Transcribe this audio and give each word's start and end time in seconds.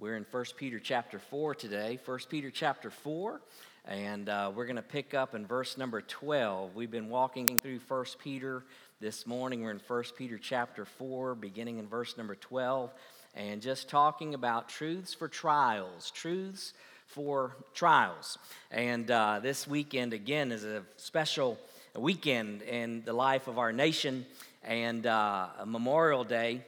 We're 0.00 0.16
in 0.16 0.24
1 0.30 0.44
Peter 0.56 0.78
chapter 0.78 1.18
4 1.18 1.54
today, 1.54 1.98
1 2.02 2.18
Peter 2.30 2.50
chapter 2.50 2.90
4, 2.90 3.38
and 3.84 4.30
uh, 4.30 4.50
we're 4.54 4.64
going 4.64 4.76
to 4.76 4.82
pick 4.82 5.12
up 5.12 5.34
in 5.34 5.44
verse 5.44 5.76
number 5.76 6.00
12. 6.00 6.74
We've 6.74 6.90
been 6.90 7.10
walking 7.10 7.58
through 7.58 7.80
1 7.86 8.04
Peter 8.18 8.64
this 8.98 9.26
morning. 9.26 9.62
We're 9.62 9.72
in 9.72 9.80
1 9.86 10.04
Peter 10.16 10.38
chapter 10.38 10.86
4, 10.86 11.34
beginning 11.34 11.76
in 11.76 11.86
verse 11.86 12.16
number 12.16 12.34
12, 12.34 12.90
and 13.34 13.60
just 13.60 13.90
talking 13.90 14.32
about 14.32 14.70
truths 14.70 15.12
for 15.12 15.28
trials, 15.28 16.10
truths 16.10 16.72
for 17.04 17.58
trials. 17.74 18.38
And 18.70 19.10
uh, 19.10 19.40
this 19.42 19.68
weekend, 19.68 20.14
again, 20.14 20.50
is 20.50 20.64
a 20.64 20.82
special 20.96 21.58
weekend 21.94 22.62
in 22.62 23.02
the 23.04 23.12
life 23.12 23.48
of 23.48 23.58
our 23.58 23.70
nation 23.70 24.24
and 24.62 25.04
uh, 25.04 25.48
Memorial 25.66 26.24
Day 26.24 26.62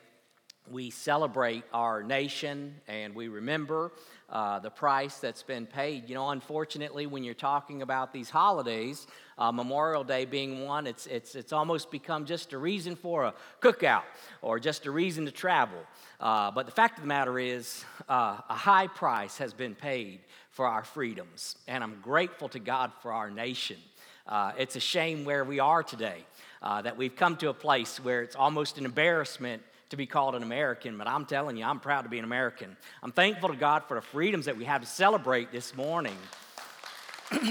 we 0.70 0.90
celebrate 0.90 1.64
our 1.72 2.02
nation 2.02 2.74
and 2.86 3.14
we 3.14 3.28
remember 3.28 3.92
uh, 4.30 4.58
the 4.60 4.70
price 4.70 5.18
that's 5.18 5.42
been 5.42 5.66
paid. 5.66 6.08
You 6.08 6.14
know, 6.14 6.30
unfortunately, 6.30 7.06
when 7.06 7.24
you're 7.24 7.34
talking 7.34 7.82
about 7.82 8.12
these 8.12 8.30
holidays, 8.30 9.06
uh, 9.38 9.52
Memorial 9.52 10.04
Day 10.04 10.24
being 10.24 10.64
one, 10.64 10.86
it's, 10.86 11.06
it's, 11.06 11.34
it's 11.34 11.52
almost 11.52 11.90
become 11.90 12.24
just 12.24 12.52
a 12.52 12.58
reason 12.58 12.96
for 12.96 13.24
a 13.24 13.34
cookout 13.60 14.04
or 14.40 14.58
just 14.58 14.86
a 14.86 14.90
reason 14.90 15.26
to 15.26 15.32
travel. 15.32 15.78
Uh, 16.20 16.50
but 16.50 16.66
the 16.66 16.72
fact 16.72 16.98
of 16.98 17.02
the 17.02 17.08
matter 17.08 17.38
is, 17.38 17.84
uh, 18.08 18.38
a 18.48 18.54
high 18.54 18.86
price 18.86 19.38
has 19.38 19.52
been 19.52 19.74
paid 19.74 20.20
for 20.50 20.66
our 20.66 20.84
freedoms, 20.84 21.56
and 21.66 21.82
I'm 21.82 21.98
grateful 22.00 22.48
to 22.50 22.58
God 22.58 22.92
for 23.00 23.12
our 23.12 23.30
nation. 23.30 23.78
Uh, 24.26 24.52
it's 24.56 24.76
a 24.76 24.80
shame 24.80 25.24
where 25.24 25.44
we 25.44 25.58
are 25.58 25.82
today. 25.82 26.24
Uh, 26.62 26.80
that 26.80 26.96
we've 26.96 27.16
come 27.16 27.36
to 27.36 27.48
a 27.48 27.54
place 27.54 27.98
where 27.98 28.22
it's 28.22 28.36
almost 28.36 28.78
an 28.78 28.84
embarrassment 28.84 29.60
to 29.92 29.96
be 29.96 30.06
called 30.06 30.34
an 30.34 30.42
American, 30.42 30.96
but 30.96 31.06
I'm 31.06 31.26
telling 31.26 31.58
you, 31.58 31.66
I'm 31.66 31.78
proud 31.78 32.02
to 32.02 32.08
be 32.08 32.18
an 32.18 32.24
American. 32.24 32.78
I'm 33.02 33.12
thankful 33.12 33.50
to 33.50 33.56
God 33.56 33.84
for 33.86 33.94
the 33.94 34.00
freedoms 34.00 34.46
that 34.46 34.56
we 34.56 34.64
have 34.64 34.80
to 34.80 34.86
celebrate 34.86 35.52
this 35.52 35.76
morning. 35.76 36.16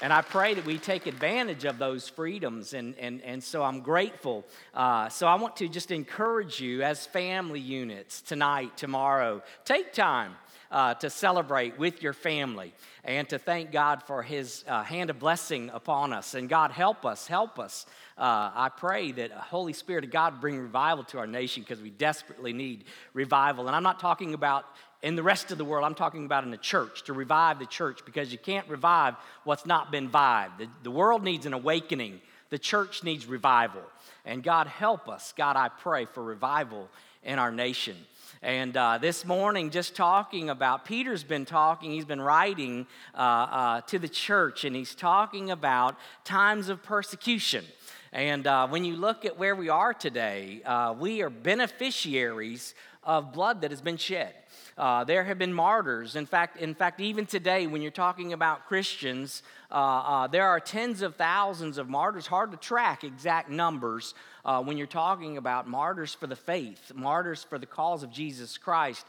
and 0.00 0.10
I 0.10 0.22
pray 0.22 0.54
that 0.54 0.64
we 0.64 0.78
take 0.78 1.06
advantage 1.06 1.66
of 1.66 1.78
those 1.78 2.08
freedoms, 2.08 2.72
and, 2.72 2.96
and, 2.98 3.20
and 3.20 3.44
so 3.44 3.62
I'm 3.62 3.82
grateful. 3.82 4.46
Uh, 4.72 5.10
so 5.10 5.26
I 5.26 5.34
want 5.34 5.56
to 5.56 5.68
just 5.68 5.90
encourage 5.90 6.60
you 6.60 6.82
as 6.82 7.04
family 7.04 7.60
units 7.60 8.22
tonight, 8.22 8.78
tomorrow, 8.78 9.42
take 9.66 9.92
time. 9.92 10.36
Uh, 10.70 10.94
to 10.94 11.10
celebrate 11.10 11.76
with 11.80 12.00
your 12.00 12.12
family 12.12 12.72
and 13.02 13.28
to 13.28 13.40
thank 13.40 13.72
God 13.72 14.04
for 14.04 14.22
His 14.22 14.62
uh, 14.68 14.84
hand 14.84 15.10
of 15.10 15.18
blessing 15.18 15.68
upon 15.74 16.12
us. 16.12 16.34
And 16.34 16.48
God, 16.48 16.70
help 16.70 17.04
us, 17.04 17.26
help 17.26 17.58
us 17.58 17.86
uh, 18.20 18.50
I 18.54 18.68
pray 18.68 19.12
that 19.12 19.32
Holy 19.32 19.72
Spirit 19.72 20.04
of 20.04 20.10
God 20.10 20.42
bring 20.42 20.58
revival 20.58 21.04
to 21.04 21.18
our 21.18 21.26
nation 21.26 21.62
because 21.62 21.80
we 21.80 21.88
desperately 21.88 22.52
need 22.52 22.84
revival. 23.14 23.66
And 23.66 23.74
I'm 23.74 23.82
not 23.82 23.98
talking 23.98 24.34
about 24.34 24.66
in 25.02 25.16
the 25.16 25.22
rest 25.22 25.50
of 25.50 25.56
the 25.56 25.64
world, 25.64 25.86
I'm 25.86 25.94
talking 25.94 26.26
about 26.26 26.44
in 26.44 26.50
the 26.50 26.58
church, 26.58 27.04
to 27.04 27.14
revive 27.14 27.58
the 27.58 27.64
church 27.64 28.04
because 28.04 28.30
you 28.30 28.36
can't 28.36 28.68
revive 28.68 29.14
what's 29.44 29.64
not 29.64 29.90
been 29.90 30.04
revived. 30.04 30.58
The, 30.58 30.68
the 30.82 30.90
world 30.90 31.24
needs 31.24 31.46
an 31.46 31.54
awakening, 31.54 32.20
the 32.50 32.58
church 32.58 33.02
needs 33.02 33.24
revival. 33.24 33.80
And 34.26 34.42
God, 34.42 34.66
help 34.66 35.08
us. 35.08 35.32
God, 35.34 35.56
I 35.56 35.70
pray 35.70 36.04
for 36.04 36.22
revival 36.22 36.90
in 37.24 37.38
our 37.38 37.50
nation. 37.50 37.96
And 38.42 38.74
uh, 38.74 38.96
this 38.96 39.26
morning, 39.26 39.68
just 39.68 39.94
talking 39.94 40.48
about, 40.48 40.86
Peter's 40.86 41.22
been 41.22 41.44
talking, 41.44 41.90
he's 41.90 42.06
been 42.06 42.22
writing 42.22 42.86
uh, 43.14 43.18
uh, 43.18 43.80
to 43.82 43.98
the 43.98 44.08
church, 44.08 44.64
and 44.64 44.74
he's 44.74 44.94
talking 44.94 45.50
about 45.50 45.98
times 46.24 46.70
of 46.70 46.82
persecution. 46.82 47.66
And 48.12 48.46
uh, 48.46 48.66
when 48.68 48.82
you 48.82 48.96
look 48.96 49.26
at 49.26 49.38
where 49.38 49.54
we 49.54 49.68
are 49.68 49.92
today, 49.92 50.62
uh, 50.64 50.94
we 50.98 51.20
are 51.20 51.28
beneficiaries 51.28 52.74
of 53.04 53.30
blood 53.34 53.60
that 53.60 53.72
has 53.72 53.82
been 53.82 53.98
shed. 53.98 54.32
Uh, 54.80 55.04
there 55.04 55.24
have 55.24 55.38
been 55.38 55.52
martyrs. 55.52 56.16
In 56.16 56.24
fact, 56.24 56.56
in 56.56 56.74
fact, 56.74 57.00
even 57.00 57.26
today, 57.26 57.66
when 57.66 57.82
you're 57.82 57.90
talking 57.90 58.32
about 58.32 58.66
Christians, 58.66 59.42
uh, 59.70 59.74
uh, 59.74 60.26
there 60.26 60.46
are 60.46 60.58
tens 60.58 61.02
of 61.02 61.16
thousands 61.16 61.76
of 61.76 61.90
martyrs. 61.90 62.26
Hard 62.26 62.50
to 62.52 62.56
track 62.56 63.04
exact 63.04 63.50
numbers 63.50 64.14
uh, 64.42 64.62
when 64.62 64.78
you're 64.78 64.86
talking 64.86 65.36
about 65.36 65.68
martyrs 65.68 66.14
for 66.14 66.26
the 66.26 66.34
faith, 66.34 66.92
martyrs 66.94 67.44
for 67.44 67.58
the 67.58 67.66
cause 67.66 68.02
of 68.02 68.10
Jesus 68.10 68.56
Christ, 68.56 69.04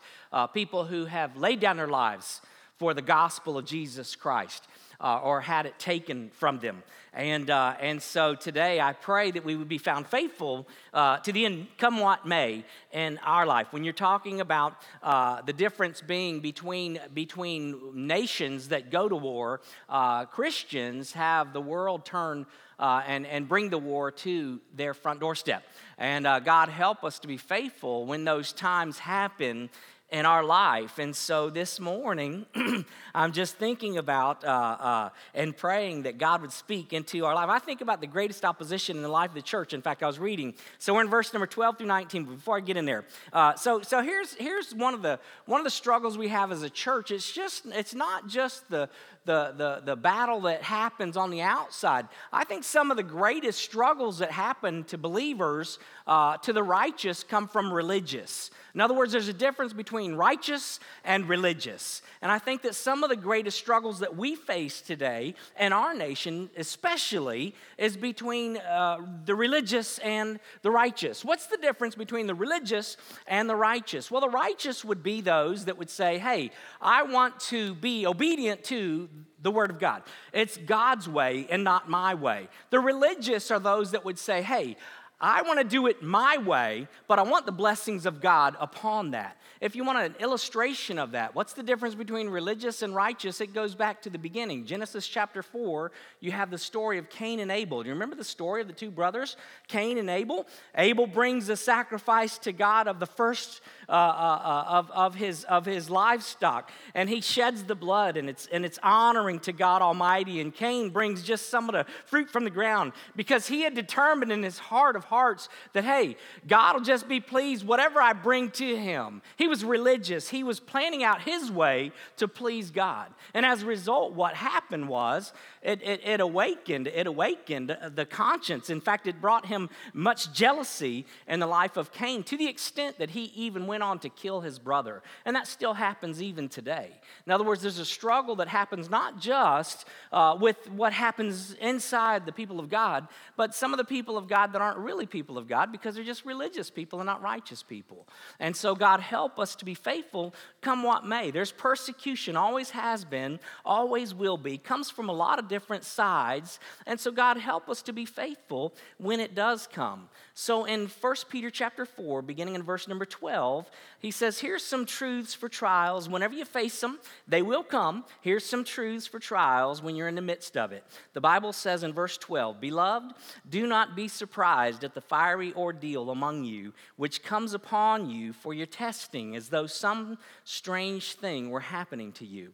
people 0.53 0.83
who 0.83 1.05
have 1.05 1.37
laid 1.37 1.61
down 1.61 1.77
their 1.77 1.87
lives 1.87 2.41
for 2.77 2.93
the 2.93 3.01
gospel 3.01 3.57
of 3.57 3.63
Jesus 3.63 4.13
Christ 4.13 4.67
uh, 5.01 5.19
or 5.19 5.41
had 5.41 5.65
it 5.65 5.77
taken 5.79 6.29
from 6.29 6.59
them. 6.59 6.83
And, 7.13 7.49
uh, 7.49 7.75
and 7.81 8.01
so 8.01 8.35
today 8.35 8.79
I 8.79 8.93
pray 8.93 9.31
that 9.31 9.43
we 9.43 9.57
would 9.57 9.67
be 9.67 9.77
found 9.77 10.07
faithful 10.07 10.65
uh, 10.93 11.17
to 11.17 11.33
the 11.33 11.45
end, 11.45 11.67
come 11.77 11.99
what 11.99 12.25
may, 12.25 12.63
in 12.93 13.17
our 13.25 13.45
life. 13.45 13.67
When 13.71 13.83
you're 13.83 13.91
talking 13.91 14.39
about 14.39 14.75
uh, 15.03 15.41
the 15.41 15.51
difference 15.51 15.99
being 15.99 16.39
between, 16.39 16.99
between 17.13 18.07
nations 18.07 18.69
that 18.69 18.91
go 18.91 19.09
to 19.09 19.15
war, 19.15 19.59
uh, 19.89 20.25
Christians 20.25 21.11
have 21.11 21.51
the 21.51 21.59
world 21.59 22.05
turn 22.05 22.45
uh, 22.79 23.03
and, 23.05 23.27
and 23.27 23.47
bring 23.47 23.69
the 23.69 23.77
war 23.77 24.09
to 24.11 24.61
their 24.73 24.93
front 24.93 25.19
doorstep. 25.19 25.63
And 25.97 26.23
God 26.23 26.69
help 26.69 27.03
us 27.03 27.19
to 27.19 27.27
be 27.27 27.37
faithful 27.37 28.05
when 28.05 28.23
those 28.23 28.53
times 28.53 28.97
happen 28.97 29.69
in 30.11 30.25
our 30.25 30.43
life. 30.43 30.99
And 30.99 31.15
so 31.15 31.49
this 31.49 31.79
morning, 31.79 32.45
I'm 33.15 33.31
just 33.31 33.55
thinking 33.55 33.97
about 33.97 34.43
uh, 34.43 34.47
uh, 34.47 35.09
and 35.33 35.55
praying 35.55 36.03
that 36.03 36.17
God 36.17 36.41
would 36.41 36.51
speak 36.51 36.91
into 36.91 37.25
our 37.25 37.33
life. 37.33 37.49
I 37.49 37.59
think 37.59 37.79
about 37.79 38.01
the 38.01 38.07
greatest 38.07 38.43
opposition 38.43 38.97
in 38.97 39.03
the 39.03 39.09
life 39.09 39.29
of 39.29 39.35
the 39.35 39.41
church. 39.41 39.73
In 39.73 39.81
fact, 39.81 40.03
I 40.03 40.07
was 40.07 40.19
reading. 40.19 40.53
So 40.79 40.93
we're 40.93 41.01
in 41.01 41.09
verse 41.09 41.31
number 41.33 41.47
12 41.47 41.77
through 41.77 41.87
19. 41.87 42.25
Before 42.25 42.57
I 42.57 42.59
get 42.59 42.75
in 42.75 42.85
there, 42.85 43.05
uh, 43.31 43.55
so 43.55 43.81
so 43.81 44.01
here's 44.01 44.33
here's 44.33 44.75
one 44.75 44.93
of 44.93 45.01
the 45.01 45.17
one 45.45 45.61
of 45.61 45.63
the 45.63 45.71
struggles 45.71 46.17
we 46.17 46.27
have 46.27 46.51
as 46.51 46.61
a 46.61 46.69
church. 46.69 47.11
It's 47.11 47.31
just 47.31 47.65
it's 47.67 47.95
not 47.95 48.27
just 48.27 48.69
the 48.69 48.89
the, 49.25 49.53
the, 49.55 49.81
the 49.85 49.95
battle 49.95 50.41
that 50.41 50.63
happens 50.63 51.15
on 51.15 51.29
the 51.29 51.41
outside. 51.41 52.07
I 52.33 52.43
think 52.43 52.63
some 52.63 52.89
of 52.89 52.97
the 52.97 53.03
greatest 53.03 53.59
struggles 53.59 54.19
that 54.19 54.31
happen 54.31 54.83
to 54.85 54.97
believers, 54.97 55.77
uh, 56.07 56.37
to 56.37 56.53
the 56.53 56.63
righteous, 56.63 57.23
come 57.23 57.47
from 57.47 57.71
religious. 57.71 58.49
In 58.73 58.81
other 58.81 58.93
words, 58.93 59.11
there's 59.11 59.27
a 59.27 59.33
difference 59.33 59.73
between 59.73 60.15
righteous 60.15 60.79
and 61.03 61.27
religious. 61.27 62.01
And 62.21 62.31
I 62.31 62.39
think 62.39 62.61
that 62.63 62.73
some 62.73 63.03
of 63.03 63.09
the 63.09 63.15
greatest 63.15 63.57
struggles 63.57 63.99
that 63.99 64.15
we 64.15 64.35
face 64.35 64.81
today 64.81 65.35
in 65.59 65.73
our 65.73 65.93
nation, 65.93 66.49
especially, 66.57 67.53
is 67.77 67.97
between 67.97 68.57
uh, 68.57 68.97
the 69.25 69.35
religious 69.35 69.99
and 69.99 70.39
the 70.61 70.71
righteous. 70.71 71.23
What's 71.25 71.47
the 71.47 71.57
difference 71.57 71.95
between 71.95 72.27
the 72.27 72.35
religious 72.35 72.97
and 73.27 73.49
the 73.49 73.55
righteous? 73.55 74.09
Well, 74.09 74.21
the 74.21 74.29
righteous 74.29 74.85
would 74.85 75.03
be 75.03 75.21
those 75.21 75.65
that 75.65 75.77
would 75.77 75.89
say, 75.89 76.17
hey, 76.17 76.51
I 76.81 77.03
want 77.03 77.39
to 77.41 77.75
be 77.75 78.07
obedient 78.07 78.63
to 78.65 79.09
the 79.41 79.51
Word 79.51 79.69
of 79.69 79.79
God. 79.79 80.03
It's 80.33 80.57
God's 80.57 81.07
way 81.07 81.47
and 81.49 81.63
not 81.63 81.89
my 81.89 82.13
way. 82.13 82.47
The 82.69 82.79
religious 82.79 83.51
are 83.51 83.59
those 83.59 83.91
that 83.91 84.05
would 84.05 84.19
say, 84.19 84.41
hey, 84.41 84.77
I 85.23 85.43
want 85.43 85.59
to 85.59 85.63
do 85.63 85.85
it 85.85 86.01
my 86.01 86.37
way, 86.37 86.87
but 87.07 87.19
I 87.19 87.21
want 87.21 87.45
the 87.45 87.51
blessings 87.51 88.07
of 88.07 88.21
God 88.21 88.55
upon 88.59 89.11
that. 89.11 89.37
If 89.59 89.75
you 89.75 89.83
want 89.83 89.99
an 89.99 90.15
illustration 90.19 90.97
of 90.97 91.11
that, 91.11 91.35
what's 91.35 91.53
the 91.53 91.61
difference 91.61 91.93
between 91.93 92.27
religious 92.27 92.81
and 92.81 92.95
righteous? 92.95 93.39
It 93.39 93.53
goes 93.53 93.75
back 93.75 94.01
to 94.01 94.09
the 94.09 94.17
beginning. 94.17 94.65
Genesis 94.65 95.07
chapter 95.07 95.43
4, 95.43 95.91
you 96.21 96.31
have 96.31 96.49
the 96.49 96.57
story 96.57 96.97
of 96.97 97.07
Cain 97.11 97.39
and 97.39 97.51
Abel. 97.51 97.83
Do 97.83 97.89
you 97.89 97.93
remember 97.93 98.15
the 98.15 98.23
story 98.23 98.61
of 98.61 98.67
the 98.67 98.73
two 98.73 98.89
brothers, 98.89 99.37
Cain 99.67 99.99
and 99.99 100.09
Abel? 100.09 100.47
Abel 100.73 101.05
brings 101.05 101.49
a 101.49 101.55
sacrifice 101.55 102.39
to 102.39 102.51
God 102.51 102.87
of 102.87 102.99
the 102.99 103.05
first 103.05 103.61
uh, 103.91 103.93
uh, 103.93 104.41
uh, 104.41 104.63
of, 104.69 104.91
of, 104.91 105.15
his, 105.15 105.43
of 105.43 105.65
his 105.65 105.89
livestock. 105.89 106.71
And 106.95 107.09
he 107.09 107.19
sheds 107.19 107.65
the 107.65 107.75
blood, 107.75 108.15
and 108.15 108.29
it's, 108.29 108.47
and 108.49 108.63
it's 108.63 108.79
honoring 108.81 109.41
to 109.41 109.51
God 109.51 109.81
Almighty. 109.81 110.39
And 110.39 110.55
Cain 110.55 110.91
brings 110.91 111.23
just 111.23 111.49
some 111.49 111.67
of 111.67 111.73
the 111.73 111.85
fruit 112.05 112.29
from 112.29 112.45
the 112.45 112.49
ground 112.49 112.93
because 113.17 113.47
he 113.47 113.63
had 113.63 113.75
determined 113.75 114.31
in 114.31 114.43
his 114.43 114.59
heart 114.59 114.95
of 114.95 115.03
hearts 115.03 115.49
that, 115.73 115.83
hey, 115.83 116.15
God 116.47 116.75
will 116.75 116.83
just 116.83 117.09
be 117.09 117.19
pleased 117.19 117.67
whatever 117.67 118.01
I 118.01 118.13
bring 118.13 118.49
to 118.51 118.77
him. 118.77 119.21
He 119.35 119.49
was 119.49 119.65
religious, 119.65 120.29
he 120.29 120.41
was 120.41 120.61
planning 120.61 121.03
out 121.03 121.23
his 121.23 121.51
way 121.51 121.91
to 122.15 122.29
please 122.29 122.71
God. 122.71 123.07
And 123.33 123.45
as 123.45 123.63
a 123.63 123.65
result, 123.65 124.13
what 124.13 124.35
happened 124.35 124.87
was 124.87 125.33
it, 125.61 125.81
it, 125.83 126.01
it 126.05 126.19
awakened, 126.21 126.87
it 126.87 127.07
awakened 127.07 127.77
the 127.93 128.05
conscience. 128.05 128.69
In 128.69 128.79
fact, 128.79 129.05
it 129.05 129.19
brought 129.19 129.47
him 129.47 129.69
much 129.93 130.31
jealousy 130.33 131.05
in 131.27 131.41
the 131.41 131.47
life 131.47 131.75
of 131.75 131.91
Cain 131.91 132.23
to 132.23 132.37
the 132.37 132.47
extent 132.47 132.97
that 132.97 133.11
he 133.11 133.25
even 133.35 133.67
went 133.67 133.80
on 133.81 133.99
to 133.99 134.09
kill 134.09 134.41
his 134.41 134.59
brother. 134.59 135.01
And 135.25 135.35
that 135.35 135.47
still 135.47 135.73
happens 135.73 136.21
even 136.21 136.49
today. 136.49 136.91
In 137.25 137.31
other 137.31 137.43
words, 137.43 137.61
there's 137.61 137.79
a 137.79 137.85
struggle 137.85 138.35
that 138.37 138.47
happens 138.47 138.89
not 138.89 139.19
just 139.19 139.85
uh, 140.11 140.37
with 140.39 140.69
what 140.71 140.93
happens 140.93 141.53
inside 141.55 142.25
the 142.25 142.31
people 142.31 142.59
of 142.59 142.69
God, 142.69 143.07
but 143.35 143.55
some 143.55 143.73
of 143.73 143.77
the 143.77 143.83
people 143.83 144.17
of 144.17 144.27
God 144.27 144.53
that 144.53 144.61
aren't 144.61 144.77
really 144.77 145.05
people 145.05 145.37
of 145.37 145.47
God 145.47 145.71
because 145.71 145.95
they're 145.95 146.03
just 146.03 146.25
religious 146.25 146.69
people 146.69 146.99
and 146.99 147.07
not 147.07 147.21
righteous 147.21 147.63
people. 147.63 148.07
And 148.39 148.55
so, 148.55 148.75
God, 148.75 148.99
help 148.99 149.39
us 149.39 149.55
to 149.55 149.65
be 149.65 149.73
faithful 149.73 150.33
come 150.61 150.83
what 150.83 151.05
may. 151.05 151.31
There's 151.31 151.51
persecution, 151.51 152.35
always 152.35 152.71
has 152.71 153.05
been, 153.05 153.39
always 153.65 154.13
will 154.13 154.37
be, 154.37 154.57
comes 154.57 154.89
from 154.89 155.09
a 155.09 155.13
lot 155.13 155.39
of 155.39 155.47
different 155.47 155.83
sides. 155.83 156.59
And 156.85 156.99
so, 156.99 157.11
God, 157.11 157.37
help 157.37 157.69
us 157.69 157.81
to 157.83 157.93
be 157.93 158.05
faithful 158.05 158.73
when 158.97 159.19
it 159.19 159.33
does 159.33 159.67
come. 159.71 160.09
So, 160.33 160.65
in 160.65 160.87
1 160.87 161.15
Peter 161.29 161.49
chapter 161.49 161.85
4, 161.85 162.21
beginning 162.21 162.55
in 162.55 162.63
verse 162.63 162.87
number 162.87 163.05
12, 163.05 163.69
he 163.99 164.11
says, 164.11 164.39
Here's 164.39 164.63
some 164.63 164.85
truths 164.85 165.33
for 165.33 165.49
trials. 165.49 166.09
Whenever 166.09 166.33
you 166.33 166.45
face 166.45 166.79
them, 166.79 166.99
they 167.27 167.41
will 167.41 167.63
come. 167.63 168.03
Here's 168.21 168.45
some 168.45 168.63
truths 168.63 169.07
for 169.07 169.19
trials 169.19 169.81
when 169.81 169.95
you're 169.95 170.07
in 170.07 170.15
the 170.15 170.21
midst 170.21 170.57
of 170.57 170.71
it. 170.71 170.83
The 171.13 171.21
Bible 171.21 171.53
says 171.53 171.83
in 171.83 171.93
verse 171.93 172.17
12, 172.17 172.59
Beloved, 172.59 173.13
do 173.49 173.67
not 173.67 173.95
be 173.95 174.07
surprised 174.07 174.83
at 174.83 174.93
the 174.93 175.01
fiery 175.01 175.53
ordeal 175.53 176.09
among 176.09 176.43
you, 176.43 176.73
which 176.95 177.23
comes 177.23 177.53
upon 177.53 178.09
you 178.09 178.33
for 178.33 178.53
your 178.53 178.65
testing, 178.65 179.35
as 179.35 179.49
though 179.49 179.67
some 179.67 180.17
strange 180.43 181.13
thing 181.13 181.49
were 181.49 181.59
happening 181.59 182.11
to 182.13 182.25
you. 182.25 182.53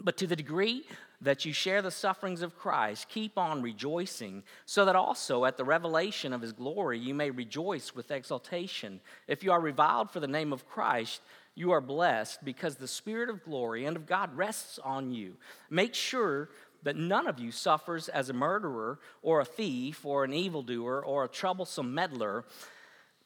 But 0.00 0.16
to 0.18 0.26
the 0.26 0.36
degree 0.36 0.84
that 1.20 1.44
you 1.44 1.52
share 1.52 1.82
the 1.82 1.90
sufferings 1.90 2.42
of 2.42 2.56
Christ, 2.56 3.08
keep 3.08 3.36
on 3.36 3.62
rejoicing, 3.62 4.44
so 4.66 4.84
that 4.84 4.94
also 4.94 5.44
at 5.44 5.56
the 5.56 5.64
revelation 5.64 6.32
of 6.32 6.40
his 6.40 6.52
glory 6.52 6.98
you 6.98 7.14
may 7.14 7.30
rejoice 7.30 7.94
with 7.94 8.10
exultation. 8.10 9.00
If 9.26 9.42
you 9.42 9.50
are 9.50 9.60
reviled 9.60 10.10
for 10.10 10.20
the 10.20 10.28
name 10.28 10.52
of 10.52 10.68
Christ, 10.68 11.20
you 11.56 11.72
are 11.72 11.80
blessed 11.80 12.44
because 12.44 12.76
the 12.76 12.86
Spirit 12.86 13.28
of 13.28 13.42
glory 13.42 13.84
and 13.84 13.96
of 13.96 14.06
God 14.06 14.36
rests 14.36 14.78
on 14.78 15.10
you. 15.10 15.34
Make 15.70 15.94
sure 15.94 16.50
that 16.84 16.94
none 16.94 17.26
of 17.26 17.40
you 17.40 17.50
suffers 17.50 18.08
as 18.08 18.30
a 18.30 18.34
murderer 18.34 19.00
or 19.22 19.40
a 19.40 19.44
thief 19.44 20.06
or 20.06 20.22
an 20.22 20.32
evildoer 20.32 21.04
or 21.04 21.24
a 21.24 21.28
troublesome 21.28 21.92
meddler 21.92 22.44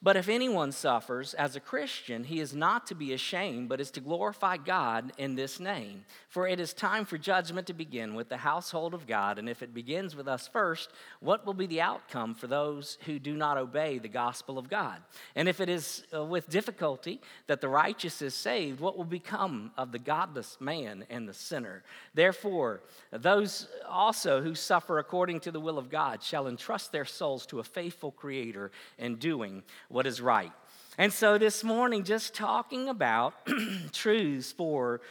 but 0.03 0.17
if 0.17 0.27
anyone 0.27 0.73
suffers 0.73 1.33
as 1.33 1.55
a 1.55 1.61
Christian, 1.61 2.25
he 2.25 2.41
is 2.41 2.53
not 2.53 2.85
to 2.87 2.95
be 2.95 3.13
ashamed, 3.13 3.69
but 3.69 3.79
is 3.79 3.89
to 3.91 4.01
glorify 4.01 4.57
God 4.57 5.13
in 5.17 5.35
this 5.35 5.61
name. 5.61 6.03
For 6.27 6.45
it 6.45 6.59
is 6.59 6.73
time 6.73 7.05
for 7.05 7.17
judgment 7.17 7.67
to 7.67 7.73
begin 7.73 8.13
with 8.13 8.27
the 8.27 8.35
household 8.35 8.93
of 8.93 9.07
God. 9.07 9.39
And 9.39 9.47
if 9.47 9.63
it 9.63 9.73
begins 9.73 10.13
with 10.13 10.27
us 10.27 10.45
first, 10.45 10.89
what 11.21 11.45
will 11.45 11.53
be 11.53 11.67
the 11.67 11.79
outcome 11.79 12.35
for 12.35 12.47
those 12.47 12.97
who 13.05 13.17
do 13.17 13.33
not 13.33 13.57
obey 13.57 13.97
the 13.97 14.09
gospel 14.09 14.57
of 14.57 14.69
God? 14.69 15.01
And 15.37 15.47
if 15.47 15.61
it 15.61 15.69
is 15.69 16.03
uh, 16.13 16.25
with 16.25 16.49
difficulty 16.49 17.21
that 17.47 17.61
the 17.61 17.69
righteous 17.69 18.21
is 18.21 18.33
saved, 18.33 18.81
what 18.81 18.97
will 18.97 19.05
become 19.05 19.71
of 19.77 19.93
the 19.93 19.99
godless 19.99 20.57
man 20.59 21.05
and 21.09 21.29
the 21.29 21.33
sinner? 21.33 21.81
Therefore, 22.13 22.81
those 23.11 23.69
also 23.87 24.41
who 24.41 24.53
suffer 24.53 24.99
according 24.99 25.39
to 25.41 25.51
the 25.51 25.61
will 25.61 25.77
of 25.77 25.89
God 25.89 26.21
shall 26.21 26.47
entrust 26.47 26.91
their 26.91 27.05
souls 27.05 27.45
to 27.45 27.61
a 27.61 27.63
faithful 27.63 28.11
Creator 28.11 28.71
in 28.97 29.15
doing 29.15 29.63
what 29.93 30.07
is 30.07 30.19
right. 30.19 30.51
And 30.97 31.13
so 31.13 31.37
this 31.37 31.63
morning, 31.63 32.03
just 32.03 32.33
talking 32.33 32.89
about 32.89 33.35
truths 33.93 34.51
for 34.51 35.01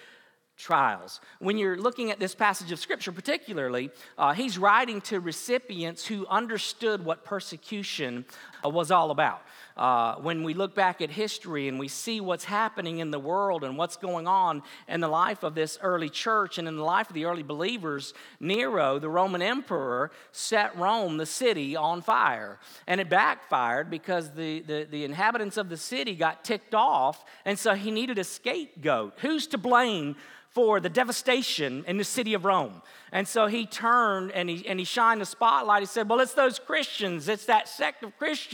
trials. 0.56 1.20
When 1.38 1.56
you're 1.56 1.76
looking 1.76 2.10
at 2.10 2.18
this 2.18 2.34
passage 2.34 2.72
of 2.72 2.80
Scripture, 2.80 3.12
particularly, 3.12 3.90
uh, 4.18 4.32
he's 4.32 4.58
writing 4.58 5.00
to 5.02 5.20
recipients 5.20 6.04
who 6.04 6.26
understood 6.26 7.04
what 7.04 7.24
persecution 7.24 8.24
was 8.70 8.90
all 8.90 9.10
about. 9.10 9.42
Uh, 9.76 10.16
when 10.16 10.42
we 10.42 10.52
look 10.52 10.74
back 10.74 11.00
at 11.00 11.10
history 11.10 11.66
and 11.66 11.78
we 11.78 11.88
see 11.88 12.20
what's 12.20 12.44
happening 12.44 12.98
in 12.98 13.10
the 13.10 13.18
world 13.18 13.64
and 13.64 13.78
what's 13.78 13.96
going 13.96 14.26
on 14.26 14.62
in 14.86 15.00
the 15.00 15.08
life 15.08 15.42
of 15.42 15.54
this 15.54 15.78
early 15.80 16.10
church 16.10 16.58
and 16.58 16.68
in 16.68 16.76
the 16.76 16.82
life 16.82 17.08
of 17.08 17.14
the 17.14 17.24
early 17.24 17.42
believers, 17.42 18.12
Nero, 18.38 18.98
the 18.98 19.08
Roman 19.08 19.40
emperor, 19.40 20.10
set 20.30 20.76
Rome, 20.76 21.16
the 21.16 21.26
city, 21.26 21.74
on 21.74 22.02
fire. 22.02 22.58
And 22.86 23.00
it 23.00 23.08
backfired 23.08 23.90
because 23.90 24.30
the, 24.32 24.60
the, 24.60 24.86
the 24.90 25.04
inhabitants 25.04 25.56
of 25.56 25.68
the 25.68 25.76
city 25.76 26.14
got 26.14 26.44
ticked 26.44 26.74
off, 26.74 27.24
and 27.44 27.58
so 27.58 27.74
he 27.74 27.90
needed 27.90 28.18
a 28.18 28.24
scapegoat. 28.24 29.14
Who's 29.20 29.46
to 29.48 29.58
blame 29.58 30.16
for 30.52 30.80
the 30.80 30.88
devastation 30.88 31.82
in 31.86 31.96
the 31.96 32.04
city 32.04 32.34
of 32.34 32.44
Rome. 32.44 32.82
And 33.10 33.26
so 33.26 33.46
he 33.46 33.64
turned 33.64 34.32
and 34.32 34.50
he, 34.50 34.66
and 34.68 34.78
he 34.78 34.84
shined 34.84 35.22
the 35.22 35.26
spotlight. 35.26 35.80
He 35.80 35.86
said, 35.86 36.08
Well, 36.08 36.20
it's 36.20 36.34
those 36.34 36.58
Christians, 36.58 37.26
it's 37.28 37.46
that 37.46 37.68
sect 37.68 38.02
of 38.02 38.16
Christians, 38.18 38.51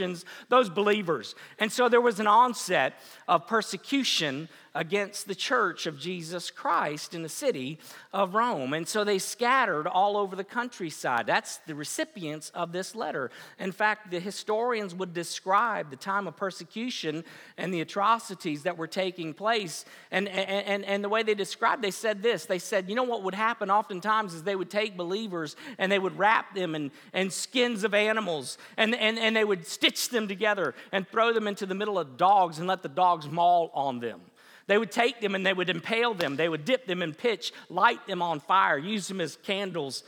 those 0.49 0.71
believers. 0.71 1.35
And 1.59 1.71
so 1.71 1.89
there 1.89 2.01
was 2.01 2.21
an 2.21 2.27
onset 2.27 2.95
of 3.27 3.47
persecution 3.47 4.49
against 4.75 5.27
the 5.27 5.35
church 5.35 5.87
of 5.87 5.99
Jesus 5.99 6.51
Christ 6.51 7.15
in 7.15 7.23
the 7.23 7.29
city 7.29 7.79
of 8.13 8.35
Rome. 8.35 8.73
And 8.73 8.87
so 8.87 9.05
they 9.05 9.19
scattered 9.19 9.87
all 9.87 10.17
over 10.17 10.37
the 10.37 10.45
countryside. 10.45 11.27
That's 11.27 11.59
the 11.67 11.75
recipients 11.75 12.51
of 12.51 12.73
this 12.73 12.95
letter. 12.95 13.31
In 13.59 13.73
fact, 13.73 14.11
the 14.11 14.21
historians 14.21 14.95
would 14.95 15.15
describe 15.15 15.91
the 15.91 15.97
time 15.97 16.27
of 16.27 16.37
persecution 16.37 17.25
and 17.57 17.73
the 17.73 17.81
atrocities 17.81 18.63
that 18.65 18.77
were 18.77 18.87
taking 18.87 19.35
place. 19.35 19.85
And, 20.11 20.29
and, 20.29 20.85
and 20.85 21.05
the 21.05 21.09
way 21.09 21.23
they 21.23 21.35
described, 21.35 21.83
they 21.83 21.91
said 21.91 22.23
this 22.23 22.47
they 22.47 22.59
said, 22.59 22.89
you 22.89 22.95
know 22.95 23.05
what 23.05 23.23
would 23.23 23.35
happen 23.35 23.71
oftentimes 23.71 24.35
is 24.35 24.43
they 24.43 24.57
would 24.57 24.71
take 24.71 24.97
believers 24.97 25.57
and 25.79 25.91
they 25.91 25.99
would 25.99 26.19
wrap 26.19 26.55
them 26.55 26.75
in, 26.75 26.91
in 27.13 27.31
skins 27.31 27.85
of 27.85 27.95
animals 27.95 28.59
and, 28.77 28.95
and, 28.95 29.19
and 29.19 29.37
they 29.37 29.45
would 29.45 29.67
stitch 29.67 30.09
them 30.09 30.29
together 30.29 30.75
and 30.93 31.09
throw 31.09 31.33
them 31.33 31.47
into 31.47 31.67
the 31.67 31.75
middle 31.75 31.99
of 31.99 32.17
dogs 32.17 32.59
and 32.59 32.67
let 32.67 32.83
the 32.83 32.89
dogs 32.89 33.29
maul 33.29 33.71
on 33.75 34.01
them. 34.01 34.21
They 34.69 34.79
would 34.79 34.93
take 34.93 35.21
them 35.21 35.35
and 35.35 35.45
they 35.45 35.55
would 35.55 35.71
impale 35.71 36.15
them. 36.15 36.37
They 36.37 36.49
would 36.49 36.65
dip 36.65 36.87
them 36.87 37.03
in 37.03 37.15
pitch, 37.15 37.53
light 37.69 38.07
them 38.07 38.23
on 38.23 38.39
fire, 38.39 38.79
use 38.79 39.09
them 39.09 39.21
as 39.21 39.37
candles 39.43 40.05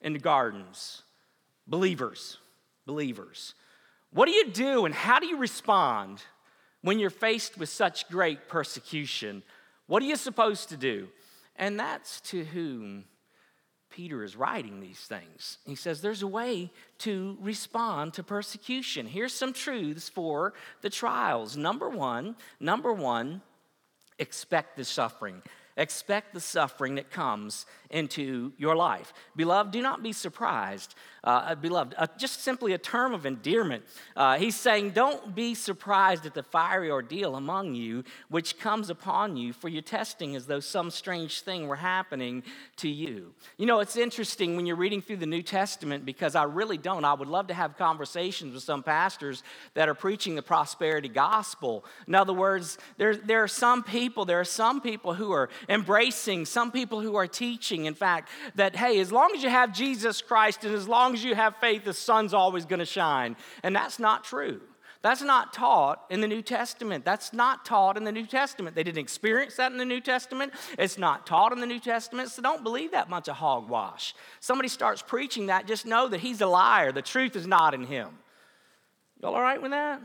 in 0.00 0.14
the 0.14 0.18
gardens. 0.18 1.02
Believers, 1.66 2.38
believers. 2.86 3.54
What 4.12 4.26
do 4.26 4.32
you 4.32 4.50
do 4.50 4.86
and 4.86 4.94
how 4.94 5.18
do 5.18 5.26
you 5.26 5.36
respond 5.36 6.22
when 6.82 7.00
you're 7.00 7.10
faced 7.10 7.58
with 7.58 7.68
such 7.68 8.08
great 8.08 8.48
persecution? 8.48 9.42
What 9.88 10.02
are 10.02 10.06
you 10.06 10.16
supposed 10.16 10.68
to 10.68 10.76
do? 10.76 11.08
And 11.56 11.78
that's 11.78 12.20
to 12.22 12.44
whom 12.44 13.04
Peter 13.90 14.22
is 14.22 14.36
writing 14.36 14.80
these 14.80 15.00
things. 15.00 15.58
He 15.64 15.74
says 15.74 16.00
there's 16.00 16.22
a 16.22 16.28
way 16.28 16.70
to 16.98 17.36
respond 17.40 18.14
to 18.14 18.22
persecution. 18.22 19.06
Here's 19.06 19.32
some 19.32 19.52
truths 19.52 20.08
for 20.08 20.52
the 20.82 20.90
trials. 20.90 21.56
Number 21.56 21.88
one, 21.88 22.36
number 22.60 22.92
one, 22.92 23.42
expect 24.18 24.76
the 24.76 24.84
suffering. 24.84 25.42
Expect 25.76 26.32
the 26.32 26.40
suffering 26.40 26.94
that 26.94 27.10
comes 27.10 27.66
into 27.90 28.52
your 28.56 28.74
life. 28.74 29.12
Beloved, 29.36 29.72
do 29.72 29.82
not 29.82 30.02
be 30.02 30.12
surprised. 30.12 30.94
Uh, 31.22 31.54
beloved, 31.56 31.94
uh, 31.98 32.06
just 32.16 32.42
simply 32.42 32.72
a 32.72 32.78
term 32.78 33.12
of 33.12 33.26
endearment. 33.26 33.84
Uh, 34.16 34.38
he's 34.38 34.54
saying, 34.54 34.90
Don't 34.90 35.34
be 35.34 35.54
surprised 35.54 36.24
at 36.24 36.34
the 36.34 36.42
fiery 36.42 36.90
ordeal 36.90 37.34
among 37.34 37.74
you, 37.74 38.04
which 38.28 38.58
comes 38.58 38.90
upon 38.90 39.36
you, 39.36 39.52
for 39.52 39.68
your 39.68 39.82
testing 39.82 40.36
as 40.36 40.46
though 40.46 40.60
some 40.60 40.90
strange 40.90 41.40
thing 41.40 41.66
were 41.66 41.76
happening 41.76 42.44
to 42.76 42.88
you. 42.88 43.34
You 43.58 43.66
know, 43.66 43.80
it's 43.80 43.96
interesting 43.96 44.56
when 44.56 44.66
you're 44.66 44.76
reading 44.76 45.02
through 45.02 45.16
the 45.16 45.26
New 45.26 45.42
Testament 45.42 46.06
because 46.06 46.36
I 46.36 46.44
really 46.44 46.78
don't. 46.78 47.04
I 47.04 47.14
would 47.14 47.28
love 47.28 47.48
to 47.48 47.54
have 47.54 47.76
conversations 47.76 48.54
with 48.54 48.62
some 48.62 48.82
pastors 48.82 49.42
that 49.74 49.88
are 49.88 49.94
preaching 49.94 50.36
the 50.36 50.42
prosperity 50.42 51.08
gospel. 51.08 51.84
In 52.06 52.14
other 52.14 52.32
words, 52.32 52.78
there, 52.98 53.16
there 53.16 53.42
are 53.42 53.48
some 53.48 53.82
people, 53.82 54.24
there 54.24 54.40
are 54.40 54.44
some 54.44 54.80
people 54.80 55.12
who 55.12 55.32
are 55.32 55.48
embracing, 55.68 56.44
some 56.44 56.70
people 56.70 57.00
who 57.00 57.16
are 57.16 57.26
teaching, 57.26 57.84
in 57.84 57.94
fact, 57.94 58.28
that, 58.54 58.76
hey, 58.76 59.00
as 59.00 59.12
long 59.12 59.32
as 59.34 59.42
you 59.42 59.50
have 59.50 59.72
Jesus 59.72 60.22
Christ 60.22 60.64
and 60.64 60.74
as 60.74 60.88
long 60.88 61.14
as 61.14 61.24
you 61.24 61.34
have 61.34 61.56
faith, 61.56 61.84
the 61.84 61.92
sun's 61.92 62.34
always 62.34 62.64
going 62.64 62.78
to 62.78 62.84
shine. 62.86 63.36
And 63.62 63.74
that's 63.74 63.98
not 63.98 64.24
true. 64.24 64.60
That's 65.02 65.22
not 65.22 65.52
taught 65.52 66.04
in 66.10 66.20
the 66.20 66.26
New 66.26 66.42
Testament. 66.42 67.04
That's 67.04 67.32
not 67.32 67.64
taught 67.64 67.96
in 67.96 68.02
the 68.02 68.10
New 68.10 68.26
Testament. 68.26 68.74
They 68.74 68.82
didn't 68.82 68.98
experience 68.98 69.54
that 69.56 69.70
in 69.70 69.78
the 69.78 69.84
New 69.84 70.00
Testament. 70.00 70.52
It's 70.78 70.98
not 70.98 71.26
taught 71.26 71.52
in 71.52 71.60
the 71.60 71.66
New 71.66 71.78
Testament. 71.78 72.30
So 72.30 72.42
don't 72.42 72.64
believe 72.64 72.90
that 72.90 73.08
bunch 73.08 73.28
of 73.28 73.36
hogwash. 73.36 74.14
Somebody 74.40 74.68
starts 74.68 75.02
preaching 75.02 75.46
that, 75.46 75.68
just 75.68 75.86
know 75.86 76.08
that 76.08 76.20
he's 76.20 76.40
a 76.40 76.46
liar. 76.46 76.90
The 76.90 77.02
truth 77.02 77.36
is 77.36 77.46
not 77.46 77.72
in 77.72 77.84
him. 77.84 78.08
Y'all 79.22 79.34
all 79.34 79.40
right 79.40 79.62
with 79.62 79.70
that? 79.70 80.00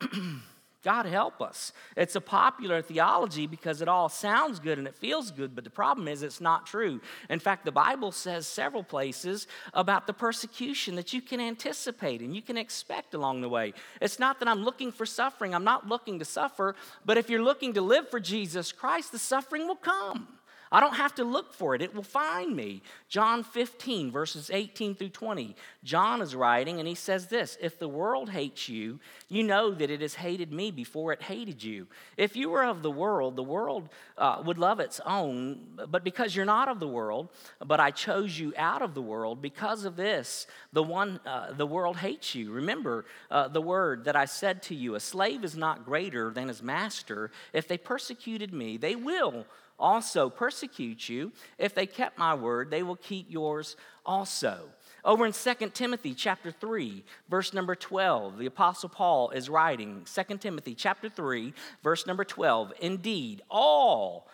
God 0.82 1.06
help 1.06 1.40
us. 1.40 1.72
It's 1.96 2.16
a 2.16 2.20
popular 2.20 2.82
theology 2.82 3.46
because 3.46 3.80
it 3.80 3.88
all 3.88 4.08
sounds 4.08 4.58
good 4.58 4.78
and 4.78 4.86
it 4.86 4.96
feels 4.96 5.30
good, 5.30 5.54
but 5.54 5.62
the 5.62 5.70
problem 5.70 6.08
is 6.08 6.22
it's 6.22 6.40
not 6.40 6.66
true. 6.66 7.00
In 7.30 7.38
fact, 7.38 7.64
the 7.64 7.72
Bible 7.72 8.10
says 8.10 8.46
several 8.46 8.82
places 8.82 9.46
about 9.74 10.06
the 10.06 10.12
persecution 10.12 10.96
that 10.96 11.12
you 11.12 11.22
can 11.22 11.40
anticipate 11.40 12.20
and 12.20 12.34
you 12.34 12.42
can 12.42 12.56
expect 12.56 13.14
along 13.14 13.42
the 13.42 13.48
way. 13.48 13.74
It's 14.00 14.18
not 14.18 14.40
that 14.40 14.48
I'm 14.48 14.64
looking 14.64 14.90
for 14.90 15.06
suffering, 15.06 15.54
I'm 15.54 15.64
not 15.64 15.88
looking 15.88 16.18
to 16.18 16.24
suffer, 16.24 16.74
but 17.04 17.16
if 17.16 17.30
you're 17.30 17.42
looking 17.42 17.74
to 17.74 17.82
live 17.82 18.08
for 18.08 18.18
Jesus 18.18 18.72
Christ, 18.72 19.12
the 19.12 19.18
suffering 19.18 19.68
will 19.68 19.76
come. 19.76 20.26
I 20.72 20.80
don't 20.80 20.94
have 20.94 21.14
to 21.16 21.24
look 21.24 21.52
for 21.52 21.74
it, 21.74 21.82
it 21.82 21.94
will 21.94 22.02
find 22.02 22.56
me. 22.56 22.80
John 23.06 23.44
15, 23.44 24.10
verses 24.10 24.50
18 24.50 24.94
through 24.94 25.10
20. 25.10 25.54
John 25.84 26.22
is 26.22 26.34
writing, 26.34 26.78
and 26.78 26.88
he 26.88 26.94
says 26.94 27.26
this 27.26 27.58
If 27.60 27.78
the 27.78 27.88
world 27.88 28.30
hates 28.30 28.70
you, 28.70 28.98
you 29.28 29.42
know 29.42 29.72
that 29.72 29.90
it 29.90 30.00
has 30.00 30.14
hated 30.14 30.50
me 30.50 30.70
before 30.70 31.12
it 31.12 31.20
hated 31.20 31.62
you. 31.62 31.88
If 32.16 32.36
you 32.36 32.48
were 32.48 32.64
of 32.64 32.82
the 32.82 32.90
world, 32.90 33.36
the 33.36 33.42
world 33.42 33.90
uh, 34.16 34.42
would 34.46 34.56
love 34.56 34.80
its 34.80 34.98
own, 35.04 35.60
but 35.88 36.04
because 36.04 36.34
you're 36.34 36.46
not 36.46 36.68
of 36.68 36.80
the 36.80 36.88
world, 36.88 37.28
but 37.64 37.78
I 37.78 37.90
chose 37.90 38.38
you 38.38 38.54
out 38.56 38.80
of 38.80 38.94
the 38.94 39.02
world, 39.02 39.42
because 39.42 39.84
of 39.84 39.96
this, 39.96 40.46
the 40.72 40.82
one 40.82 41.20
uh, 41.26 41.52
the 41.52 41.66
world 41.66 41.98
hates 41.98 42.34
you. 42.34 42.50
Remember 42.50 43.04
uh, 43.30 43.48
the 43.48 43.60
word 43.60 44.04
that 44.04 44.16
I 44.16 44.24
said 44.24 44.62
to 44.64 44.74
you: 44.74 44.94
a 44.94 45.00
slave 45.00 45.44
is 45.44 45.54
not 45.54 45.84
greater 45.84 46.30
than 46.30 46.48
his 46.48 46.62
master. 46.62 47.30
If 47.52 47.68
they 47.68 47.76
persecuted 47.76 48.54
me, 48.54 48.78
they 48.78 48.96
will 48.96 49.44
also 49.78 50.30
persecute 50.30 51.08
you. 51.08 51.32
If 51.58 51.74
they 51.74 51.86
kept 51.86 52.18
my 52.18 52.34
word, 52.34 52.70
they 52.70 52.82
will 52.82 52.96
keep 52.96 53.30
yours 53.30 53.76
also. 54.04 54.68
Over 55.04 55.26
in 55.26 55.32
2 55.32 55.70
Timothy 55.74 56.14
chapter 56.14 56.52
3, 56.52 57.04
verse 57.28 57.52
number 57.52 57.74
12, 57.74 58.38
the 58.38 58.46
apostle 58.46 58.88
Paul 58.88 59.30
is 59.30 59.50
writing, 59.50 60.06
2 60.12 60.38
Timothy 60.38 60.74
chapter 60.74 61.08
3, 61.08 61.52
verse 61.82 62.06
number 62.06 62.24
12, 62.24 62.72
indeed, 62.80 63.42
all 63.50 64.28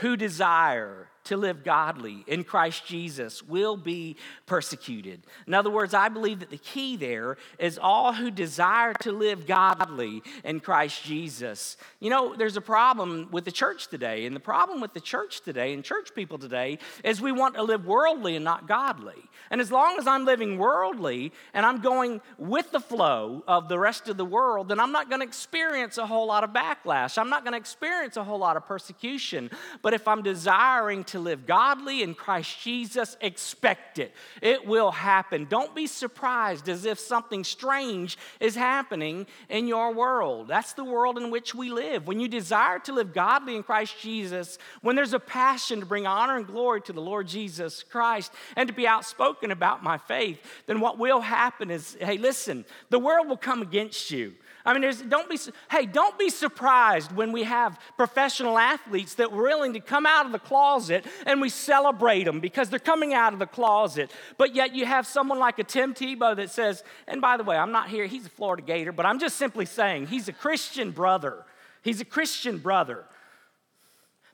who 0.00 0.16
desire 0.16 1.08
to 1.30 1.36
live 1.36 1.62
godly 1.62 2.24
in 2.26 2.42
Christ 2.42 2.84
Jesus 2.84 3.40
will 3.40 3.76
be 3.76 4.16
persecuted. 4.46 5.22
In 5.46 5.54
other 5.54 5.70
words, 5.70 5.94
I 5.94 6.08
believe 6.08 6.40
that 6.40 6.50
the 6.50 6.58
key 6.58 6.96
there 6.96 7.36
is 7.60 7.78
all 7.80 8.12
who 8.12 8.32
desire 8.32 8.92
to 8.94 9.12
live 9.12 9.46
godly 9.46 10.24
in 10.42 10.58
Christ 10.58 11.04
Jesus. 11.04 11.76
You 12.00 12.10
know, 12.10 12.34
there's 12.34 12.56
a 12.56 12.60
problem 12.60 13.28
with 13.30 13.44
the 13.44 13.52
church 13.52 13.86
today, 13.86 14.26
and 14.26 14.34
the 14.34 14.40
problem 14.40 14.80
with 14.80 14.92
the 14.92 15.00
church 15.00 15.42
today 15.42 15.72
and 15.72 15.84
church 15.84 16.16
people 16.16 16.36
today 16.36 16.78
is 17.04 17.20
we 17.20 17.30
want 17.30 17.54
to 17.54 17.62
live 17.62 17.86
worldly 17.86 18.34
and 18.34 18.44
not 18.44 18.66
godly. 18.66 19.22
And 19.52 19.60
as 19.60 19.70
long 19.70 19.98
as 19.98 20.08
I'm 20.08 20.24
living 20.24 20.58
worldly 20.58 21.32
and 21.54 21.64
I'm 21.64 21.80
going 21.80 22.20
with 22.38 22.72
the 22.72 22.80
flow 22.80 23.44
of 23.46 23.68
the 23.68 23.78
rest 23.78 24.08
of 24.08 24.16
the 24.16 24.24
world, 24.24 24.68
then 24.68 24.80
I'm 24.80 24.90
not 24.90 25.08
going 25.08 25.20
to 25.20 25.26
experience 25.26 25.96
a 25.96 26.06
whole 26.06 26.26
lot 26.26 26.42
of 26.42 26.50
backlash. 26.50 27.18
I'm 27.18 27.30
not 27.30 27.44
going 27.44 27.52
to 27.52 27.58
experience 27.58 28.16
a 28.16 28.24
whole 28.24 28.38
lot 28.38 28.56
of 28.56 28.66
persecution. 28.66 29.48
But 29.80 29.94
if 29.94 30.08
I'm 30.08 30.22
desiring 30.22 31.04
to 31.04 31.19
live 31.20 31.46
godly 31.46 32.02
in 32.02 32.14
Christ 32.14 32.60
Jesus, 32.60 33.16
expect 33.20 33.98
it. 33.98 34.12
It 34.42 34.66
will 34.66 34.90
happen. 34.90 35.46
Don't 35.46 35.74
be 35.74 35.86
surprised 35.86 36.68
as 36.68 36.84
if 36.84 36.98
something 36.98 37.44
strange 37.44 38.18
is 38.40 38.54
happening 38.54 39.26
in 39.48 39.68
your 39.68 39.92
world. 39.92 40.48
That's 40.48 40.72
the 40.72 40.84
world 40.84 41.18
in 41.18 41.30
which 41.30 41.54
we 41.54 41.70
live. 41.70 42.06
When 42.06 42.20
you 42.20 42.28
desire 42.28 42.78
to 42.80 42.92
live 42.92 43.12
godly 43.12 43.56
in 43.56 43.62
Christ 43.62 44.00
Jesus, 44.00 44.58
when 44.82 44.96
there's 44.96 45.14
a 45.14 45.20
passion 45.20 45.80
to 45.80 45.86
bring 45.86 46.06
honor 46.06 46.36
and 46.36 46.46
glory 46.46 46.80
to 46.82 46.92
the 46.92 47.00
Lord 47.00 47.28
Jesus 47.28 47.82
Christ 47.82 48.32
and 48.56 48.68
to 48.68 48.74
be 48.74 48.86
outspoken 48.86 49.50
about 49.50 49.82
my 49.82 49.98
faith, 49.98 50.40
then 50.66 50.80
what 50.80 50.98
will 50.98 51.20
happen 51.20 51.70
is 51.70 51.96
hey, 52.00 52.18
listen, 52.18 52.64
the 52.88 52.98
world 52.98 53.28
will 53.28 53.36
come 53.36 53.62
against 53.62 54.10
you. 54.10 54.34
I 54.64 54.76
mean, 54.76 54.92
don't 55.08 55.28
be, 55.28 55.38
hey, 55.70 55.86
don't 55.86 56.18
be 56.18 56.28
surprised 56.28 57.12
when 57.12 57.32
we 57.32 57.44
have 57.44 57.78
professional 57.96 58.58
athletes 58.58 59.14
that 59.14 59.32
are 59.32 59.42
willing 59.42 59.72
to 59.72 59.80
come 59.80 60.04
out 60.04 60.26
of 60.26 60.32
the 60.32 60.38
closet 60.38 61.06
and 61.24 61.40
we 61.40 61.48
celebrate 61.48 62.24
them 62.24 62.40
because 62.40 62.68
they're 62.68 62.78
coming 62.78 63.14
out 63.14 63.32
of 63.32 63.38
the 63.38 63.46
closet. 63.46 64.10
But 64.36 64.54
yet 64.54 64.74
you 64.74 64.84
have 64.84 65.06
someone 65.06 65.38
like 65.38 65.58
a 65.58 65.64
Tim 65.64 65.94
Tebow 65.94 66.36
that 66.36 66.50
says, 66.50 66.84
and 67.08 67.20
by 67.20 67.38
the 67.38 67.44
way, 67.44 67.56
I'm 67.56 67.72
not 67.72 67.88
here, 67.88 68.06
he's 68.06 68.26
a 68.26 68.30
Florida 68.30 68.62
Gator, 68.62 68.92
but 68.92 69.06
I'm 69.06 69.18
just 69.18 69.36
simply 69.36 69.64
saying 69.64 70.08
he's 70.08 70.28
a 70.28 70.32
Christian 70.32 70.90
brother. 70.90 71.44
He's 71.82 72.00
a 72.02 72.04
Christian 72.04 72.58
brother. 72.58 73.06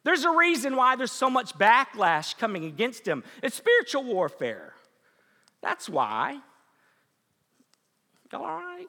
There's 0.02 0.24
a 0.24 0.30
reason 0.30 0.76
why 0.76 0.96
there's 0.96 1.12
so 1.12 1.30
much 1.30 1.52
backlash 1.54 2.36
coming 2.38 2.64
against 2.64 3.06
him. 3.06 3.24
It's 3.42 3.56
spiritual 3.56 4.04
warfare. 4.04 4.72
That's 5.62 5.88
why. 5.88 6.40
Y'all 8.32 8.44
all 8.44 8.56
right? 8.56 8.86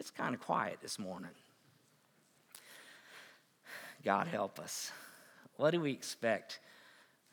It's 0.00 0.10
kind 0.10 0.34
of 0.34 0.40
quiet 0.40 0.78
this 0.80 0.98
morning. 0.98 1.28
God 4.02 4.28
help 4.28 4.58
us. 4.58 4.92
What 5.58 5.72
do 5.72 5.80
we 5.82 5.92
expect 5.92 6.58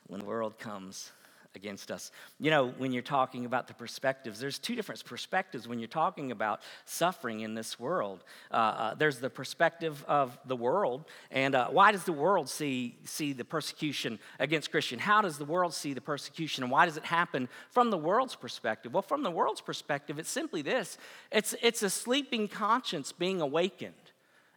when 0.06 0.20
the 0.20 0.26
world 0.26 0.58
comes 0.58 1.12
against 1.58 1.90
us. 1.90 2.12
You 2.38 2.50
know, 2.50 2.68
when 2.78 2.92
you're 2.92 3.02
talking 3.02 3.44
about 3.44 3.66
the 3.66 3.74
perspectives, 3.74 4.38
there's 4.38 4.58
two 4.58 4.76
different 4.76 5.04
perspectives 5.04 5.66
when 5.66 5.80
you're 5.80 5.88
talking 5.88 6.30
about 6.30 6.60
suffering 6.84 7.40
in 7.40 7.54
this 7.54 7.78
world. 7.80 8.22
Uh, 8.50 8.54
uh, 8.54 8.94
there's 8.94 9.18
the 9.18 9.28
perspective 9.28 10.04
of 10.06 10.38
the 10.46 10.54
world, 10.56 11.04
and 11.30 11.54
uh, 11.54 11.68
why 11.68 11.90
does 11.90 12.04
the 12.04 12.12
world 12.12 12.48
see, 12.48 12.96
see 13.04 13.32
the 13.32 13.44
persecution 13.44 14.18
against 14.38 14.70
Christian? 14.70 15.00
How 15.00 15.20
does 15.20 15.36
the 15.36 15.44
world 15.44 15.74
see 15.74 15.92
the 15.92 16.00
persecution, 16.00 16.62
and 16.62 16.70
why 16.70 16.86
does 16.86 16.96
it 16.96 17.04
happen 17.04 17.48
from 17.70 17.90
the 17.90 17.98
world's 17.98 18.36
perspective? 18.36 18.94
Well, 18.94 19.02
from 19.02 19.24
the 19.24 19.30
world's 19.30 19.60
perspective, 19.60 20.18
it's 20.18 20.30
simply 20.30 20.62
this 20.62 20.96
it's, 21.32 21.54
it's 21.60 21.82
a 21.82 21.90
sleeping 21.90 22.46
conscience 22.48 23.10
being 23.12 23.40
awakened. 23.40 23.94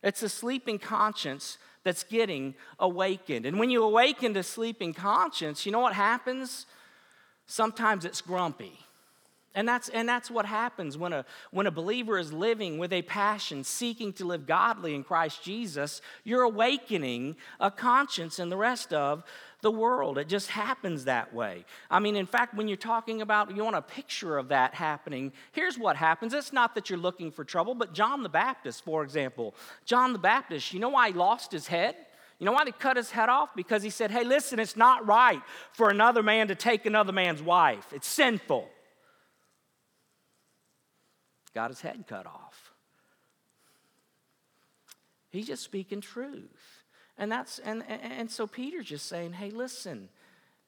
It's 0.04 0.24
a 0.24 0.30
sleeping 0.30 0.80
conscience 0.80 1.58
that's 1.84 2.04
getting 2.04 2.56
awakened. 2.80 3.46
And 3.46 3.60
when 3.60 3.70
you 3.70 3.84
awaken 3.84 4.34
to 4.36 4.44
sleeping 4.44 4.94
conscience, 4.94 5.66
you 5.66 5.72
know 5.72 5.80
what 5.80 5.94
happens? 5.94 6.66
Sometimes 7.52 8.06
it's 8.06 8.22
grumpy. 8.22 8.80
And 9.54 9.68
that's, 9.68 9.90
and 9.90 10.08
that's 10.08 10.32
what 10.32 10.46
happens 10.46 10.98
when 10.98 11.12
a, 11.12 11.26
when 11.52 11.68
a 11.68 11.72
believer 11.72 12.18
is 12.18 12.32
living 12.32 12.78
with 12.78 12.94
a 12.94 13.02
passion, 13.02 13.66
seeking 13.66 14.14
to 14.14 14.26
live 14.26 14.48
godly 14.48 14.96
in 14.96 15.04
Christ 15.04 15.44
Jesus. 15.44 16.02
You're 16.24 16.44
awakening 16.44 17.36
a 17.60 17.70
conscience 17.70 18.40
in 18.40 18.48
the 18.48 18.56
rest 18.56 18.94
of 18.94 19.26
the 19.60 19.70
world. 19.70 20.18
It 20.18 20.30
just 20.30 20.48
happens 20.48 21.04
that 21.04 21.34
way. 21.34 21.66
I 21.90 22.00
mean, 22.00 22.16
in 22.16 22.26
fact, 22.26 22.56
when 22.56 22.70
you're 22.70 22.78
talking 22.78 23.22
about, 23.22 23.54
you 23.54 23.66
want 23.66 23.76
a 23.76 23.82
picture 23.82 24.38
of 24.38 24.48
that 24.48 24.74
happening, 24.74 25.34
here's 25.52 25.78
what 25.78 25.98
happens. 25.98 26.34
It's 26.34 26.54
not 26.54 26.74
that 26.76 26.90
you're 26.90 26.98
looking 26.98 27.32
for 27.32 27.44
trouble, 27.44 27.76
but 27.76 27.92
John 27.92 28.24
the 28.24 28.30
Baptist, 28.30 28.86
for 28.86 29.04
example, 29.04 29.56
John 29.84 30.14
the 30.14 30.20
Baptist, 30.20 30.74
you 30.74 30.80
know 30.80 30.90
why 30.90 31.10
he 31.10 31.14
lost 31.14 31.52
his 31.52 31.68
head? 31.68 31.98
You 32.42 32.46
know 32.46 32.54
why 32.54 32.66
they 32.66 32.72
cut 32.72 32.98
his 32.98 33.12
head 33.12 33.30
off? 33.30 33.56
Because 33.56 33.84
he 33.84 33.92
said, 33.92 34.10
hey, 34.10 34.24
listen, 34.24 34.58
it's 34.58 34.76
not 34.76 35.06
right 35.06 35.44
for 35.74 35.92
another 35.92 36.24
man 36.24 36.48
to 36.48 36.56
take 36.56 36.88
another 36.88 37.12
man's 37.12 37.40
wife, 37.40 37.94
it's 37.94 38.08
sinful. 38.08 38.68
Got 41.54 41.70
his 41.70 41.82
head 41.82 42.06
cut 42.08 42.26
off. 42.26 42.74
He's 45.30 45.46
just 45.46 45.62
speaking 45.62 46.02
truth. 46.02 46.84
And 47.16 47.32
that's 47.32 47.60
and, 47.60 47.84
and 47.88 48.32
so 48.32 48.48
Peter's 48.48 48.88
just 48.88 49.06
saying, 49.06 49.34
hey, 49.34 49.52
listen, 49.52 50.10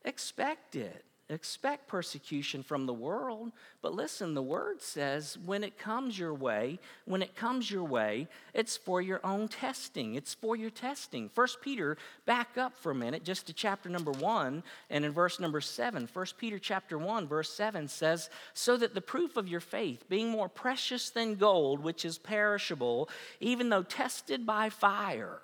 expect 0.05 0.75
it. 0.75 1.03
Expect 1.29 1.87
persecution 1.87 2.63
from 2.63 2.85
the 2.85 2.93
world, 2.93 3.53
but 3.81 3.93
listen, 3.93 4.33
the 4.33 4.41
word 4.41 4.81
says 4.81 5.37
when 5.45 5.63
it 5.63 5.79
comes 5.79 6.19
your 6.19 6.33
way, 6.33 6.79
when 7.05 7.21
it 7.21 7.33
comes 7.33 7.71
your 7.71 7.85
way, 7.85 8.27
it's 8.53 8.75
for 8.75 9.01
your 9.01 9.25
own 9.25 9.47
testing. 9.47 10.15
It's 10.15 10.33
for 10.33 10.57
your 10.57 10.69
testing. 10.69 11.29
First 11.29 11.61
Peter, 11.61 11.97
back 12.25 12.57
up 12.57 12.75
for 12.75 12.91
a 12.91 12.95
minute 12.95 13.23
just 13.23 13.47
to 13.47 13.53
chapter 13.53 13.87
number 13.87 14.11
1 14.11 14.63
and 14.89 15.05
in 15.05 15.11
verse 15.13 15.39
number 15.39 15.61
7. 15.61 16.07
First 16.07 16.37
Peter 16.37 16.59
chapter 16.59 16.97
1 16.97 17.25
verse 17.25 17.49
7 17.49 17.87
says, 17.87 18.29
"So 18.53 18.75
that 18.75 18.93
the 18.93 19.01
proof 19.01 19.37
of 19.37 19.47
your 19.47 19.61
faith, 19.61 20.09
being 20.09 20.27
more 20.27 20.49
precious 20.49 21.09
than 21.09 21.35
gold, 21.35 21.79
which 21.79 22.03
is 22.03 22.17
perishable, 22.17 23.09
even 23.39 23.69
though 23.69 23.83
tested 23.83 24.45
by 24.45 24.69
fire, 24.69 25.41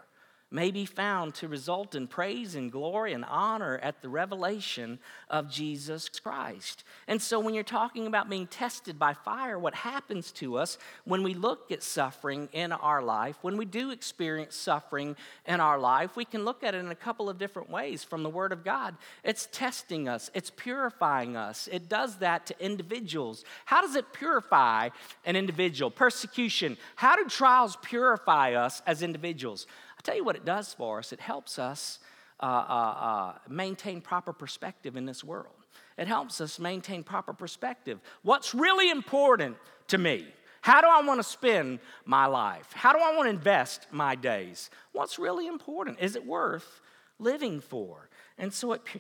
may 0.52 0.72
be 0.72 0.86
found 0.86 1.36
to 1.36 1.48
result 1.48 1.94
in 1.94 2.08
praise 2.08 2.56
and 2.56 2.72
glory 2.72 3.14
and 3.14 3.24
honor 3.26 3.78
at 3.84 4.02
the 4.02 4.10
revelation 4.10 4.98
of 5.30 5.50
Jesus 5.50 6.10
Christ. 6.10 6.84
And 7.08 7.22
so, 7.22 7.40
when 7.40 7.54
you're 7.54 7.64
talking 7.64 8.08
about 8.08 8.30
being 8.30 8.48
tested 8.48 8.98
by 8.98 9.14
fire, 9.14 9.60
what 9.60 9.76
happens 9.76 10.32
to 10.34 10.58
us 10.58 10.78
when 11.06 11.22
we 11.24 11.34
look 11.34 11.72
at 11.72 11.84
suffering 11.84 12.50
in 12.52 12.72
our 12.72 13.02
life, 13.02 13.38
when 13.42 13.58
we 13.58 13.66
do 13.66 13.92
experience 13.92 14.56
suffering 14.56 15.16
in 15.46 15.60
our 15.60 15.78
life, 15.78 16.16
we 16.16 16.26
can 16.26 16.46
look 16.46 16.64
at 16.64 16.74
it 16.74 16.80
in 16.80 16.90
a 16.90 16.96
couple 16.96 17.30
of 17.30 17.38
different 17.38 17.70
ways 17.70 18.04
from 18.04 18.24
the 18.24 18.30
Word 18.30 18.52
of 18.52 18.64
God. 18.64 18.96
It's 19.24 19.48
testing 19.52 20.08
us, 20.08 20.32
it's 20.34 20.50
purifying 20.50 21.36
us. 21.36 21.70
It 21.72 21.90
does 21.90 22.18
that 22.18 22.48
to 22.48 22.64
individuals. 22.64 23.44
How 23.66 23.82
does 23.82 23.96
it 23.96 24.14
purify 24.14 24.90
an 25.26 25.36
individual? 25.36 25.92
Persecution. 25.92 26.78
How 26.96 27.16
do 27.16 27.26
trials 27.26 27.78
purify 27.82 28.54
us 28.54 28.82
as 28.88 29.04
individuals? 29.04 29.68
I 30.00 30.02
tell 30.02 30.16
you 30.16 30.24
what 30.24 30.38
it 30.38 30.46
does 30.46 30.74
for 30.74 31.00
us. 31.00 31.12
It 31.12 31.20
helps 31.20 31.60
us 31.60 32.00
uh, 32.40 32.46
uh, 32.46 32.50
uh, 32.50 33.34
maintain 33.50 34.00
proper 34.00 34.32
perspective 34.32 34.96
in 34.96 35.06
this 35.06 35.24
world. 35.26 35.54
It 35.98 36.08
helps 36.08 36.40
us 36.40 36.58
maintain 36.58 37.04
proper 37.04 37.34
perspective. 37.34 38.00
What's 38.22 38.56
really 38.56 38.90
important 38.90 39.58
to 39.88 39.98
me? 39.98 40.26
How 40.62 40.80
do 40.80 40.88
I 40.88 41.02
want 41.02 41.20
to 41.20 41.24
spend 41.24 41.80
my 42.06 42.26
life? 42.26 42.72
How 42.74 42.94
do 42.94 43.00
I 43.00 43.14
want 43.16 43.26
to 43.26 43.30
invest 43.32 43.88
my 43.92 44.16
days? 44.16 44.70
What's 44.94 45.20
really 45.20 45.48
important? 45.48 46.00
Is 46.00 46.16
it 46.16 46.26
worth 46.26 46.80
living 47.18 47.60
for? 47.60 48.10
And 48.38 48.54
so 48.54 48.72
it 48.72 48.86
pu- 48.86 49.00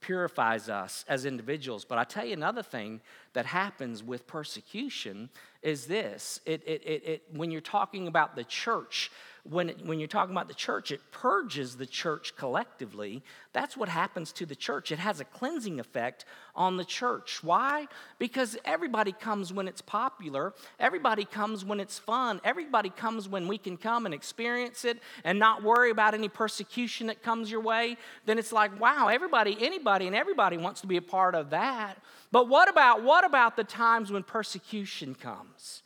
purifies 0.00 0.68
us 0.68 1.04
as 1.08 1.24
individuals. 1.24 1.84
But 1.84 1.98
I 1.98 2.04
tell 2.04 2.24
you 2.24 2.34
another 2.34 2.62
thing 2.62 3.00
that 3.32 3.46
happens 3.46 4.02
with 4.02 4.26
persecution 4.26 5.30
is 5.62 5.86
this 5.86 6.40
it, 6.46 6.62
it, 6.66 6.82
it, 6.84 7.04
it 7.04 7.22
when 7.32 7.50
you're 7.50 7.60
talking 7.60 8.06
about 8.06 8.36
the 8.36 8.44
church 8.44 9.10
when, 9.50 9.70
it, 9.70 9.84
when 9.84 9.98
you're 9.98 10.08
talking 10.08 10.34
about 10.34 10.48
the 10.48 10.54
church, 10.54 10.90
it 10.90 11.00
purges 11.10 11.76
the 11.76 11.86
church 11.86 12.34
collectively. 12.36 13.22
That's 13.52 13.76
what 13.76 13.88
happens 13.88 14.32
to 14.32 14.46
the 14.46 14.54
church. 14.54 14.92
It 14.92 14.98
has 14.98 15.20
a 15.20 15.24
cleansing 15.24 15.80
effect 15.80 16.24
on 16.54 16.76
the 16.76 16.84
church. 16.84 17.42
Why? 17.42 17.86
Because 18.18 18.56
everybody 18.64 19.12
comes 19.12 19.52
when 19.52 19.68
it's 19.68 19.80
popular, 19.82 20.54
everybody 20.78 21.24
comes 21.24 21.64
when 21.64 21.80
it's 21.80 21.98
fun, 21.98 22.40
everybody 22.44 22.90
comes 22.90 23.28
when 23.28 23.48
we 23.48 23.58
can 23.58 23.76
come 23.76 24.06
and 24.06 24.14
experience 24.14 24.84
it 24.84 24.98
and 25.24 25.38
not 25.38 25.62
worry 25.62 25.90
about 25.90 26.14
any 26.14 26.28
persecution 26.28 27.08
that 27.08 27.22
comes 27.22 27.50
your 27.50 27.60
way. 27.60 27.96
Then 28.24 28.38
it's 28.38 28.52
like, 28.52 28.78
wow, 28.80 29.08
everybody, 29.08 29.56
anybody, 29.60 30.06
and 30.06 30.16
everybody 30.16 30.56
wants 30.56 30.80
to 30.82 30.86
be 30.86 30.96
a 30.96 31.02
part 31.02 31.34
of 31.34 31.50
that. 31.50 31.98
But 32.30 32.48
what 32.48 32.68
about 32.68 33.02
what 33.02 33.24
about 33.24 33.56
the 33.56 33.64
times 33.64 34.12
when 34.12 34.22
persecution 34.22 35.14
comes? 35.14 35.82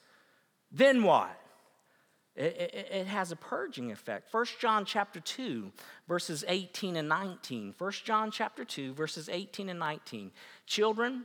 Then 0.72 1.02
what? 1.02 1.39
It, 2.36 2.88
it, 2.92 3.06
has 3.08 3.32
a 3.32 3.36
purging 3.36 3.90
effect. 3.90 4.32
1 4.32 4.46
John 4.60 4.84
chapter 4.84 5.18
2, 5.20 5.72
verses 6.08 6.44
18 6.46 6.96
and 6.96 7.08
19. 7.08 7.74
1 7.76 7.92
John 8.04 8.30
chapter 8.30 8.64
2, 8.64 8.94
verses 8.94 9.28
18 9.28 9.68
and 9.68 9.78
19. 9.78 10.30
Children, 10.64 11.24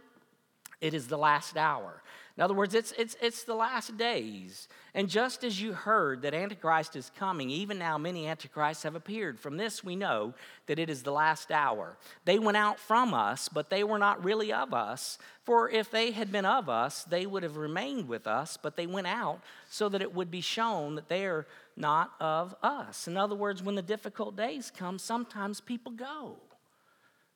it 0.82 0.94
is 0.94 1.08
the 1.08 1.18
last 1.18 1.58
hour. 1.58 2.02
In 2.38 2.44
other 2.44 2.54
words, 2.54 2.74
it's, 2.74 2.92
it's, 2.98 3.16
it's 3.22 3.44
the 3.44 3.56
last 3.56 3.98
days. 3.98 4.68
And 4.94 5.08
just 5.08 5.46
as 5.46 5.62
you 5.62 5.72
heard 5.72 6.22
that 6.24 6.34
Antichrist 6.34 6.98
is 6.98 7.10
coming, 7.18 7.50
even 7.50 7.80
now 7.80 7.98
many 7.98 8.28
Antichrists 8.28 8.84
have 8.84 8.94
appeared. 8.94 9.40
From 9.40 9.56
this, 9.56 9.86
we 9.86 9.96
know 9.96 10.34
that 10.68 10.78
it 10.78 10.90
is 10.90 11.04
the 11.04 11.14
last 11.14 11.50
hour. 11.50 11.96
They 12.26 12.38
went 12.38 12.58
out 12.58 12.78
from 12.78 13.14
us, 13.14 13.48
but 13.48 13.70
they 13.70 13.86
were 13.86 13.98
not 13.98 14.22
really 14.22 14.52
of 14.52 14.74
us. 14.74 15.18
For 15.44 15.70
if 15.70 15.90
they 15.90 16.12
had 16.12 16.30
been 16.30 16.46
of 16.46 16.68
us, 16.68 17.06
they 17.06 17.26
would 17.26 17.44
have 17.44 17.56
remained 17.56 18.10
with 18.10 18.28
us, 18.28 18.58
but 18.62 18.76
they 18.76 18.88
went 18.88 19.08
out 19.08 19.40
so 19.70 19.88
that 19.88 20.02
it 20.02 20.14
would 20.14 20.30
be 20.30 20.42
shown 20.42 20.96
that 20.96 21.08
they 21.08 21.26
are 21.26 21.48
not 21.78 22.12
of 22.20 22.54
us. 22.62 23.08
In 23.08 23.16
other 23.16 23.36
words, 23.36 23.64
when 23.64 23.76
the 23.76 23.82
difficult 23.82 24.36
days 24.36 24.74
come, 24.76 25.00
sometimes 25.00 25.62
people 25.62 25.94
go. 25.94 26.36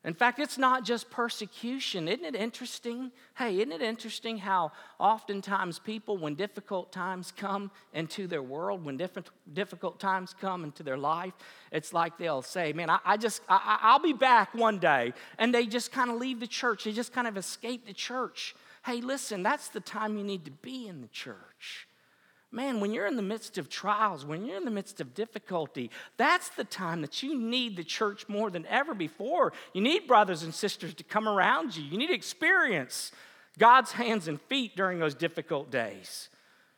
In 0.05 0.13
fact, 0.13 0.39
it's 0.39 0.57
not 0.57 0.85
just 0.85 1.09
persecution. 1.09 2.07
Isn't 2.07 2.23
it 2.23 2.33
interesting? 2.33 3.11
Hey, 3.37 3.57
isn't 3.57 3.73
it 3.73 3.81
interesting 3.81 4.37
how 4.37 4.71
oftentimes 4.97 5.77
people, 5.77 6.17
when 6.17 6.35
difficult 6.35 6.93
times 6.93 7.33
come 7.35 7.69
into 7.93 8.25
their 8.25 8.41
world, 8.41 8.85
when 8.85 8.95
different, 8.95 9.29
difficult 9.53 9.99
times 9.99 10.33
come 10.39 10.63
into 10.63 10.83
their 10.83 10.97
life, 10.97 11.33
it's 11.73 11.91
like 11.91 12.17
they'll 12.17 12.41
say, 12.41 12.71
Man, 12.71 12.89
I, 12.89 12.99
I 13.03 13.17
just, 13.17 13.41
I, 13.49 13.79
I'll 13.81 13.99
be 13.99 14.13
back 14.13 14.53
one 14.53 14.79
day. 14.79 15.13
And 15.37 15.53
they 15.53 15.65
just 15.65 15.91
kind 15.91 16.09
of 16.09 16.15
leave 16.15 16.39
the 16.39 16.47
church. 16.47 16.85
They 16.85 16.93
just 16.93 17.11
kind 17.11 17.27
of 17.27 17.35
escape 17.35 17.85
the 17.85 17.93
church. 17.93 18.55
Hey, 18.85 19.01
listen, 19.01 19.43
that's 19.43 19.67
the 19.67 19.81
time 19.81 20.17
you 20.17 20.23
need 20.23 20.45
to 20.45 20.51
be 20.51 20.87
in 20.87 21.01
the 21.01 21.09
church. 21.09 21.88
Man, 22.51 22.79
when 22.79 22.93
you're 22.93 23.05
in 23.05 23.15
the 23.15 23.21
midst 23.21 23.59
of 23.59 23.69
trials, 23.69 24.25
when 24.25 24.43
you're 24.43 24.57
in 24.57 24.65
the 24.65 24.71
midst 24.71 24.99
of 24.99 25.13
difficulty, 25.13 25.91
that's 26.17 26.49
the 26.49 26.63
time 26.63 27.01
that 27.01 27.21
you 27.21 27.37
need 27.37 27.77
the 27.77 27.83
church 27.83 28.27
more 28.27 28.49
than 28.49 28.65
ever 28.65 28.95
before. 28.95 29.53
You 29.73 29.81
need 29.81 30.07
brothers 30.07 30.41
and 30.41 30.53
sisters 30.53 30.95
to 30.95 31.03
come 31.03 31.27
around 31.27 31.77
you. 31.77 31.83
You 31.83 31.97
need 31.97 32.07
to 32.07 32.15
experience 32.15 33.11
God's 33.59 33.91
hands 33.91 34.27
and 34.27 34.41
feet 34.41 34.75
during 34.75 34.97
those 34.97 35.13
difficult 35.13 35.69
days. 35.69 36.29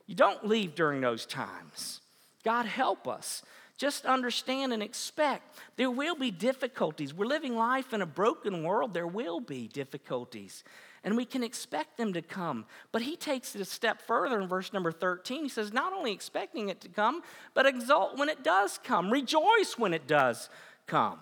You 0.08 0.16
don't 0.16 0.46
leave 0.46 0.75
during 0.75 1.00
those 1.00 1.25
times. 1.25 2.01
God 2.44 2.66
help 2.66 3.08
us. 3.08 3.42
Just 3.78 4.06
understand 4.06 4.74
and 4.74 4.84
expect 4.84 5.58
there 5.78 5.90
will 5.90 6.16
be 6.16 6.32
difficulties. 6.32 7.13
We're 7.13 7.25
living 7.25 7.56
life 7.56 7.94
in 7.94 8.01
a 8.01 8.06
broken 8.06 8.63
world, 8.63 8.94
there 8.94 9.08
will 9.08 9.40
be 9.40 9.68
difficulties 9.68 10.63
and 11.03 11.17
we 11.17 11.25
can 11.25 11.43
expect 11.43 11.98
them 11.98 12.13
to 12.13 12.22
come. 12.22 12.65
But 12.91 13.01
he 13.01 13.15
takes 13.15 13.55
it 13.55 13.62
a 13.62 13.65
step 13.65 14.01
further 14.01 14.39
in 14.39 14.48
verse 14.48 14.72
number 14.74 14.91
13. 14.91 15.43
He 15.43 15.50
says, 15.50 15.74
Not 15.74 15.93
only 15.93 16.12
expecting 16.12 16.70
it 16.70 16.81
to 16.81 16.89
come, 16.89 17.22
but 17.53 17.65
exult 17.65 18.17
when 18.17 18.29
it 18.29 18.43
does 18.43 18.79
come, 18.84 19.10
rejoice 19.10 19.75
when 19.77 19.93
it 19.93 20.08
does 20.08 20.50
come. 20.88 21.20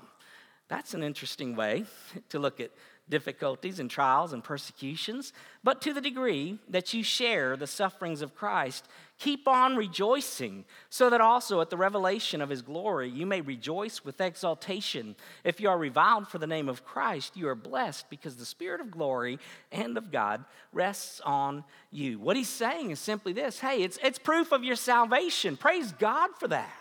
That's 0.67 0.93
an 0.93 1.03
interesting 1.03 1.55
way 1.55 1.85
to 2.29 2.39
look 2.39 2.59
at 2.59 2.71
difficulties 3.09 3.79
and 3.79 3.89
trials 3.89 4.33
and 4.33 4.43
persecutions, 4.43 5.33
but 5.63 5.81
to 5.81 5.93
the 5.93 6.01
degree 6.01 6.59
that 6.69 6.93
you 6.93 7.03
share 7.03 7.57
the 7.57 7.67
sufferings 7.67 8.21
of 8.21 8.35
Christ, 8.35 8.87
keep 9.19 9.47
on 9.47 9.75
rejoicing, 9.75 10.65
so 10.89 11.09
that 11.09 11.21
also 11.21 11.61
at 11.61 11.69
the 11.69 11.77
revelation 11.77 12.41
of 12.41 12.49
his 12.49 12.61
glory 12.61 13.09
you 13.09 13.25
may 13.25 13.41
rejoice 13.41 14.03
with 14.03 14.21
exultation. 14.21 15.15
If 15.43 15.59
you 15.59 15.69
are 15.69 15.77
reviled 15.77 16.27
for 16.27 16.39
the 16.39 16.47
name 16.47 16.69
of 16.69 16.85
Christ, 16.85 17.37
you 17.37 17.47
are 17.49 17.55
blessed 17.55 18.09
because 18.09 18.37
the 18.37 18.45
Spirit 18.45 18.81
of 18.81 18.89
glory 18.89 19.37
and 19.71 19.97
of 19.97 20.11
God 20.11 20.45
rests 20.73 21.21
on 21.21 21.63
you. 21.91 22.17
What 22.17 22.37
he's 22.37 22.49
saying 22.49 22.91
is 22.91 22.99
simply 22.99 23.33
this 23.33 23.59
hey, 23.59 23.83
it's, 23.83 23.99
it's 24.01 24.17
proof 24.17 24.51
of 24.51 24.63
your 24.63 24.77
salvation. 24.77 25.57
Praise 25.57 25.91
God 25.91 26.31
for 26.39 26.47
that. 26.47 26.71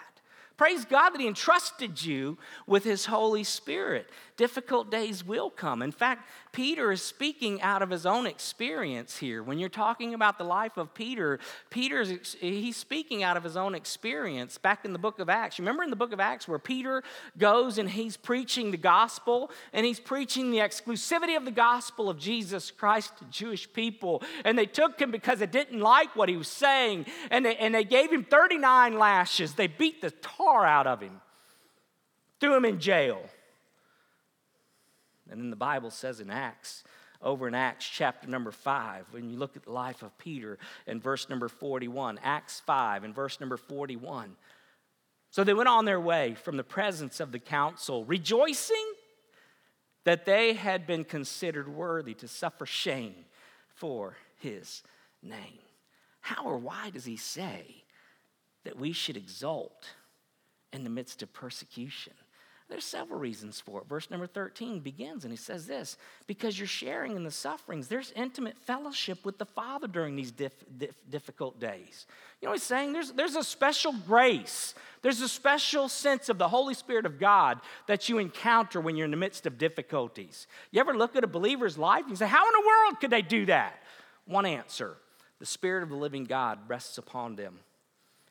Praise 0.59 0.85
God 0.85 1.11
that 1.11 1.21
He 1.21 1.29
entrusted 1.29 2.03
you 2.03 2.37
with 2.67 2.83
His 2.83 3.07
Holy 3.07 3.45
Spirit. 3.45 4.11
Difficult 4.37 4.91
days 4.91 5.25
will 5.25 5.51
come. 5.51 5.83
In 5.83 5.93
fact, 5.93 6.29
Peter 6.59 6.91
is 6.91 7.01
speaking 7.01 7.63
out 7.63 7.83
of 7.83 7.91
his 7.91 8.05
own 8.05 8.27
experience 8.27 9.17
here. 9.17 9.45
When 9.45 9.61
you're 9.61 9.69
talking 9.69 10.13
about 10.13 10.39
the 10.39 10.45
life 10.45 10.77
of 10.77 10.93
Peter, 10.93 11.39
Peter's 11.71 12.35
he's 12.41 12.77
speaking 12.77 13.23
out 13.23 13.37
of 13.37 13.45
his 13.45 13.57
own 13.57 13.77
experience 13.77 14.59
back 14.59 14.85
in 14.85 14.93
the 14.93 14.99
book 14.99 15.21
of 15.21 15.29
Acts. 15.29 15.61
Remember 15.61 15.85
in 15.85 15.91
the 15.91 15.95
book 15.95 16.13
of 16.13 16.19
Acts 16.19 16.49
where 16.49 16.59
Peter 16.59 17.05
goes 17.39 17.79
and 17.79 17.89
he's 17.89 18.17
preaching 18.17 18.73
the 18.73 18.77
gospel 18.77 19.53
and 19.73 19.87
he's 19.87 20.01
preaching 20.01 20.51
the 20.51 20.59
exclusivity 20.59 21.37
of 21.37 21.45
the 21.45 21.53
gospel 21.53 22.11
of 22.11 22.19
Jesus 22.19 22.73
Christ 22.73 23.17
to 23.19 23.25
Jewish 23.27 23.73
people. 23.73 24.25
And 24.45 24.59
they 24.59 24.67
took 24.67 25.01
him 25.01 25.13
because 25.13 25.39
they 25.39 25.47
didn't 25.47 25.79
like 25.79 26.17
what 26.17 26.29
he 26.29 26.37
was 26.37 26.49
saying 26.49 27.07
and 27.31 27.47
they, 27.47 27.55
and 27.55 27.73
they 27.73 27.85
gave 27.85 28.11
him 28.11 28.25
39 28.25 28.99
lashes. 28.99 29.55
They 29.55 29.69
beat 29.69 30.01
the 30.01 30.11
tar 30.11 30.67
out 30.67 30.89
of 30.89 31.03
him, 31.03 31.21
threw 32.41 32.57
him 32.57 32.65
in 32.65 32.81
jail. 32.81 33.23
And 35.31 35.41
then 35.41 35.51
the 35.51 35.57
Bible 35.57 35.91
says 35.91 36.21
in 36.21 36.31
Acts, 36.31 36.85
over 37.21 37.49
in 37.49 37.55
Acts 37.55 37.89
chapter 37.89 38.29
number 38.29 38.53
5, 38.53 39.07
when 39.11 39.29
you 39.29 39.37
look 39.37 39.57
at 39.57 39.65
the 39.65 39.73
life 39.73 40.03
of 40.03 40.17
Peter 40.19 40.59
in 40.87 41.01
verse 41.01 41.29
number 41.29 41.49
41, 41.49 42.21
Acts 42.23 42.61
5 42.61 43.05
and 43.05 43.15
verse 43.15 43.41
number 43.41 43.57
41. 43.57 44.37
So 45.31 45.45
they 45.45 45.55
went 45.55 45.69
on 45.69 45.85
their 45.85 46.01
way 46.01 46.35
from 46.35 46.57
the 46.57 46.65
presence 46.65 47.21
of 47.21 47.33
the 47.33 47.39
council, 47.39 48.05
rejoicing 48.05 48.93
that 50.05 50.25
they 50.25 50.55
had 50.55 50.87
been 50.87 51.05
considered 51.05 51.69
worthy 51.69 52.15
to 52.15 52.29
suffer 52.29 52.65
shame 52.65 53.15
for 53.75 54.17
his 54.37 54.83
name. 55.23 55.59
How 56.21 56.45
or 56.45 56.57
why 56.57 56.91
does 56.91 57.05
he 57.05 57.17
say 57.17 57.85
that 58.65 58.79
we 58.79 58.93
should 58.93 59.17
exult 59.17 59.89
in 60.73 60.85
the 60.85 60.91
midst 60.91 61.23
of 61.23 61.33
persecution? 61.33 62.15
There's 62.69 62.85
several 62.85 63.19
reasons 63.19 63.61
for 63.61 63.81
it. 63.81 63.89
Verse 63.89 64.11
number 64.11 64.27
13 64.27 64.81
begins 64.81 65.25
and 65.25 65.33
he 65.33 65.39
says 65.39 65.67
this 65.67 65.97
because 66.27 66.59
you're 66.59 66.69
sharing 66.69 67.17
in 67.17 67.25
the 67.25 67.31
sufferings, 67.31 67.89
there's 67.89 68.13
intimate 68.15 68.59
fellowship 68.59 69.25
with 69.25 69.39
the 69.39 69.47
Father 69.47 69.89
during 69.89 70.17
these 70.17 70.33
difficult 71.11 71.59
days. 71.59 72.07
You 72.41 72.47
know 72.47 72.51
what 72.51 72.59
he's 72.59 72.65
saying? 72.65 72.93
There's, 72.93 73.13
there's 73.13 73.37
a 73.37 73.43
special 73.43 73.95
grace, 74.07 74.75
there's 75.01 75.23
a 75.23 75.29
special 75.29 75.89
sense 75.89 76.29
of 76.29 76.37
the 76.37 76.49
Holy 76.49 76.75
Spirit 76.75 77.07
of 77.07 77.19
God 77.19 77.59
that 77.87 78.11
you 78.11 78.19
encounter 78.19 78.83
when 78.83 78.97
you're 78.97 79.07
in 79.07 79.13
the 79.13 79.17
midst 79.17 79.47
of 79.47 79.57
difficulties. 79.57 80.47
You 80.71 80.81
ever 80.81 80.95
look 80.95 81.17
at 81.17 81.25
a 81.25 81.29
believer's 81.29 81.79
life 81.79 82.05
and 82.07 82.19
say, 82.19 82.27
How 82.27 82.47
in 82.47 82.53
the 82.53 82.67
world 82.67 83.01
could 83.01 83.11
they 83.11 83.23
do 83.23 83.47
that? 83.47 83.83
One 84.27 84.45
answer 84.45 84.97
the 85.39 85.47
Spirit 85.47 85.85
of 85.85 85.89
the 85.89 85.97
living 85.97 86.25
God 86.25 86.59
rests 86.69 86.99
upon 86.99 87.37
them. 87.37 87.61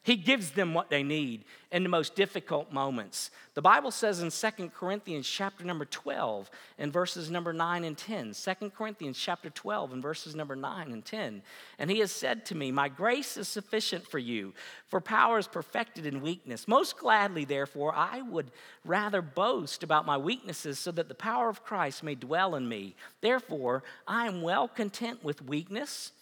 He 0.03 0.15
gives 0.15 0.51
them 0.51 0.73
what 0.73 0.89
they 0.89 1.03
need 1.03 1.43
in 1.69 1.83
the 1.83 1.89
most 1.89 2.15
difficult 2.15 2.71
moments. 2.71 3.29
The 3.55 3.61
Bible 3.61 3.91
says 3.91 4.21
in 4.21 4.31
2 4.31 4.69
Corinthians 4.69 5.27
chapter 5.27 5.65
number 5.65 5.83
12 5.83 6.49
and 6.77 6.93
verses 6.93 7.29
number 7.29 7.51
9 7.51 7.83
and 7.83 7.97
10. 7.97 8.33
2 8.33 8.69
Corinthians 8.69 9.17
chapter 9.17 9.49
12 9.49 9.93
and 9.93 10.01
verses 10.01 10.33
number 10.33 10.55
9 10.55 10.91
and 10.91 11.03
10. 11.03 11.41
And 11.77 11.91
he 11.91 11.99
has 11.99 12.11
said 12.11 12.45
to 12.45 12.55
me, 12.55 12.71
My 12.71 12.87
grace 12.87 13.35
is 13.35 13.49
sufficient 13.49 14.07
for 14.07 14.19
you, 14.19 14.53
for 14.87 15.01
power 15.01 15.39
is 15.39 15.47
perfected 15.47 16.05
in 16.05 16.21
weakness. 16.21 16.69
Most 16.69 16.97
gladly, 16.97 17.43
therefore, 17.43 17.93
I 17.93 18.21
would 18.21 18.51
rather 18.85 19.21
boast 19.21 19.83
about 19.83 20.05
my 20.05 20.17
weaknesses 20.17 20.79
so 20.79 20.91
that 20.91 21.09
the 21.09 21.15
power 21.15 21.49
of 21.49 21.65
Christ 21.65 22.01
may 22.01 22.15
dwell 22.15 22.55
in 22.55 22.69
me. 22.69 22.95
Therefore, 23.19 23.83
I 24.07 24.27
am 24.27 24.41
well 24.41 24.69
content 24.69 25.23
with 25.23 25.41
weakness, 25.41 26.13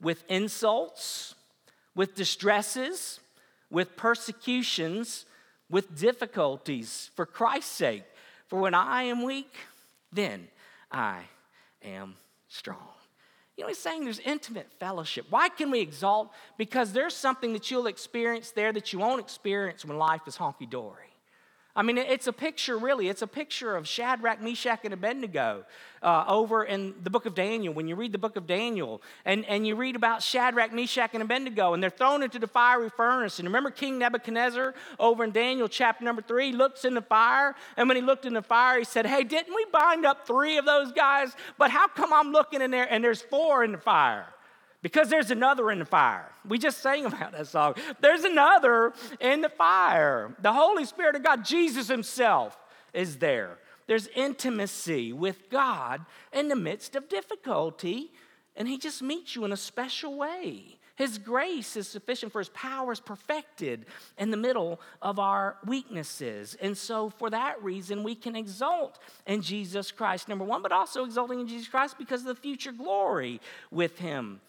with 0.00 0.24
insults, 0.28 1.34
with 1.94 2.14
distresses 2.14 3.20
with 3.74 3.96
persecutions, 3.96 5.26
with 5.68 5.98
difficulties 5.98 7.10
for 7.16 7.26
Christ's 7.26 7.72
sake. 7.72 8.04
For 8.46 8.60
when 8.60 8.72
I 8.72 9.02
am 9.02 9.24
weak, 9.24 9.52
then 10.12 10.46
I 10.92 11.22
am 11.82 12.14
strong. 12.48 12.78
You 13.56 13.64
know, 13.64 13.68
he's 13.68 13.78
saying 13.78 14.04
there's 14.04 14.20
intimate 14.20 14.70
fellowship. 14.78 15.26
Why 15.28 15.48
can 15.48 15.72
we 15.72 15.80
exalt? 15.80 16.32
Because 16.56 16.92
there's 16.92 17.14
something 17.14 17.52
that 17.52 17.70
you'll 17.70 17.88
experience 17.88 18.52
there 18.52 18.72
that 18.72 18.92
you 18.92 19.00
won't 19.00 19.20
experience 19.20 19.84
when 19.84 19.98
life 19.98 20.22
is 20.26 20.36
honky 20.36 20.70
dory. 20.70 21.13
I 21.76 21.82
mean, 21.82 21.98
it's 21.98 22.28
a 22.28 22.32
picture, 22.32 22.78
really. 22.78 23.08
It's 23.08 23.22
a 23.22 23.26
picture 23.26 23.74
of 23.74 23.88
Shadrach, 23.88 24.40
Meshach, 24.40 24.80
and 24.84 24.94
Abednego 24.94 25.64
uh, 26.02 26.24
over 26.28 26.62
in 26.62 26.94
the 27.02 27.10
book 27.10 27.26
of 27.26 27.34
Daniel. 27.34 27.74
When 27.74 27.88
you 27.88 27.96
read 27.96 28.12
the 28.12 28.18
book 28.18 28.36
of 28.36 28.46
Daniel 28.46 29.02
and, 29.24 29.44
and 29.46 29.66
you 29.66 29.74
read 29.74 29.96
about 29.96 30.22
Shadrach, 30.22 30.72
Meshach, 30.72 31.10
and 31.14 31.22
Abednego, 31.22 31.74
and 31.74 31.82
they're 31.82 31.90
thrown 31.90 32.22
into 32.22 32.38
the 32.38 32.46
fiery 32.46 32.90
furnace. 32.90 33.40
And 33.40 33.48
remember 33.48 33.72
King 33.72 33.98
Nebuchadnezzar 33.98 34.72
over 35.00 35.24
in 35.24 35.32
Daniel 35.32 35.66
chapter 35.66 36.04
number 36.04 36.22
three 36.22 36.52
looks 36.52 36.84
in 36.84 36.94
the 36.94 37.02
fire. 37.02 37.56
And 37.76 37.88
when 37.88 37.96
he 37.96 38.02
looked 38.02 38.24
in 38.24 38.34
the 38.34 38.42
fire, 38.42 38.78
he 38.78 38.84
said, 38.84 39.04
Hey, 39.04 39.24
didn't 39.24 39.52
we 39.52 39.66
bind 39.72 40.06
up 40.06 40.28
three 40.28 40.58
of 40.58 40.66
those 40.66 40.92
guys? 40.92 41.34
But 41.58 41.72
how 41.72 41.88
come 41.88 42.12
I'm 42.12 42.30
looking 42.30 42.62
in 42.62 42.70
there 42.70 42.86
and 42.88 43.02
there's 43.02 43.22
four 43.22 43.64
in 43.64 43.72
the 43.72 43.78
fire? 43.78 44.26
Because 44.84 45.08
there's 45.08 45.30
another 45.30 45.70
in 45.70 45.78
the 45.78 45.86
fire. 45.86 46.30
We 46.46 46.58
just 46.58 46.82
sang 46.82 47.06
about 47.06 47.32
that 47.32 47.46
song. 47.46 47.74
There's 48.02 48.22
another 48.22 48.92
in 49.18 49.40
the 49.40 49.48
fire. 49.48 50.36
The 50.42 50.52
Holy 50.52 50.84
Spirit 50.84 51.16
of 51.16 51.22
God, 51.22 51.42
Jesus 51.42 51.88
Himself, 51.88 52.54
is 52.92 53.16
there. 53.16 53.56
There's 53.86 54.08
intimacy 54.08 55.14
with 55.14 55.48
God 55.48 56.04
in 56.34 56.48
the 56.48 56.54
midst 56.54 56.96
of 56.96 57.08
difficulty, 57.08 58.12
and 58.56 58.68
He 58.68 58.76
just 58.76 59.02
meets 59.02 59.34
you 59.34 59.46
in 59.46 59.52
a 59.52 59.56
special 59.56 60.18
way. 60.18 60.76
His 60.96 61.16
grace 61.16 61.78
is 61.78 61.88
sufficient 61.88 62.30
for 62.30 62.40
His 62.40 62.50
power 62.50 62.92
is 62.92 63.00
perfected 63.00 63.86
in 64.18 64.30
the 64.30 64.36
middle 64.36 64.82
of 65.00 65.18
our 65.18 65.56
weaknesses. 65.64 66.58
And 66.60 66.76
so, 66.76 67.08
for 67.08 67.30
that 67.30 67.62
reason, 67.62 68.02
we 68.02 68.14
can 68.14 68.36
exult 68.36 68.98
in 69.26 69.40
Jesus 69.40 69.90
Christ, 69.90 70.28
number 70.28 70.44
one, 70.44 70.60
but 70.60 70.72
also 70.72 71.06
exulting 71.06 71.40
in 71.40 71.48
Jesus 71.48 71.68
Christ 71.68 71.96
because 71.96 72.20
of 72.20 72.26
the 72.26 72.34
future 72.34 72.70
glory 72.70 73.40
with 73.70 73.98
Him 73.98 74.40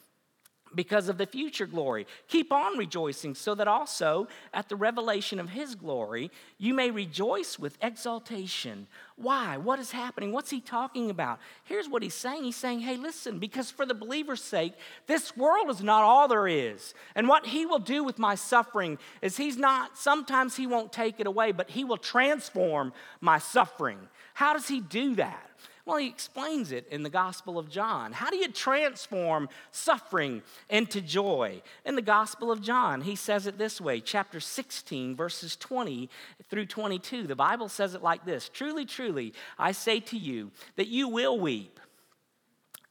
because 0.75 1.09
of 1.09 1.17
the 1.17 1.25
future 1.25 1.65
glory. 1.65 2.05
Keep 2.27 2.51
on 2.51 2.77
rejoicing, 2.77 3.33
so 3.35 3.55
that 3.55 3.67
also 3.67 4.27
at 4.53 4.69
the 4.69 4.75
revelation 4.75 5.39
of 5.39 5.49
his 5.49 5.75
glory, 5.75 6.31
you 6.57 6.73
may 6.73 6.91
rejoice 6.91 7.57
with 7.57 7.77
exaltation. 7.81 8.87
Why? 9.15 9.57
What 9.57 9.79
is 9.79 9.91
happening? 9.91 10.31
What's 10.31 10.49
he 10.49 10.59
talking 10.59 11.09
about? 11.09 11.39
Here's 11.63 11.87
what 11.87 12.03
he's 12.03 12.13
saying 12.13 12.43
He's 12.43 12.55
saying, 12.55 12.81
hey, 12.81 12.97
listen, 12.97 13.39
because 13.39 13.71
for 13.71 13.85
the 13.85 13.93
believer's 13.93 14.43
sake, 14.43 14.73
this 15.07 15.35
world 15.37 15.69
is 15.69 15.81
not 15.81 16.03
all 16.03 16.27
there 16.27 16.47
is. 16.47 16.93
And 17.15 17.27
what 17.27 17.45
he 17.45 17.65
will 17.65 17.79
do 17.79 18.03
with 18.03 18.19
my 18.19 18.35
suffering 18.35 18.97
is 19.21 19.37
he's 19.37 19.57
not, 19.57 19.97
sometimes 19.97 20.55
he 20.55 20.67
won't 20.67 20.91
take 20.91 21.19
it 21.19 21.27
away, 21.27 21.51
but 21.51 21.69
he 21.69 21.83
will 21.83 21.97
transform 21.97 22.93
my 23.21 23.39
suffering. 23.39 23.99
How 24.33 24.53
does 24.53 24.67
he 24.67 24.81
do 24.81 25.15
that? 25.15 25.49
Well, 25.85 25.97
he 25.97 26.07
explains 26.07 26.71
it 26.71 26.87
in 26.89 27.03
the 27.03 27.11
Gospel 27.11 27.59
of 27.59 27.69
John. 27.69 28.11
How 28.11 28.31
do 28.31 28.37
you 28.37 28.47
transform 28.47 29.49
suffering 29.69 30.41
into 30.67 30.99
joy? 30.99 31.61
In 31.85 31.95
the 31.95 32.01
Gospel 32.01 32.51
of 32.51 32.59
John, 32.59 33.01
he 33.01 33.15
says 33.15 33.45
it 33.45 33.59
this 33.59 33.79
way, 33.79 34.01
chapter 34.01 34.39
16, 34.39 35.15
verses 35.15 35.55
20 35.55 36.09
through 36.49 36.65
22. 36.65 37.27
The 37.27 37.35
Bible 37.35 37.69
says 37.69 37.93
it 37.93 38.01
like 38.01 38.25
this 38.25 38.49
Truly, 38.49 38.85
truly, 38.85 39.33
I 39.59 39.73
say 39.73 39.99
to 39.99 40.17
you 40.17 40.51
that 40.75 40.87
you 40.87 41.07
will 41.07 41.39
weep 41.39 41.79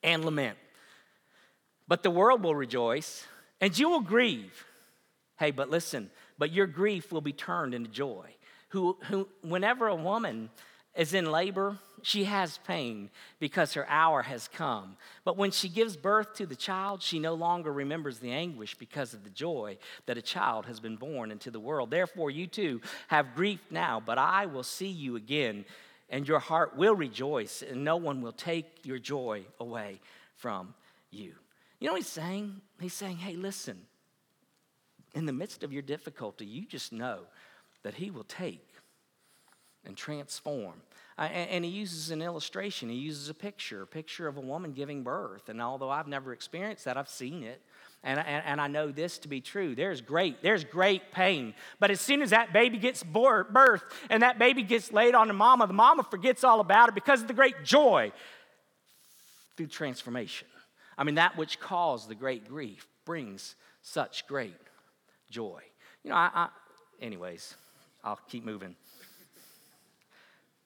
and 0.05 0.25
lament, 0.25 0.57
but 1.89 2.05
the 2.05 2.11
world 2.11 2.45
will 2.45 2.55
rejoice 2.55 3.27
and 3.61 3.77
you 3.77 3.89
will 3.89 4.03
grieve. 4.03 4.67
Hey, 5.37 5.51
but 5.51 5.69
listen, 5.69 6.11
but 6.39 6.53
your 6.53 6.69
grief 6.69 7.11
will 7.11 7.21
be 7.21 7.33
turned 7.33 7.75
into 7.75 7.91
joy. 7.91 8.37
Who, 8.69 8.99
who, 9.09 9.29
whenever 9.43 9.89
a 9.89 9.97
woman 9.97 10.51
is 10.95 11.15
in 11.15 11.31
labor, 11.31 11.79
she 12.03 12.25
has 12.25 12.59
pain 12.67 13.11
because 13.41 13.73
her 13.75 13.89
hour 13.89 14.23
has 14.23 14.49
come. 14.49 14.97
But 15.25 15.37
when 15.37 15.51
she 15.51 15.69
gives 15.69 15.97
birth 15.97 16.35
to 16.35 16.47
the 16.47 16.55
child, 16.55 17.03
she 17.03 17.19
no 17.19 17.35
longer 17.35 17.73
remembers 17.73 18.19
the 18.19 18.31
anguish 18.31 18.75
because 18.75 19.15
of 19.15 19.25
the 19.25 19.31
joy 19.31 19.79
that 20.07 20.19
a 20.19 20.23
child 20.23 20.67
has 20.67 20.81
been 20.81 20.97
born 20.97 21.31
into 21.31 21.51
the 21.51 21.61
world. 21.61 21.91
Therefore, 21.91 22.31
you 22.31 22.47
too 22.47 22.81
have 23.09 23.35
grief 23.35 23.61
now, 23.71 24.03
but 24.05 24.19
I 24.19 24.47
will 24.47 24.63
see 24.63 24.89
you 24.89 25.17
again, 25.17 25.65
and 26.11 26.29
your 26.29 26.39
heart 26.39 26.77
will 26.77 26.95
rejoice, 26.95 27.63
and 27.63 27.85
no 27.85 27.97
one 27.97 28.21
will 28.21 28.33
take 28.33 28.85
your 28.85 28.99
joy 28.99 29.45
away 29.59 30.01
from 30.37 30.75
you. 31.11 31.33
You 31.81 31.89
know 31.89 31.95
what 31.95 32.03
he's 32.03 32.09
saying? 32.09 32.61
He's 32.81 32.95
saying, 32.95 33.17
hey, 33.17 33.35
listen, 33.35 33.81
in 35.15 35.27
the 35.27 35.33
midst 35.33 35.65
of 35.65 35.73
your 35.73 35.83
difficulty, 35.83 36.45
you 36.45 36.67
just 36.67 36.93
know 36.93 37.21
that 37.83 37.95
he 37.95 38.11
will 38.11 38.25
take 38.25 38.69
and 39.87 39.97
transform. 39.97 40.75
And, 41.17 41.65
he 41.65 41.71
uses 41.71 42.11
an 42.11 42.23
illustration, 42.23 42.89
he 42.89 42.97
uses 42.97 43.29
a 43.29 43.35
picture, 43.35 43.83
a 43.83 43.87
picture 43.87 44.27
of 44.27 44.37
a 44.37 44.41
woman 44.41 44.73
giving 44.73 45.05
birth. 45.05 45.49
And 45.49 45.63
although 45.63 45.91
I've 45.91 46.09
never 46.09 46.33
experienced 46.33 46.87
that, 46.87 46.97
I've 46.97 47.09
seen 47.09 47.45
it. 47.45 47.61
And, 48.03 48.19
and, 48.19 48.45
and 48.45 48.61
I 48.61 48.67
know 48.67 48.91
this 48.91 49.19
to 49.19 49.29
be 49.29 49.41
true. 49.41 49.77
There's 49.77 50.01
great, 50.01 50.43
there's 50.43 50.65
great 50.65 51.13
pain. 51.13 51.55
But 51.79 51.93
as 51.93 52.01
soon 52.01 52.21
as 52.21 52.31
that 52.31 52.53
baby 52.53 52.79
gets 52.79 53.03
birth 53.05 53.85
and 54.11 54.23
that 54.25 54.39
baby 54.39 54.65
gets 54.65 54.93
laid 54.93 55.15
on 55.15 55.29
the 55.29 55.35
mama, 55.35 55.69
the 55.69 55.73
mama 55.73 56.03
forgets 56.03 56.43
all 56.43 56.59
about 56.59 56.89
it 56.89 56.97
because 56.97 57.23
of 57.23 57.29
the 57.29 57.35
great 57.35 57.65
joy 57.65 58.13
through 59.57 59.69
transformation. 59.69 60.49
I 60.99 61.05
mean, 61.05 61.15
that 61.15 61.37
which 61.37 61.61
caused 61.61 62.09
the 62.09 62.15
great 62.15 62.49
grief 62.49 62.87
brings 63.05 63.55
such 63.83 64.27
great 64.27 64.55
joy. 65.31 65.63
You 66.03 66.11
know, 66.11 66.17
I, 66.17 66.31
I 66.35 66.49
anyways, 67.01 67.55
I'll 68.03 68.19
keep 68.29 68.45
moving. 68.45 68.77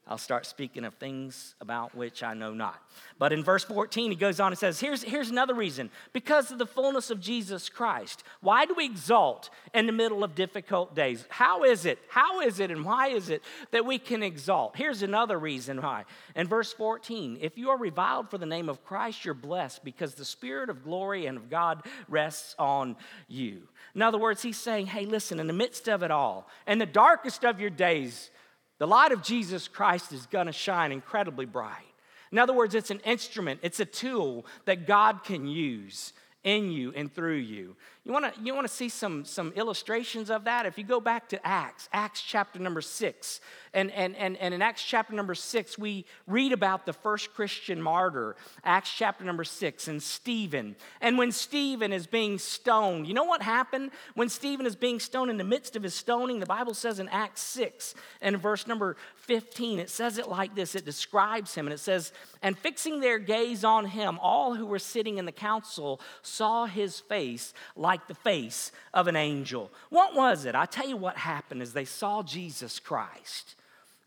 I'll 0.08 0.16
start 0.16 0.46
speaking 0.46 0.86
of 0.86 0.94
things 0.94 1.54
about 1.60 1.94
which 1.94 2.22
I 2.22 2.32
know 2.32 2.54
not. 2.54 2.82
But 3.18 3.32
in 3.32 3.44
verse 3.44 3.62
14, 3.64 4.10
he 4.10 4.16
goes 4.16 4.40
on 4.40 4.52
and 4.52 4.58
says, 4.58 4.80
here's, 4.80 5.02
here's 5.02 5.28
another 5.28 5.52
reason 5.52 5.90
because 6.14 6.50
of 6.50 6.58
the 6.58 6.66
fullness 6.66 7.10
of 7.10 7.20
Jesus 7.20 7.68
Christ. 7.68 8.22
Why 8.40 8.64
do 8.64 8.72
we 8.74 8.86
exalt 8.86 9.50
in 9.74 9.84
the 9.84 9.92
middle 9.92 10.24
of 10.24 10.34
difficult 10.34 10.94
days? 10.94 11.26
How 11.28 11.62
is 11.62 11.84
it? 11.84 11.98
How 12.08 12.40
is 12.40 12.58
it 12.58 12.70
and 12.70 12.86
why 12.86 13.08
is 13.08 13.28
it 13.28 13.42
that 13.70 13.84
we 13.84 13.98
can 13.98 14.22
exalt? 14.22 14.76
Here's 14.76 15.02
another 15.02 15.38
reason 15.38 15.82
why. 15.82 16.06
In 16.34 16.48
verse 16.48 16.72
14, 16.72 17.36
if 17.42 17.58
you 17.58 17.68
are 17.68 17.78
reviled 17.78 18.30
for 18.30 18.38
the 18.38 18.46
name 18.46 18.70
of 18.70 18.82
Christ, 18.84 19.26
you're 19.26 19.34
blessed 19.34 19.84
because 19.84 20.14
the 20.14 20.24
Spirit 20.24 20.70
of 20.70 20.84
glory 20.84 21.26
and 21.26 21.36
of 21.36 21.50
God 21.50 21.82
rests 22.08 22.54
on 22.58 22.96
you. 23.28 23.62
In 23.94 24.00
other 24.00 24.18
words, 24.18 24.40
he's 24.40 24.56
saying, 24.56 24.86
hey, 24.86 25.04
listen, 25.04 25.38
in 25.38 25.48
the 25.48 25.52
midst 25.52 25.86
of 25.86 26.02
it 26.02 26.10
all, 26.10 26.48
in 26.66 26.78
the 26.78 26.86
darkest 26.86 27.44
of 27.44 27.60
your 27.60 27.70
days, 27.70 28.30
the 28.78 28.86
light 28.86 29.12
of 29.12 29.22
Jesus 29.22 29.68
Christ 29.68 30.12
is 30.12 30.26
going 30.26 30.46
to 30.46 30.52
shine 30.52 30.92
incredibly 30.92 31.46
bright. 31.46 31.84
In 32.30 32.38
other 32.38 32.52
words, 32.52 32.74
it's 32.74 32.90
an 32.90 33.00
instrument, 33.00 33.60
it's 33.62 33.80
a 33.80 33.84
tool 33.84 34.46
that 34.66 34.86
God 34.86 35.24
can 35.24 35.46
use 35.46 36.12
in 36.44 36.70
you 36.70 36.92
and 36.94 37.12
through 37.12 37.36
you. 37.36 37.76
You 38.04 38.12
want 38.12 38.34
to 38.34 38.40
you 38.40 38.54
want 38.54 38.66
to 38.66 38.72
see 38.72 38.88
some 38.88 39.24
some 39.24 39.52
illustrations 39.56 40.30
of 40.30 40.44
that? 40.44 40.66
If 40.66 40.78
you 40.78 40.84
go 40.84 41.00
back 41.00 41.28
to 41.30 41.46
Acts, 41.46 41.88
Acts 41.92 42.22
chapter 42.22 42.58
number 42.58 42.80
6, 42.80 43.40
and, 43.78 43.92
and, 43.92 44.16
and, 44.16 44.36
and 44.38 44.52
in 44.52 44.60
Acts 44.60 44.82
chapter 44.82 45.14
number 45.14 45.36
6, 45.36 45.78
we 45.78 46.04
read 46.26 46.52
about 46.52 46.84
the 46.84 46.92
first 46.92 47.32
Christian 47.32 47.80
martyr, 47.80 48.34
Acts 48.64 48.92
chapter 48.92 49.22
number 49.24 49.44
6, 49.44 49.86
and 49.86 50.02
Stephen. 50.02 50.74
And 51.00 51.16
when 51.16 51.30
Stephen 51.30 51.92
is 51.92 52.08
being 52.08 52.38
stoned, 52.38 53.06
you 53.06 53.14
know 53.14 53.22
what 53.22 53.40
happened? 53.40 53.92
When 54.14 54.28
Stephen 54.28 54.66
is 54.66 54.74
being 54.74 54.98
stoned 54.98 55.30
in 55.30 55.36
the 55.36 55.44
midst 55.44 55.76
of 55.76 55.84
his 55.84 55.94
stoning, 55.94 56.40
the 56.40 56.46
Bible 56.46 56.74
says 56.74 56.98
in 56.98 57.08
Acts 57.10 57.42
6 57.42 57.94
and 58.20 58.36
verse 58.42 58.66
number 58.66 58.96
15, 59.14 59.78
it 59.78 59.90
says 59.90 60.18
it 60.18 60.28
like 60.28 60.56
this 60.56 60.74
it 60.74 60.84
describes 60.84 61.54
him, 61.54 61.68
and 61.68 61.72
it 61.72 61.78
says, 61.78 62.12
And 62.42 62.58
fixing 62.58 62.98
their 62.98 63.20
gaze 63.20 63.62
on 63.62 63.86
him, 63.86 64.18
all 64.20 64.56
who 64.56 64.66
were 64.66 64.80
sitting 64.80 65.18
in 65.18 65.24
the 65.24 65.30
council 65.30 66.00
saw 66.22 66.66
his 66.66 66.98
face 66.98 67.54
like 67.76 68.08
the 68.08 68.14
face 68.14 68.72
of 68.92 69.06
an 69.06 69.14
angel. 69.14 69.70
What 69.90 70.16
was 70.16 70.46
it? 70.46 70.56
I 70.56 70.66
tell 70.66 70.88
you 70.88 70.96
what 70.96 71.16
happened 71.16 71.62
is 71.62 71.72
they 71.72 71.84
saw 71.84 72.24
Jesus 72.24 72.80
Christ. 72.80 73.54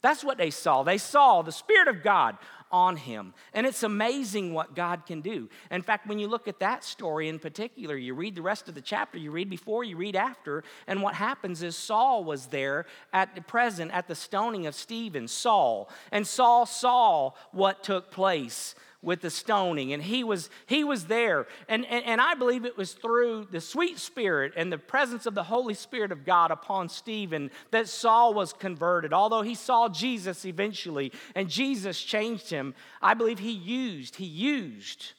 That's 0.02 0.24
what 0.24 0.38
they 0.38 0.50
saw. 0.50 0.84
They 0.84 0.98
saw 0.98 1.42
the 1.42 1.52
Spirit 1.52 1.88
of 1.88 2.04
God 2.04 2.38
on 2.72 2.96
him. 2.96 3.34
And 3.54 3.68
it's 3.68 3.84
amazing 3.84 4.54
what 4.54 4.76
God 4.76 5.06
can 5.06 5.22
do. 5.22 5.50
In 5.70 5.82
fact, 5.82 6.08
when 6.08 6.20
you 6.20 6.28
look 6.28 6.48
at 6.48 6.60
that 6.60 6.84
story 6.84 7.28
in 7.28 7.38
particular, 7.38 7.96
you 7.98 8.14
read 8.14 8.36
the 8.36 8.42
rest 8.42 8.70
of 8.70 8.76
the 8.76 8.82
chapter, 8.82 9.18
you 9.18 9.32
read 9.32 9.50
before, 9.50 9.84
you 9.84 9.98
read 9.98 10.16
after, 10.16 10.64
and 10.88 11.02
what 11.02 11.16
happens 11.16 11.64
is 11.64 11.76
Saul 11.76 12.24
was 12.24 12.48
there 12.48 12.86
at 13.14 13.36
the 13.36 13.42
present 13.42 13.92
at 13.92 14.08
the 14.08 14.16
stoning 14.16 14.68
of 14.68 14.76
Stephen, 14.76 15.28
Saul. 15.28 15.90
And 16.12 16.26
Saul 16.26 16.66
saw 16.66 17.34
what 17.52 17.84
took 17.84 18.10
place 18.12 18.74
with 19.02 19.22
the 19.22 19.30
stoning 19.30 19.94
and 19.94 20.04
he 20.04 20.24
was 20.24 20.50
he 20.68 20.84
was 20.84 21.06
there 21.06 21.48
and, 21.68 21.86
and, 21.86 22.06
and 22.06 22.22
i 22.22 22.34
believe 22.36 22.66
it 22.66 22.78
was 22.78 22.94
through 22.94 23.48
the 23.52 23.62
sweet 23.62 23.98
spirit 23.98 24.54
and 24.56 24.72
the 24.72 24.78
presence 24.78 25.26
of 25.26 25.34
the 25.34 25.44
holy 25.44 25.74
spirit 25.74 26.12
of 26.12 26.26
god 26.26 26.52
upon 26.52 26.88
stephen 26.88 27.50
that 27.72 27.88
saul 27.88 28.34
was 28.34 28.54
converted 28.54 29.14
although 29.14 29.42
he 29.42 29.56
saw 29.56 29.90
jesus 29.90 30.46
eventually 30.46 31.12
and 31.36 31.50
jesus 31.50 32.02
changed 32.02 32.50
him 32.50 32.74
i 33.02 33.14
believe 33.14 33.40
he 33.40 33.52
used 33.52 34.16
he 34.16 34.26
used 34.26 35.14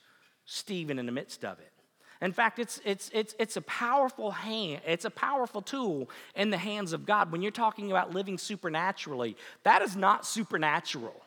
stephen 0.45 0.99
in 0.99 1.07
the 1.07 1.13
midst 1.13 1.45
of 1.45 1.59
it 1.59 1.73
in 2.21 2.33
fact, 2.33 2.61
it's, 2.61 2.81
it's, 2.85 3.11
it's, 3.13 3.35
it's 3.41 3.57
a 3.57 3.63
powerful 3.63 4.31
hand, 4.31 4.83
it's 4.87 5.05
a 5.05 5.11
powerful 5.11 5.61
tool 5.61 6.09
in 6.37 6.51
the 6.51 6.57
hands 6.57 6.93
of 6.93 7.05
God. 7.05 7.33
When 7.33 7.43
you're 7.43 7.51
talking 7.51 7.91
about 7.91 8.15
living 8.15 8.39
supernaturally, 8.39 9.37
that 9.65 9.83
is 9.83 9.97
not 9.97 10.25
supernatural. 10.25 11.21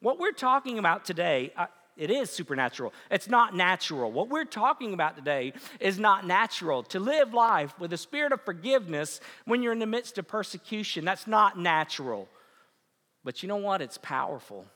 What 0.00 0.18
we're 0.18 0.32
talking 0.32 0.78
about 0.78 1.06
today, 1.06 1.54
it 1.96 2.10
is 2.10 2.30
supernatural. 2.30 2.92
It's 3.10 3.28
not 3.28 3.54
natural. 3.54 4.10
What 4.10 4.28
we're 4.28 4.44
talking 4.44 4.94
about 4.94 5.16
today 5.16 5.52
is 5.80 5.98
not 5.98 6.26
natural. 6.26 6.82
To 6.84 7.00
live 7.00 7.34
life 7.34 7.78
with 7.78 7.92
a 7.92 7.98
spirit 7.98 8.32
of 8.32 8.40
forgiveness 8.42 9.20
when 9.44 9.62
you're 9.62 9.72
in 9.72 9.78
the 9.78 9.86
midst 9.86 10.18
of 10.18 10.26
persecution, 10.26 11.04
that's 11.04 11.26
not 11.26 11.58
natural. 11.58 12.28
But 13.24 13.42
you 13.42 13.48
know 13.48 13.56
what? 13.56 13.82
It's 13.82 13.98
powerful. 13.98 14.66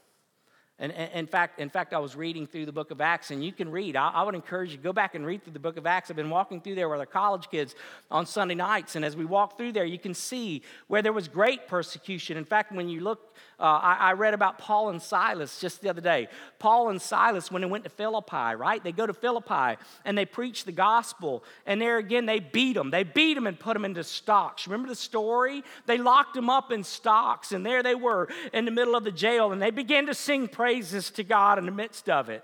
And, 0.78 0.92
and, 0.92 1.10
in 1.12 1.26
fact, 1.26 1.58
in 1.58 1.70
fact, 1.70 1.94
I 1.94 1.98
was 1.98 2.14
reading 2.14 2.46
through 2.46 2.66
the 2.66 2.72
book 2.72 2.90
of 2.90 3.00
Acts, 3.00 3.30
and 3.30 3.42
you 3.42 3.50
can 3.50 3.70
read. 3.70 3.96
I, 3.96 4.10
I, 4.10 4.22
would 4.22 4.34
encourage 4.34 4.72
you 4.72 4.76
go 4.76 4.92
back 4.92 5.14
and 5.14 5.24
read 5.24 5.42
through 5.42 5.54
the 5.54 5.58
book 5.58 5.78
of 5.78 5.86
Acts. 5.86 6.10
I've 6.10 6.16
been 6.16 6.28
walking 6.28 6.60
through 6.60 6.74
there 6.74 6.88
with 6.88 7.00
our 7.00 7.06
college 7.06 7.48
kids 7.50 7.74
on 8.10 8.26
Sunday 8.26 8.54
nights, 8.54 8.94
and 8.94 9.04
as 9.04 9.16
we 9.16 9.24
walk 9.24 9.56
through 9.56 9.72
there, 9.72 9.86
you 9.86 9.98
can 9.98 10.12
see 10.12 10.62
where 10.88 11.00
there 11.00 11.14
was 11.14 11.28
great 11.28 11.66
persecution. 11.66 12.36
In 12.36 12.44
fact, 12.44 12.72
when 12.72 12.90
you 12.90 13.00
look 13.00 13.36
uh, 13.58 13.62
I, 13.62 13.94
I, 13.94 14.12
read 14.12 14.34
about 14.34 14.58
Paul 14.58 14.90
and 14.90 15.00
Silas 15.00 15.58
just 15.58 15.80
the 15.80 15.88
other 15.88 16.02
day. 16.02 16.28
Paul 16.58 16.90
and 16.90 17.00
Silas, 17.00 17.50
when 17.50 17.62
they 17.62 17.68
went 17.68 17.84
to 17.84 17.90
Philippi, 17.90 18.54
right? 18.54 18.84
They 18.84 18.92
go 18.92 19.06
to 19.06 19.14
Philippi 19.14 19.80
and 20.04 20.16
they 20.16 20.26
preach 20.26 20.64
the 20.64 20.72
gospel. 20.72 21.42
And 21.64 21.80
there 21.80 21.96
again, 21.96 22.26
they 22.26 22.38
beat 22.38 22.74
them. 22.74 22.90
They 22.90 23.02
beat 23.02 23.32
them 23.32 23.46
and 23.46 23.58
put 23.58 23.72
them 23.72 23.86
into 23.86 24.04
stocks. 24.04 24.66
Remember 24.66 24.88
the 24.88 24.94
story? 24.94 25.64
They 25.86 25.96
locked 25.96 26.34
them 26.34 26.50
up 26.50 26.70
in 26.70 26.84
stocks. 26.84 27.52
And 27.52 27.64
there 27.64 27.82
they 27.82 27.94
were 27.94 28.28
in 28.52 28.66
the 28.66 28.70
middle 28.70 28.94
of 28.94 29.04
the 29.04 29.12
jail. 29.12 29.52
And 29.52 29.62
they 29.62 29.70
began 29.70 30.04
to 30.06 30.14
sing 30.14 30.48
praises 30.66 31.10
to 31.10 31.22
God 31.22 31.60
in 31.60 31.64
the 31.64 31.70
midst 31.70 32.08
of 32.08 32.28
it. 32.28 32.42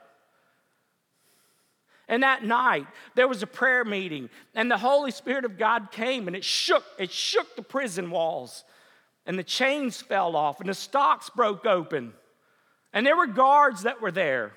And 2.07 2.23
that 2.23 2.45
night, 2.45 2.87
there 3.17 3.27
was 3.27 3.43
a 3.43 3.49
prayer 3.49 3.85
meeting, 3.85 4.31
and 4.55 4.71
the 4.71 4.79
Holy 4.79 5.11
Spirit 5.11 5.45
of 5.45 5.59
God 5.59 5.91
came 5.91 6.29
and 6.29 6.37
it 6.37 6.45
shook, 6.45 6.85
it 7.01 7.11
shook 7.11 7.57
the 7.57 7.63
prison 7.63 8.13
walls 8.13 8.63
and 9.27 9.37
the 9.37 9.43
chains 9.43 10.01
fell 10.01 10.37
off, 10.37 10.61
and 10.61 10.69
the 10.69 10.75
stocks 10.75 11.31
broke 11.31 11.67
open, 11.67 12.13
and 12.93 13.05
there 13.05 13.17
were 13.17 13.27
guards 13.27 13.83
that 13.83 14.01
were 14.01 14.13
there. 14.13 14.53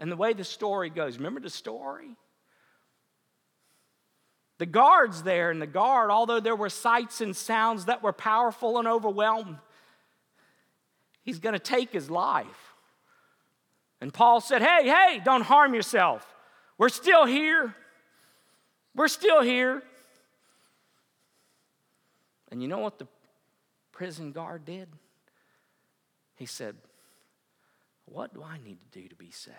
And 0.00 0.10
the 0.10 0.16
way 0.16 0.32
the 0.32 0.44
story 0.44 0.90
goes, 0.90 1.18
remember 1.18 1.40
the 1.40 1.50
story? 1.50 2.10
The 4.58 4.66
guards 4.66 5.22
there, 5.22 5.50
and 5.50 5.62
the 5.62 5.68
guard, 5.68 6.10
although 6.10 6.40
there 6.40 6.56
were 6.56 6.68
sights 6.68 7.20
and 7.20 7.34
sounds 7.34 7.84
that 7.84 8.02
were 8.02 8.12
powerful 8.12 8.78
and 8.78 8.88
overwhelming, 8.88 9.58
he's 11.24 11.38
going 11.38 11.54
to 11.54 11.58
take 11.58 11.90
his 11.90 12.08
life. 12.08 12.74
And 14.00 14.12
Paul 14.12 14.40
said, 14.40 14.62
Hey, 14.62 14.88
hey, 14.88 15.20
don't 15.24 15.42
harm 15.42 15.74
yourself. 15.74 16.26
We're 16.78 16.90
still 16.90 17.24
here. 17.24 17.74
We're 18.94 19.08
still 19.08 19.42
here. 19.42 19.82
And 22.50 22.62
you 22.62 22.68
know 22.68 22.78
what 22.78 22.98
the 22.98 23.08
prison 23.90 24.32
guard 24.32 24.64
did? 24.64 24.88
He 26.36 26.46
said, 26.46 26.76
What 28.06 28.34
do 28.34 28.42
I 28.42 28.58
need 28.58 28.78
to 28.80 29.00
do 29.00 29.08
to 29.08 29.14
be 29.16 29.30
saved? 29.30 29.56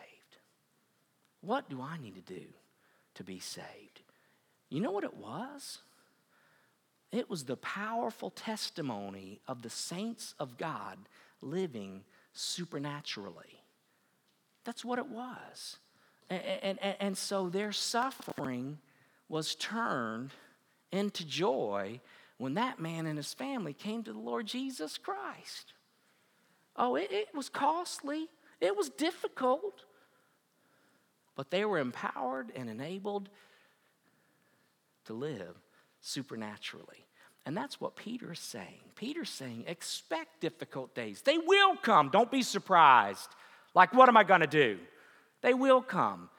What 1.41 1.69
do 1.69 1.82
I 1.82 1.97
need 1.97 2.15
to 2.15 2.34
do 2.34 2.45
to 3.15 3.23
be 3.23 3.39
saved? 3.39 4.01
You 4.69 4.82
know 4.82 4.91
what 4.91 5.04
it 5.04 5.15
was? 5.15 5.80
It 7.12 7.30
was 7.30 7.45
the 7.45 7.58
powerful 7.58 8.30
testimony 8.30 9.39
of 9.47 9.62
the 9.62 9.69
saints 9.69 10.34
of 10.39 10.58
God 10.58 10.97
living 11.45 12.03
supernaturally. 12.34 13.62
That's 14.63 14.84
what 14.84 14.99
it 14.99 15.08
was. 15.08 15.77
And, 16.29 16.79
and, 16.81 16.95
and, 16.99 17.17
so 17.17 17.49
their 17.49 17.71
suffering 17.71 18.79
was 19.29 19.53
turned 19.53 20.31
into 20.91 21.23
joy 21.23 22.01
when 22.38 22.55
that 22.55 22.79
man 22.79 23.05
and 23.05 23.15
his 23.15 23.34
family 23.34 23.73
came 23.73 24.03
to 24.03 24.12
the 24.12 24.19
Lord 24.19 24.47
Jesus 24.47 24.97
Christ. 24.97 25.73
Oh, 26.75 26.95
it, 26.95 27.12
it 27.12 27.27
was 27.36 27.47
costly, 27.47 28.27
it 28.60 28.75
was 28.75 28.89
difficult, 28.89 29.86
but 31.36 31.51
they 31.51 31.63
were 31.63 31.77
empowered 31.77 32.51
and 32.55 32.69
enabled 32.71 33.29
to 35.05 35.13
live 35.13 35.55
supernaturally. 36.01 37.05
And 37.45 37.55
that's 37.55 37.79
what 37.79 37.95
Peter 37.95 38.31
is 38.31 38.39
saying. 38.39 38.79
Peter's 38.95 39.29
saying, 39.29 39.65
expect 39.67 40.41
difficult 40.41 40.95
days. 40.95 41.21
They 41.21 41.38
will 41.38 41.75
come. 41.75 42.10
Don't 42.10 42.31
be 42.31 42.41
surprised. 42.41 43.29
Like, 43.75 43.93
what 43.93 44.10
am 44.10 44.17
I 44.17 44.23
going 44.23 44.41
to 44.41 44.47
do? 44.47 44.79
They 45.41 45.53
will 45.53 45.81
come. 45.81 46.29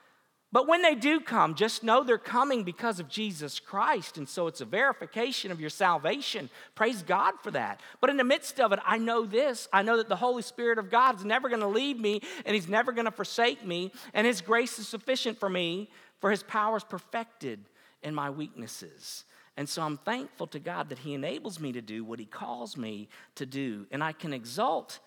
But 0.53 0.69
when 0.69 0.81
they 0.81 0.95
do 0.95 1.21
come, 1.21 1.55
just 1.55 1.85
know 1.85 2.03
they're 2.03 2.19
coming 2.19 2.63
because 2.63 2.99
of 2.99 3.09
Jesus 3.09 3.61
Christ. 3.61 4.17
And 4.17 4.29
so 4.29 4.47
it's 4.47 4.61
a 4.61 4.65
verification 4.65 5.51
of 5.51 5.61
your 5.61 5.71
salvation. 5.71 6.49
Praise 6.75 7.03
God 7.03 7.35
for 7.43 7.51
that. 7.51 7.81
But 8.01 8.11
in 8.11 8.17
the 8.17 8.25
midst 8.25 8.59
of 8.59 8.73
it, 8.73 8.79
I 8.85 8.97
know 8.99 9.27
this 9.27 9.69
I 9.73 9.83
know 9.83 9.97
that 9.99 10.09
the 10.09 10.17
Holy 10.17 10.43
Spirit 10.43 10.79
of 10.79 10.91
God 10.91 11.17
is 11.17 11.25
never 11.25 11.49
going 11.49 11.61
to 11.61 11.67
leave 11.67 11.99
me 11.99 12.23
and 12.45 12.55
He's 12.55 12.69
never 12.69 12.93
going 12.93 13.05
to 13.05 13.11
forsake 13.11 13.67
me. 13.67 13.93
And 14.15 14.27
His 14.27 14.41
grace 14.41 14.79
is 14.79 14.89
sufficient 14.89 15.39
for 15.39 15.51
me, 15.51 15.91
for 16.21 16.31
His 16.31 16.43
power 16.43 16.79
is 16.79 16.85
perfected 16.85 17.61
in 18.03 18.15
my 18.15 18.31
weaknesses. 18.31 19.25
And 19.57 19.69
so 19.69 19.83
I'm 19.83 19.97
thankful 19.99 20.47
to 20.49 20.59
God 20.59 20.91
that 20.91 20.99
He 20.99 21.15
enables 21.15 21.59
me 21.61 21.73
to 21.73 21.81
do 21.81 22.05
what 22.05 22.19
He 22.19 22.27
calls 22.27 22.77
me 22.77 23.09
to 23.37 23.47
do. 23.47 23.87
And 23.91 24.05
I 24.05 24.13
can 24.13 24.33
exult 24.33 24.99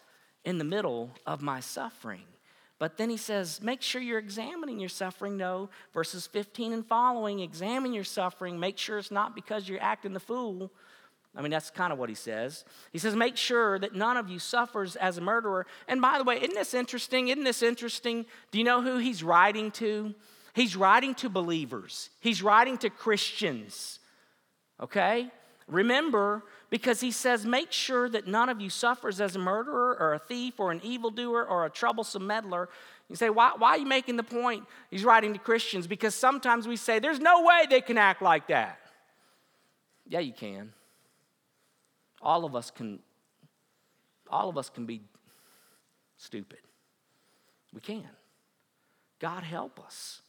in 0.43 0.57
the 0.57 0.63
middle 0.63 1.11
of 1.25 1.41
my 1.41 1.59
suffering. 1.59 2.23
But 2.79 2.97
then 2.97 3.09
he 3.09 3.17
says, 3.17 3.61
make 3.61 3.81
sure 3.81 4.01
you're 4.01 4.19
examining 4.19 4.79
your 4.79 4.89
suffering, 4.89 5.35
no. 5.35 5.69
Verses 5.93 6.25
15 6.27 6.71
and 6.71 6.85
following, 6.85 7.41
examine 7.41 7.93
your 7.93 8.05
suffering. 8.05 8.57
Make 8.57 8.77
sure 8.77 8.97
it's 8.97 9.11
not 9.11 9.35
because 9.35 9.67
you're 9.67 9.83
acting 9.83 10.13
the 10.13 10.19
fool. 10.19 10.71
I 11.35 11.41
mean, 11.41 11.51
that's 11.51 11.69
kind 11.69 11.91
of 11.91 11.99
what 11.99 12.09
he 12.09 12.15
says. 12.15 12.63
He 12.91 12.97
says, 12.97 13.15
make 13.15 13.35
sure 13.35 13.77
that 13.79 13.95
none 13.95 14.15
of 14.15 14.29
you 14.29 14.39
suffers 14.39 14.95
as 14.95 15.17
a 15.17 15.21
murderer. 15.21 15.67
And 15.89 16.01
by 16.01 16.17
the 16.17 16.23
way, 16.23 16.37
isn't 16.37 16.55
this 16.55 16.73
interesting? 16.73 17.27
Isn't 17.27 17.43
this 17.43 17.61
interesting? 17.61 18.25
Do 18.51 18.57
you 18.57 18.63
know 18.63 18.81
who 18.81 18.97
he's 18.97 19.23
writing 19.23 19.71
to? 19.71 20.15
He's 20.53 20.75
writing 20.75 21.13
to 21.15 21.29
believers, 21.29 22.09
he's 22.21 22.41
writing 22.41 22.77
to 22.79 22.89
Christians. 22.89 23.98
Okay? 24.81 25.29
Remember, 25.67 26.43
because 26.69 27.01
he 27.01 27.11
says, 27.11 27.45
Make 27.45 27.71
sure 27.71 28.09
that 28.09 28.27
none 28.27 28.49
of 28.49 28.59
you 28.59 28.69
suffers 28.69 29.21
as 29.21 29.35
a 29.35 29.39
murderer 29.39 29.97
or 29.99 30.13
a 30.13 30.19
thief 30.19 30.59
or 30.59 30.71
an 30.71 30.81
evildoer 30.83 31.45
or 31.45 31.65
a 31.65 31.69
troublesome 31.69 32.25
meddler. 32.25 32.69
You 33.09 33.15
say, 33.15 33.29
why, 33.29 33.53
why 33.57 33.69
are 33.71 33.77
you 33.77 33.87
making 33.87 34.17
the 34.17 34.23
point? 34.23 34.65
He's 34.91 35.03
writing 35.03 35.33
to 35.33 35.39
Christians 35.39 35.87
because 35.87 36.13
sometimes 36.13 36.67
we 36.67 36.75
say, 36.75 36.99
There's 36.99 37.19
no 37.19 37.43
way 37.43 37.65
they 37.69 37.81
can 37.81 37.97
act 37.97 38.21
like 38.21 38.47
that. 38.47 38.79
Yeah, 40.07 40.19
you 40.19 40.33
can. 40.33 40.73
All 42.21 42.45
of 42.45 42.55
us 42.55 42.71
can, 42.71 42.99
all 44.29 44.49
of 44.49 44.57
us 44.57 44.69
can 44.69 44.85
be 44.85 45.01
stupid. 46.17 46.59
We 47.73 47.79
can. 47.79 48.07
God 49.19 49.43
help 49.43 49.79
us. 49.79 50.21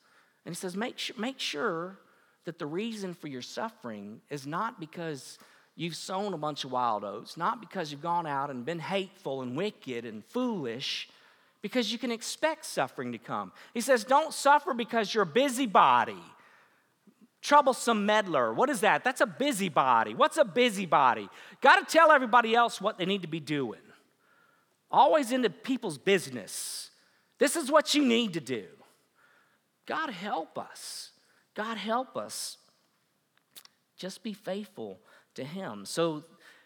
And 0.45 0.55
he 0.55 0.57
says, 0.59 0.77
make, 0.77 0.99
make 1.19 1.39
sure 1.39 1.99
that 2.45 2.59
the 2.59 2.67
reason 2.67 3.15
for 3.15 3.29
your 3.29 3.43
suffering 3.43 4.21
is 4.31 4.47
not 4.47 4.81
because 4.81 5.39
you've 5.77 5.97
sown 5.97 6.35
a 6.35 6.39
bunch 6.39 6.65
of 6.65 6.73
wild 6.73 7.05
oats, 7.05 7.37
not 7.37 7.61
because 7.61 7.91
you've 7.91 8.03
gone 8.03 8.27
out 8.27 8.51
and 8.51 8.65
been 8.65 8.79
hateful 8.79 9.43
and 9.43 9.57
wicked 9.57 10.05
and 10.05 10.25
foolish, 10.25 11.09
because 11.63 11.93
you 11.93 11.99
can 11.99 12.11
expect 12.11 12.65
suffering 12.65 13.13
to 13.13 13.19
come. 13.19 13.53
He 13.75 13.81
says, 13.81 14.05
Don't 14.05 14.33
suffer 14.33 14.75
because 14.75 15.15
you're 15.15 15.25
a 15.25 15.27
busybody. 15.27 16.17
Troublesome 17.43 18.05
meddler. 18.05 18.53
What 18.53 18.69
is 18.69 18.81
that? 18.81 19.03
That's 19.03 19.23
a 19.23 19.27
busybody. 19.27 20.15
What's 20.15 20.37
a 20.37 20.45
busybody? 20.45 21.29
Got 21.63 21.87
to 21.87 21.91
tell 21.91 22.13
everybody 22.13 22.55
else 22.55 22.81
what 22.81 22.99
they 22.99 23.07
need 23.07 23.23
to 23.23 23.29
be 23.29 23.41
doing. 23.41 23.81
Always 24.91 25.33
into 25.33 25.49
people's 25.49 25.97
business. 25.97 26.91
This 27.39 27.57
is 27.57 27.71
what 27.71 27.95
you 27.95 28.05
need 28.05 28.35
to 28.35 28.41
do. 28.41 28.67
God 29.87 30.11
help 30.11 30.59
us. 30.59 31.10
God 31.61 31.77
help 31.77 32.17
us. 32.17 32.57
Just 33.99 34.23
be 34.23 34.33
faithful 34.33 34.99
to 35.35 35.45
him. 35.45 35.85
So 35.85 36.25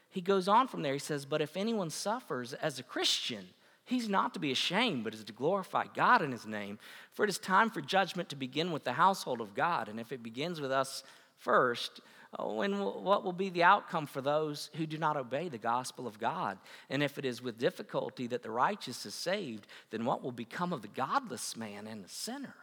he 0.09 0.21
goes 0.21 0.47
on 0.47 0.69
from 0.69 0.83
there. 0.83 0.93
He 0.93 1.01
says, 1.01 1.25
But 1.25 1.41
if 1.41 1.57
anyone 1.57 1.91
suffers 1.91 2.53
as 2.53 2.79
a 2.79 2.85
Christian, 2.85 3.45
he's 3.85 4.09
not 4.09 4.35
to 4.35 4.39
be 4.39 4.53
ashamed, 4.53 5.03
but 5.03 5.13
is 5.13 5.25
to 5.25 5.33
glorify 5.33 5.87
God 5.93 6.23
in 6.23 6.31
his 6.31 6.47
name. 6.47 6.79
For 7.13 7.25
it 7.25 7.29
is 7.29 7.39
time 7.39 7.71
for 7.71 7.81
judgment 7.81 8.29
to 8.29 8.37
begin 8.37 8.71
with 8.71 8.85
the 8.85 8.93
household 8.93 9.41
of 9.41 9.53
God. 9.53 9.89
And 9.89 9.99
if 9.99 10.13
it 10.13 10.23
begins 10.23 10.61
with 10.61 10.71
us 10.71 11.03
first, 11.39 12.01
uh, 12.33 12.45
oh, 12.45 12.61
and 12.61 12.79
what 12.79 13.25
will 13.25 13.33
be 13.33 13.49
the 13.49 13.65
outcome 13.65 14.07
for 14.07 14.21
those 14.21 14.71
who 14.77 14.87
do 14.87 14.97
not 14.97 15.17
obey 15.17 15.49
the 15.49 15.59
gospel 15.59 16.07
of 16.07 16.21
God? 16.21 16.57
And 16.89 17.03
if 17.03 17.19
it 17.19 17.25
is 17.25 17.43
with 17.43 17.59
difficulty 17.59 18.29
that 18.29 18.45
the 18.45 18.51
righteous 18.53 19.05
is 19.07 19.15
saved, 19.17 19.67
then 19.91 20.05
what 20.05 20.23
will 20.23 20.31
become 20.31 20.73
of 20.73 20.83
the 20.83 20.89
godless 20.89 21.57
man 21.57 21.89
and 21.89 22.05
the 22.05 22.09
sinner? 22.09 22.55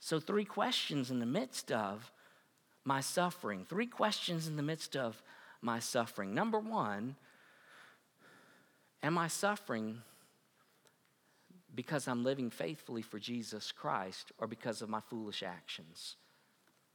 So, 0.00 0.20
three 0.20 0.44
questions 0.44 1.10
in 1.10 1.18
the 1.18 1.26
midst 1.26 1.72
of 1.72 2.12
my 2.84 3.00
suffering. 3.00 3.66
Three 3.68 3.86
questions 3.86 4.46
in 4.46 4.56
the 4.56 4.62
midst 4.62 4.96
of 4.96 5.22
my 5.60 5.78
suffering. 5.78 6.34
Number 6.34 6.58
one, 6.58 7.16
am 9.02 9.18
I 9.18 9.28
suffering 9.28 10.02
because 11.74 12.08
I'm 12.08 12.24
living 12.24 12.50
faithfully 12.50 13.02
for 13.02 13.18
Jesus 13.18 13.72
Christ 13.72 14.32
or 14.38 14.46
because 14.46 14.82
of 14.82 14.88
my 14.88 15.00
foolish 15.00 15.42
actions? 15.42 16.16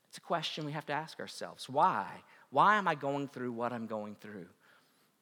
It's 0.08 0.18
a 0.18 0.22
question 0.22 0.66
we 0.66 0.72
have 0.72 0.86
to 0.88 0.94
ask 0.94 1.20
ourselves. 1.20 1.68
Why? 1.68 2.06
Why 2.50 2.76
am 2.76 2.88
I 2.88 2.96
going 2.96 3.28
through 3.28 3.52
what 3.52 3.74
I'm 3.74 3.88
going 3.88 4.16
through? 4.16 4.48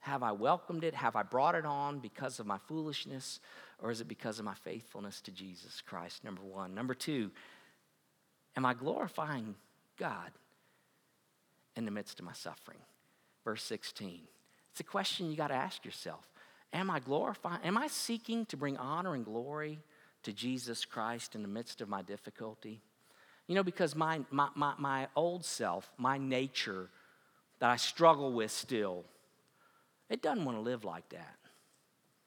Have 0.02 0.24
I 0.24 0.32
welcomed 0.32 0.84
it? 0.84 0.94
Have 0.96 1.16
I 1.16 1.24
brought 1.24 1.56
it 1.56 1.66
on 1.66 2.00
because 2.00 2.40
of 2.40 2.48
my 2.48 2.58
foolishness? 2.68 3.40
Or 3.82 3.92
is 3.92 4.02
it 4.02 4.08
because 4.08 4.40
of 4.40 4.46
my 4.46 4.54
faithfulness 4.54 5.22
to 5.22 5.32
Jesus 5.32 5.82
Christ? 5.82 6.24
Number 6.24 6.42
one. 6.42 6.74
Number 6.74 6.94
two, 6.94 7.32
am 8.56 8.66
I 8.66 8.74
glorifying 8.74 9.56
God? 9.98 10.32
in 11.76 11.86
the 11.86 11.92
midst 11.92 12.20
of 12.20 12.26
my 12.26 12.34
suffering. 12.34 12.80
Verse 13.44 13.64
16 13.64 14.22
It's 14.72 14.80
a 14.80 14.84
question 14.84 15.30
you 15.30 15.38
got 15.38 15.48
to 15.48 15.56
ask 15.56 15.86
yourself. 15.86 16.28
Am 16.74 16.90
I 16.90 17.00
glorifying? 17.00 17.62
Am 17.64 17.78
I 17.78 17.88
seeking 17.88 18.46
to 18.48 18.58
bring 18.58 18.78
honor 18.78 19.14
and 19.14 19.26
glory 19.26 19.80
to 20.24 20.32
Jesus 20.32 20.86
Christ 20.86 21.36
in 21.36 21.42
the 21.42 21.48
midst 21.48 21.82
of 21.82 21.90
my 21.90 22.02
difficulty? 22.02 22.82
You 23.48 23.56
know, 23.56 23.64
because 23.64 23.96
my, 23.96 24.22
my, 24.30 24.48
my, 24.56 24.74
my 24.78 25.08
old 25.16 25.44
self, 25.44 25.92
my 25.98 26.18
nature 26.18 26.88
that 27.60 27.70
I 27.70 27.76
struggle 27.76 28.32
with 28.32 28.52
still, 28.52 29.04
it 30.10 30.22
doesn't 30.22 30.46
want 30.46 30.58
to 30.58 30.62
live 30.62 30.86
like 30.86 31.10
that. 31.10 31.36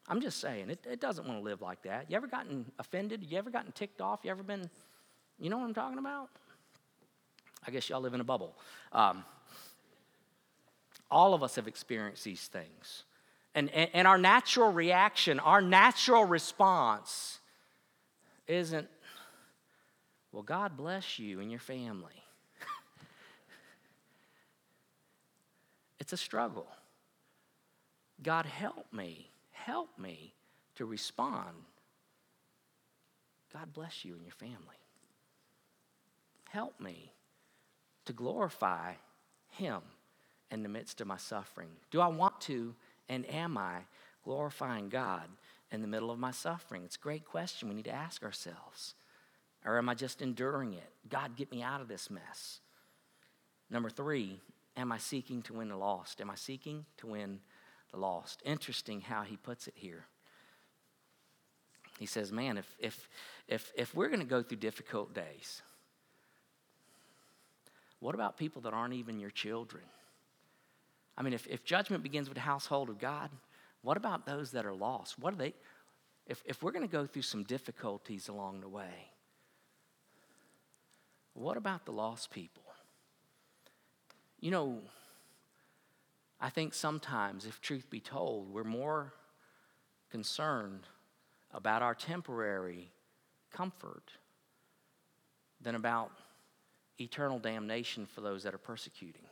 I'm 0.07 0.21
just 0.21 0.39
saying, 0.39 0.69
it, 0.69 0.85
it 0.87 1.01
doesn't 1.01 1.27
want 1.27 1.39
to 1.39 1.43
live 1.43 1.63
like 1.63 1.81
that. 1.83 2.11
You 2.11 2.17
ever 2.17 2.27
gotten 2.27 2.65
offended? 2.77 3.25
You 3.27 3.39
ever 3.39 3.49
gotten 3.49 3.71
ticked 3.71 4.01
off? 4.01 4.19
You 4.23 4.29
ever 4.29 4.43
been, 4.43 4.69
you 5.39 5.49
know 5.49 5.57
what 5.57 5.65
I'm 5.65 5.73
talking 5.73 5.99
about? 5.99 6.29
I 7.67 7.71
guess 7.71 7.89
y'all 7.89 8.01
live 8.01 8.13
in 8.13 8.21
a 8.21 8.25
bubble. 8.25 8.55
Um, 8.91 9.23
all 11.09 11.33
of 11.33 11.43
us 11.43 11.55
have 11.55 11.67
experienced 11.67 12.23
these 12.23 12.47
things. 12.47 13.03
And, 13.53 13.69
and, 13.71 13.89
and 13.93 14.07
our 14.07 14.17
natural 14.17 14.71
reaction, 14.71 15.39
our 15.39 15.61
natural 15.61 16.25
response 16.25 17.39
isn't, 18.47 18.87
well, 20.31 20.43
God 20.43 20.75
bless 20.75 21.17
you 21.17 21.39
and 21.39 21.49
your 21.49 21.59
family. 21.59 22.11
it's 25.99 26.13
a 26.13 26.17
struggle. 26.17 26.67
God, 28.21 28.45
help 28.45 28.91
me, 28.91 29.29
help 29.51 29.89
me 29.97 30.33
to 30.75 30.85
respond. 30.85 31.55
God 33.53 33.73
bless 33.73 34.03
you 34.03 34.13
and 34.13 34.23
your 34.23 34.33
family. 34.33 34.75
Help 36.55 36.79
me 36.79 37.11
to 38.05 38.13
glorify 38.13 38.93
Him 39.49 39.81
in 40.49 40.63
the 40.63 40.69
midst 40.69 41.01
of 41.01 41.07
my 41.07 41.17
suffering. 41.17 41.67
Do 41.91 41.99
I 41.99 42.07
want 42.07 42.39
to 42.41 42.73
and 43.09 43.29
am 43.29 43.57
I 43.57 43.79
glorifying 44.23 44.87
God 44.87 45.27
in 45.69 45.81
the 45.81 45.87
middle 45.89 46.11
of 46.11 46.17
my 46.17 46.31
suffering? 46.31 46.83
It's 46.85 46.95
a 46.95 46.99
great 46.99 47.25
question 47.25 47.67
we 47.67 47.75
need 47.75 47.83
to 47.83 47.91
ask 47.91 48.23
ourselves. 48.23 48.95
Or 49.65 49.77
am 49.77 49.89
I 49.89 49.95
just 49.95 50.21
enduring 50.21 50.71
it? 50.71 50.89
God, 51.09 51.35
get 51.35 51.51
me 51.51 51.61
out 51.61 51.81
of 51.81 51.89
this 51.89 52.09
mess. 52.09 52.61
Number 53.69 53.89
three, 53.89 54.39
am 54.77 54.93
I 54.93 54.97
seeking 54.97 55.41
to 55.41 55.55
win 55.55 55.67
the 55.67 55.75
lost? 55.75 56.21
Am 56.21 56.29
I 56.29 56.35
seeking 56.35 56.85
to 56.99 57.07
win 57.07 57.41
the 57.91 57.99
lost? 57.99 58.41
Interesting 58.45 59.01
how 59.01 59.23
he 59.23 59.35
puts 59.35 59.67
it 59.67 59.73
here. 59.75 60.05
He 61.99 62.05
says, 62.05 62.31
Man, 62.31 62.57
if, 62.57 62.77
if, 62.79 63.09
if, 63.49 63.73
if 63.75 63.93
we're 63.93 64.07
going 64.07 64.21
to 64.21 64.25
go 64.25 64.41
through 64.41 64.59
difficult 64.59 65.13
days, 65.13 65.61
what 68.05 68.13
about 68.13 68.37
people 68.37 68.61
that 68.61 68.71
aren't 68.71 68.93
even 68.93 69.19
your 69.19 69.31
children? 69.31 69.81
I 71.17 71.23
mean, 71.23 71.33
if, 71.33 71.47
if 71.47 71.63
judgment 71.63 72.03
begins 72.03 72.29
with 72.29 72.35
the 72.35 72.41
household 72.41 72.87
of 72.87 72.99
God, 72.99 73.31
what 73.81 73.97
about 73.97 74.27
those 74.27 74.51
that 74.51 74.63
are 74.63 74.75
lost? 74.75 75.17
What 75.17 75.33
are 75.33 75.37
they? 75.37 75.55
If, 76.27 76.43
if 76.45 76.61
we're 76.61 76.71
going 76.71 76.87
to 76.87 76.91
go 76.91 77.07
through 77.07 77.23
some 77.23 77.41
difficulties 77.41 78.27
along 78.27 78.61
the 78.61 78.69
way, 78.69 79.09
what 81.33 81.57
about 81.57 81.87
the 81.87 81.93
lost 81.93 82.29
people? 82.29 82.61
You 84.39 84.51
know, 84.51 84.81
I 86.39 86.51
think 86.51 86.75
sometimes, 86.75 87.47
if 87.47 87.59
truth 87.59 87.89
be 87.89 88.01
told, 88.01 88.53
we're 88.53 88.63
more 88.63 89.13
concerned 90.11 90.81
about 91.51 91.81
our 91.81 91.95
temporary 91.95 92.91
comfort 93.51 94.11
than 95.59 95.73
about 95.73 96.11
eternal 96.99 97.39
damnation 97.39 98.05
for 98.05 98.21
those 98.21 98.43
that 98.43 98.53
are 98.53 98.59
persecuting. 98.59 99.25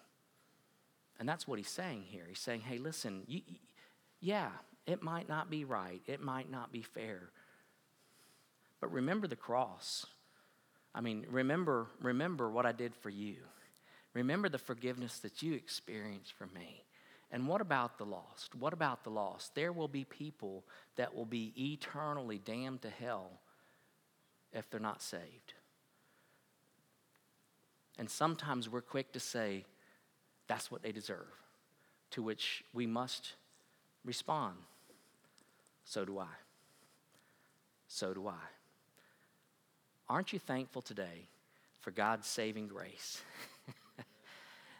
And 1.19 1.30
that's 1.30 1.47
what 1.47 1.60
he's 1.60 1.69
saying 1.69 2.04
here. 2.08 2.26
He's 2.28 2.39
saying, 2.39 2.62
hey, 2.62 2.78
listen, 2.78 3.23
you, 3.28 3.41
yeah, 4.19 4.49
it 4.86 5.02
might 5.02 5.30
not 5.30 5.49
be 5.49 5.63
right, 5.63 6.02
it 6.08 6.21
might 6.21 6.49
not 6.49 6.71
be 6.71 6.82
fair. 6.82 7.30
But 8.82 8.91
remember 8.91 9.28
the 9.28 9.36
cross. 9.36 10.06
I 10.93 11.02
mean, 11.02 11.26
remember, 11.30 11.88
remember 12.02 12.49
what 12.49 12.65
I 12.65 12.71
did 12.71 12.93
for 12.95 13.10
you. 13.10 13.36
Remember 14.13 14.49
the 14.49 14.58
forgiveness 14.58 15.19
that 15.19 15.41
you 15.41 15.54
experienced 15.54 16.34
from 16.34 16.54
me. 16.54 16.84
And 17.32 17.47
what 17.47 17.62
about 17.62 17.97
the 17.97 18.06
lost? 18.06 18.54
What 18.54 18.73
about 18.73 19.04
the 19.04 19.10
lost? 19.10 19.56
There 19.56 19.71
will 19.71 19.88
be 19.88 20.04
people 20.04 20.65
that 20.97 21.15
will 21.15 21.26
be 21.26 21.54
eternally 21.58 22.38
damned 22.38 22.84
to 22.84 22.89
hell 22.89 23.39
if 24.52 24.69
they're 24.69 24.80
not 24.80 25.02
saved. 25.02 25.54
And 27.98 28.10
sometimes 28.10 28.70
we're 28.70 28.82
quick 28.82 29.12
to 29.14 29.20
say, 29.20 29.66
that's 30.48 30.72
what 30.72 30.82
they 30.82 30.92
deserve. 30.92 31.28
To 32.12 32.24
which 32.24 32.64
we 32.74 32.86
must 32.86 33.34
respond. 34.06 34.56
So 35.86 36.06
do 36.06 36.20
I. 36.20 36.28
So 37.88 38.14
do 38.14 38.28
I. 38.28 38.34
Aren't 40.10 40.34
you 40.34 40.40
thankful 40.40 40.82
today 40.82 41.28
for 41.80 41.92
God's 41.92 42.28
saving 42.28 42.68
grace? 42.68 43.22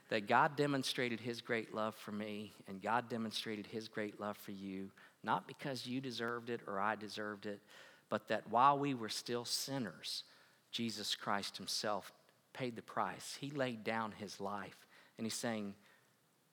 that 0.10 0.28
God 0.28 0.56
demonstrated 0.56 1.19
his 1.19 1.41
great 1.41 1.73
love 1.73 1.95
for 1.95 2.12
me 2.12 2.54
and 2.67 2.82
God 2.82 3.10
demonstrated 3.10 3.65
his 3.65 3.88
great 3.88 4.19
love 4.19 4.38
for 4.38 4.52
you, 4.52 4.89
not 5.23 5.47
because 5.47 5.88
you 5.88 6.02
deserved 6.02 6.49
it 6.49 6.62
or 6.67 6.80
I 6.80 6.95
deserved 6.95 7.45
it, 7.45 7.62
but 8.10 8.28
that 8.28 8.47
while 8.49 8.78
we 8.78 8.93
were 8.93 9.10
still 9.10 9.45
sinners, 9.45 10.23
Jesus 10.71 11.15
Christ 11.15 11.58
himself 11.58 12.12
paid 12.53 12.75
the 12.75 12.81
price. 12.81 13.37
He 13.39 13.49
laid 13.49 13.83
down 13.83 14.13
his 14.13 14.39
life 14.39 14.87
and 15.17 15.25
he's 15.25 15.33
saying, 15.33 15.73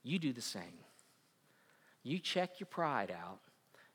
You 0.03 0.19
do 0.19 0.33
the 0.33 0.41
same. 0.41 0.85
You 2.03 2.19
check 2.19 2.61
your 2.61 2.67
pride 2.67 3.11
out 3.11 3.41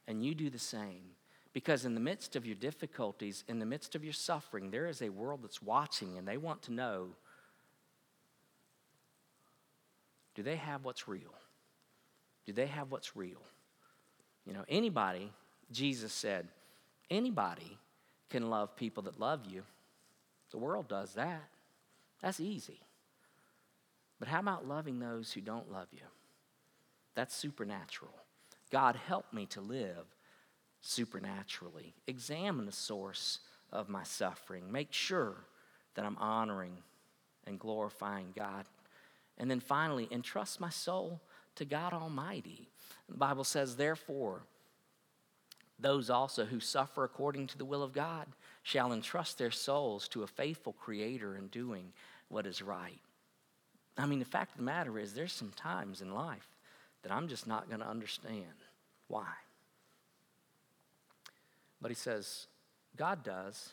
and 0.08 0.24
you 0.24 0.36
do 0.36 0.50
the 0.50 0.60
same. 0.60 1.16
Because 1.54 1.86
in 1.86 1.94
the 1.94 2.02
midst 2.02 2.36
of 2.36 2.46
your 2.46 2.56
difficulties, 2.56 3.44
in 3.48 3.60
the 3.60 3.66
midst 3.66 3.96
of 3.96 4.04
your 4.04 4.14
suffering, 4.14 4.72
there 4.72 4.88
is 4.88 5.02
a 5.02 5.10
world 5.10 5.42
that's 5.42 5.62
watching 5.62 6.18
and 6.18 6.28
they 6.28 6.38
want 6.38 6.62
to 6.64 6.74
know 6.74 7.10
do 10.36 10.44
they 10.44 10.58
have 10.58 10.84
what's 10.84 11.08
real? 11.08 11.34
Do 12.46 12.52
they 12.52 12.68
have 12.68 12.92
what's 12.92 13.16
real? 13.16 13.42
You 14.46 14.54
know, 14.54 14.66
anybody, 14.68 15.32
Jesus 15.72 16.12
said, 16.12 16.50
anybody 17.10 17.78
can 18.30 18.50
love 18.50 18.76
people 18.76 19.04
that 19.04 19.18
love 19.18 19.46
you. 19.46 19.64
The 20.52 20.58
world 20.58 20.88
does 20.88 21.14
that. 21.14 21.44
That's 22.22 22.40
easy. 22.40 22.82
But 24.20 24.28
how 24.28 24.40
about 24.40 24.68
loving 24.68 25.00
those 25.00 25.34
who 25.34 25.42
don't 25.42 25.72
love 25.72 25.88
you? 25.92 26.08
That's 27.16 27.36
supernatural. 27.36 28.14
God, 28.72 28.96
help 28.96 29.32
me 29.32 29.46
to 29.48 29.62
live 29.62 30.06
supernaturally. 30.82 31.94
Examine 32.08 32.66
the 32.66 32.72
source 32.72 33.40
of 33.72 33.90
my 33.90 34.04
suffering. 34.04 34.72
Make 34.72 34.94
sure 34.94 35.36
that 35.96 36.06
I'm 36.06 36.18
honoring 36.18 36.78
and 37.48 37.60
glorifying 37.60 38.34
God. 38.36 38.66
And 39.38 39.50
then 39.52 39.60
finally, 39.60 40.08
entrust 40.12 40.60
my 40.60 40.70
soul 40.70 41.22
to 41.56 41.66
God 41.66 41.94
Almighty. 41.94 42.70
The 43.10 43.18
Bible 43.18 43.44
says, 43.44 43.76
therefore, 43.76 44.44
those 45.80 46.10
also 46.10 46.46
who 46.46 46.60
suffer 46.60 47.04
according 47.04 47.48
to 47.48 47.58
the 47.58 47.66
will 47.66 47.84
of 47.84 47.94
God 47.94 48.28
shall 48.66 48.94
entrust 48.94 49.38
their 49.38 49.52
souls 49.52 50.08
to 50.08 50.24
a 50.24 50.28
faithful 50.28 50.74
Creator 50.74 51.38
in 51.38 51.50
doing 51.50 51.94
what 52.30 52.48
is 52.48 52.64
right. 52.64 53.00
I 53.96 54.08
mean, 54.08 54.18
the 54.18 54.26
fact 54.26 54.54
of 54.54 54.58
the 54.58 54.64
matter 54.64 54.98
is, 54.98 55.14
there's 55.14 55.32
some 55.32 55.52
times 55.56 56.02
in 56.02 56.16
life 56.16 56.50
that 57.04 57.12
I'm 57.12 57.28
just 57.28 57.46
not 57.46 57.70
going 57.70 57.82
to 57.82 57.88
understand 57.88 58.64
why. 59.08 59.28
But 61.80 61.92
he 61.92 61.96
says, 61.96 62.48
God 62.98 63.24
does, 63.24 63.70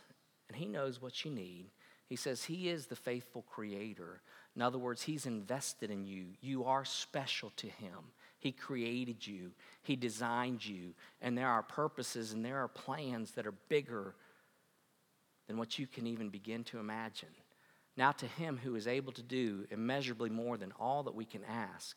and 0.48 0.58
he 0.58 0.66
knows 0.66 1.00
what 1.00 1.24
you 1.24 1.30
need. 1.30 1.70
He 2.06 2.16
says 2.16 2.44
he 2.44 2.68
is 2.68 2.84
the 2.84 2.94
faithful 2.94 3.46
creator. 3.50 4.20
In 4.54 4.60
other 4.60 4.76
words, 4.76 5.00
he's 5.00 5.24
invested 5.24 5.90
in 5.90 6.04
you. 6.04 6.26
You 6.42 6.64
are 6.64 6.84
special 6.84 7.50
to 7.56 7.66
him. 7.66 8.12
He 8.40 8.52
created 8.52 9.26
you, 9.26 9.52
he 9.84 9.96
designed 9.96 10.66
you, 10.66 10.92
and 11.22 11.38
there 11.38 11.48
are 11.48 11.62
purposes 11.62 12.32
and 12.32 12.44
there 12.44 12.58
are 12.58 12.68
plans 12.68 13.30
that 13.30 13.46
are 13.46 13.54
bigger 13.70 14.16
than 15.46 15.58
what 15.58 15.78
you 15.78 15.86
can 15.86 16.06
even 16.06 16.28
begin 16.28 16.64
to 16.64 16.78
imagine. 16.78 17.28
Now, 17.96 18.12
to 18.12 18.26
him 18.26 18.58
who 18.62 18.74
is 18.74 18.86
able 18.86 19.12
to 19.12 19.22
do 19.22 19.66
immeasurably 19.70 20.30
more 20.30 20.56
than 20.56 20.72
all 20.80 21.02
that 21.02 21.14
we 21.14 21.24
can 21.24 21.42
ask 21.44 21.96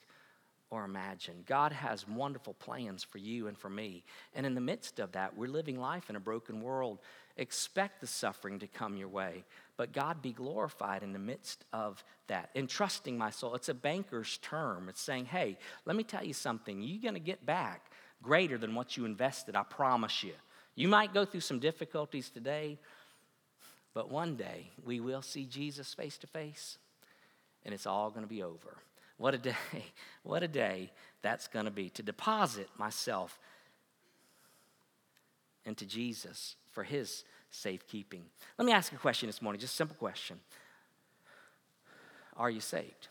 or 0.69 0.83
imagine. 0.83 1.43
God 1.45 1.71
has 1.71 2.07
wonderful 2.07 2.53
plans 2.53 3.03
for 3.03 3.17
you 3.17 3.47
and 3.47 3.57
for 3.57 3.69
me. 3.69 4.03
And 4.33 4.45
in 4.45 4.55
the 4.55 4.61
midst 4.61 4.99
of 4.99 5.11
that, 5.13 5.37
we're 5.37 5.47
living 5.47 5.79
life 5.79 6.09
in 6.09 6.15
a 6.15 6.19
broken 6.19 6.61
world. 6.61 6.99
Expect 7.37 8.01
the 8.01 8.07
suffering 8.07 8.59
to 8.59 8.67
come 8.67 8.97
your 8.97 9.07
way, 9.07 9.43
but 9.77 9.93
God 9.93 10.21
be 10.21 10.33
glorified 10.33 11.03
in 11.03 11.13
the 11.13 11.19
midst 11.19 11.63
of 11.71 12.03
that. 12.27 12.49
Entrusting 12.55 13.17
my 13.17 13.29
soul, 13.29 13.55
it's 13.55 13.69
a 13.69 13.73
banker's 13.73 14.37
term. 14.39 14.89
It's 14.89 15.01
saying, 15.01 15.25
hey, 15.25 15.57
let 15.85 15.95
me 15.95 16.03
tell 16.03 16.25
you 16.25 16.33
something. 16.33 16.81
You're 16.81 17.01
going 17.01 17.13
to 17.13 17.19
get 17.19 17.45
back 17.45 17.91
greater 18.23 18.57
than 18.57 18.73
what 18.73 18.97
you 18.97 19.05
invested, 19.05 19.55
I 19.55 19.63
promise 19.63 20.23
you. 20.23 20.33
You 20.75 20.87
might 20.87 21.13
go 21.13 21.25
through 21.25 21.41
some 21.41 21.59
difficulties 21.59 22.29
today, 22.29 22.79
but 23.95 24.11
one 24.11 24.35
day 24.35 24.69
we 24.85 24.99
will 24.99 25.23
see 25.23 25.45
Jesus 25.45 25.95
face 25.95 26.19
to 26.19 26.27
face, 26.27 26.77
and 27.63 27.73
it's 27.73 27.87
all 27.87 28.11
going 28.11 28.21
to 28.21 28.29
be 28.29 28.43
over. 28.43 28.77
What 29.17 29.33
a 29.33 29.39
day. 29.39 29.55
What 30.23 30.41
a 30.41 30.47
day 30.47 30.91
that's 31.21 31.47
going 31.47 31.65
to 31.65 31.71
be 31.71 31.89
to 31.91 32.01
deposit 32.01 32.67
myself 32.79 33.37
into 35.63 35.85
Jesus 35.85 36.55
for 36.71 36.83
his 36.83 37.23
safekeeping. 37.51 38.23
Let 38.57 38.65
me 38.65 38.71
ask 38.71 38.91
a 38.91 38.97
question 38.97 39.27
this 39.27 39.39
morning, 39.39 39.59
just 39.59 39.73
a 39.73 39.77
simple 39.77 39.95
question. 39.97 40.39
Are 42.35 42.49
you 42.49 42.59
saved? 42.59 43.07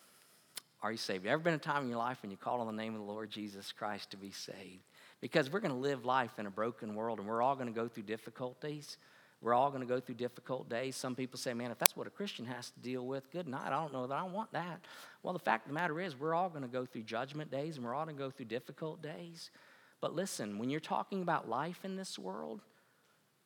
Are 0.83 0.91
you 0.91 0.99
saved? 0.99 1.25
Ever 1.25 1.41
been 1.41 1.55
a 1.55 1.59
time 1.59 1.85
in 1.85 1.89
your 1.89 1.99
life 1.99 2.19
when 2.21 2.33
you 2.33 2.37
called 2.37 2.61
on 2.61 2.67
the 2.67 2.83
name 2.83 2.95
of 2.95 3.01
the 3.01 3.07
Lord 3.07 3.31
Jesus 3.31 3.71
Christ 3.71 4.11
to 4.11 4.17
be 4.17 4.33
saved? 4.33 4.83
Because 5.21 5.51
we're 5.51 5.61
going 5.61 5.73
to 5.73 5.79
live 5.79 6.05
life 6.05 6.39
in 6.39 6.47
a 6.47 6.51
broken 6.51 6.97
world 6.97 7.21
and 7.21 7.29
we're 7.29 7.43
all 7.43 7.55
going 7.55 7.69
to 7.69 7.73
go 7.73 7.87
through 7.87 8.03
difficulties. 8.03 8.99
We're 9.45 9.53
all 9.53 9.69
going 9.69 9.83
to 9.83 9.87
go 9.87 10.01
through 10.01 10.15
difficult 10.15 10.71
days. 10.71 10.97
Some 10.97 11.15
people 11.15 11.39
say, 11.39 11.53
man, 11.53 11.71
if 11.71 11.79
that's 11.79 11.95
what 11.95 12.07
a 12.07 12.11
Christian 12.11 12.47
has 12.47 12.71
to 12.71 12.81
deal 12.81 13.07
with, 13.07 13.31
good 13.31 13.47
night. 13.47 13.67
I 13.67 13.79
don't 13.79 13.93
know 13.93 14.07
that 14.07 14.15
I 14.15 14.23
want 14.23 14.51
that. 14.55 14.81
Well, 15.23 15.35
the 15.35 15.39
fact 15.39 15.67
of 15.67 15.69
the 15.69 15.75
matter 15.75 16.01
is, 16.01 16.19
we're 16.19 16.35
all 16.35 16.49
going 16.49 16.63
to 16.63 16.69
go 16.69 16.87
through 16.87 17.03
judgment 17.03 17.51
days 17.51 17.77
and 17.77 17.85
we're 17.85 17.95
all 17.95 18.07
going 18.07 18.17
to 18.17 18.23
go 18.23 18.31
through 18.31 18.47
difficult 18.47 19.03
days. 19.03 19.51
But 20.01 20.15
listen, 20.15 20.59
when 20.59 20.71
you're 20.71 20.81
talking 20.81 21.21
about 21.21 21.47
life 21.47 21.85
in 21.85 21.95
this 21.95 22.19
world, 22.19 22.63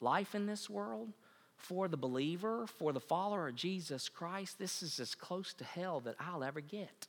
life 0.00 0.36
in 0.36 0.46
this 0.46 0.70
world, 0.70 1.12
for 1.56 1.88
the 1.88 1.96
believer, 1.96 2.68
for 2.68 2.92
the 2.92 3.00
follower 3.00 3.48
of 3.48 3.56
Jesus 3.56 4.08
Christ, 4.08 4.60
this 4.60 4.84
is 4.84 5.00
as 5.00 5.16
close 5.16 5.52
to 5.54 5.64
hell 5.64 5.98
that 6.04 6.14
I'll 6.20 6.44
ever 6.44 6.60
get. 6.60 7.08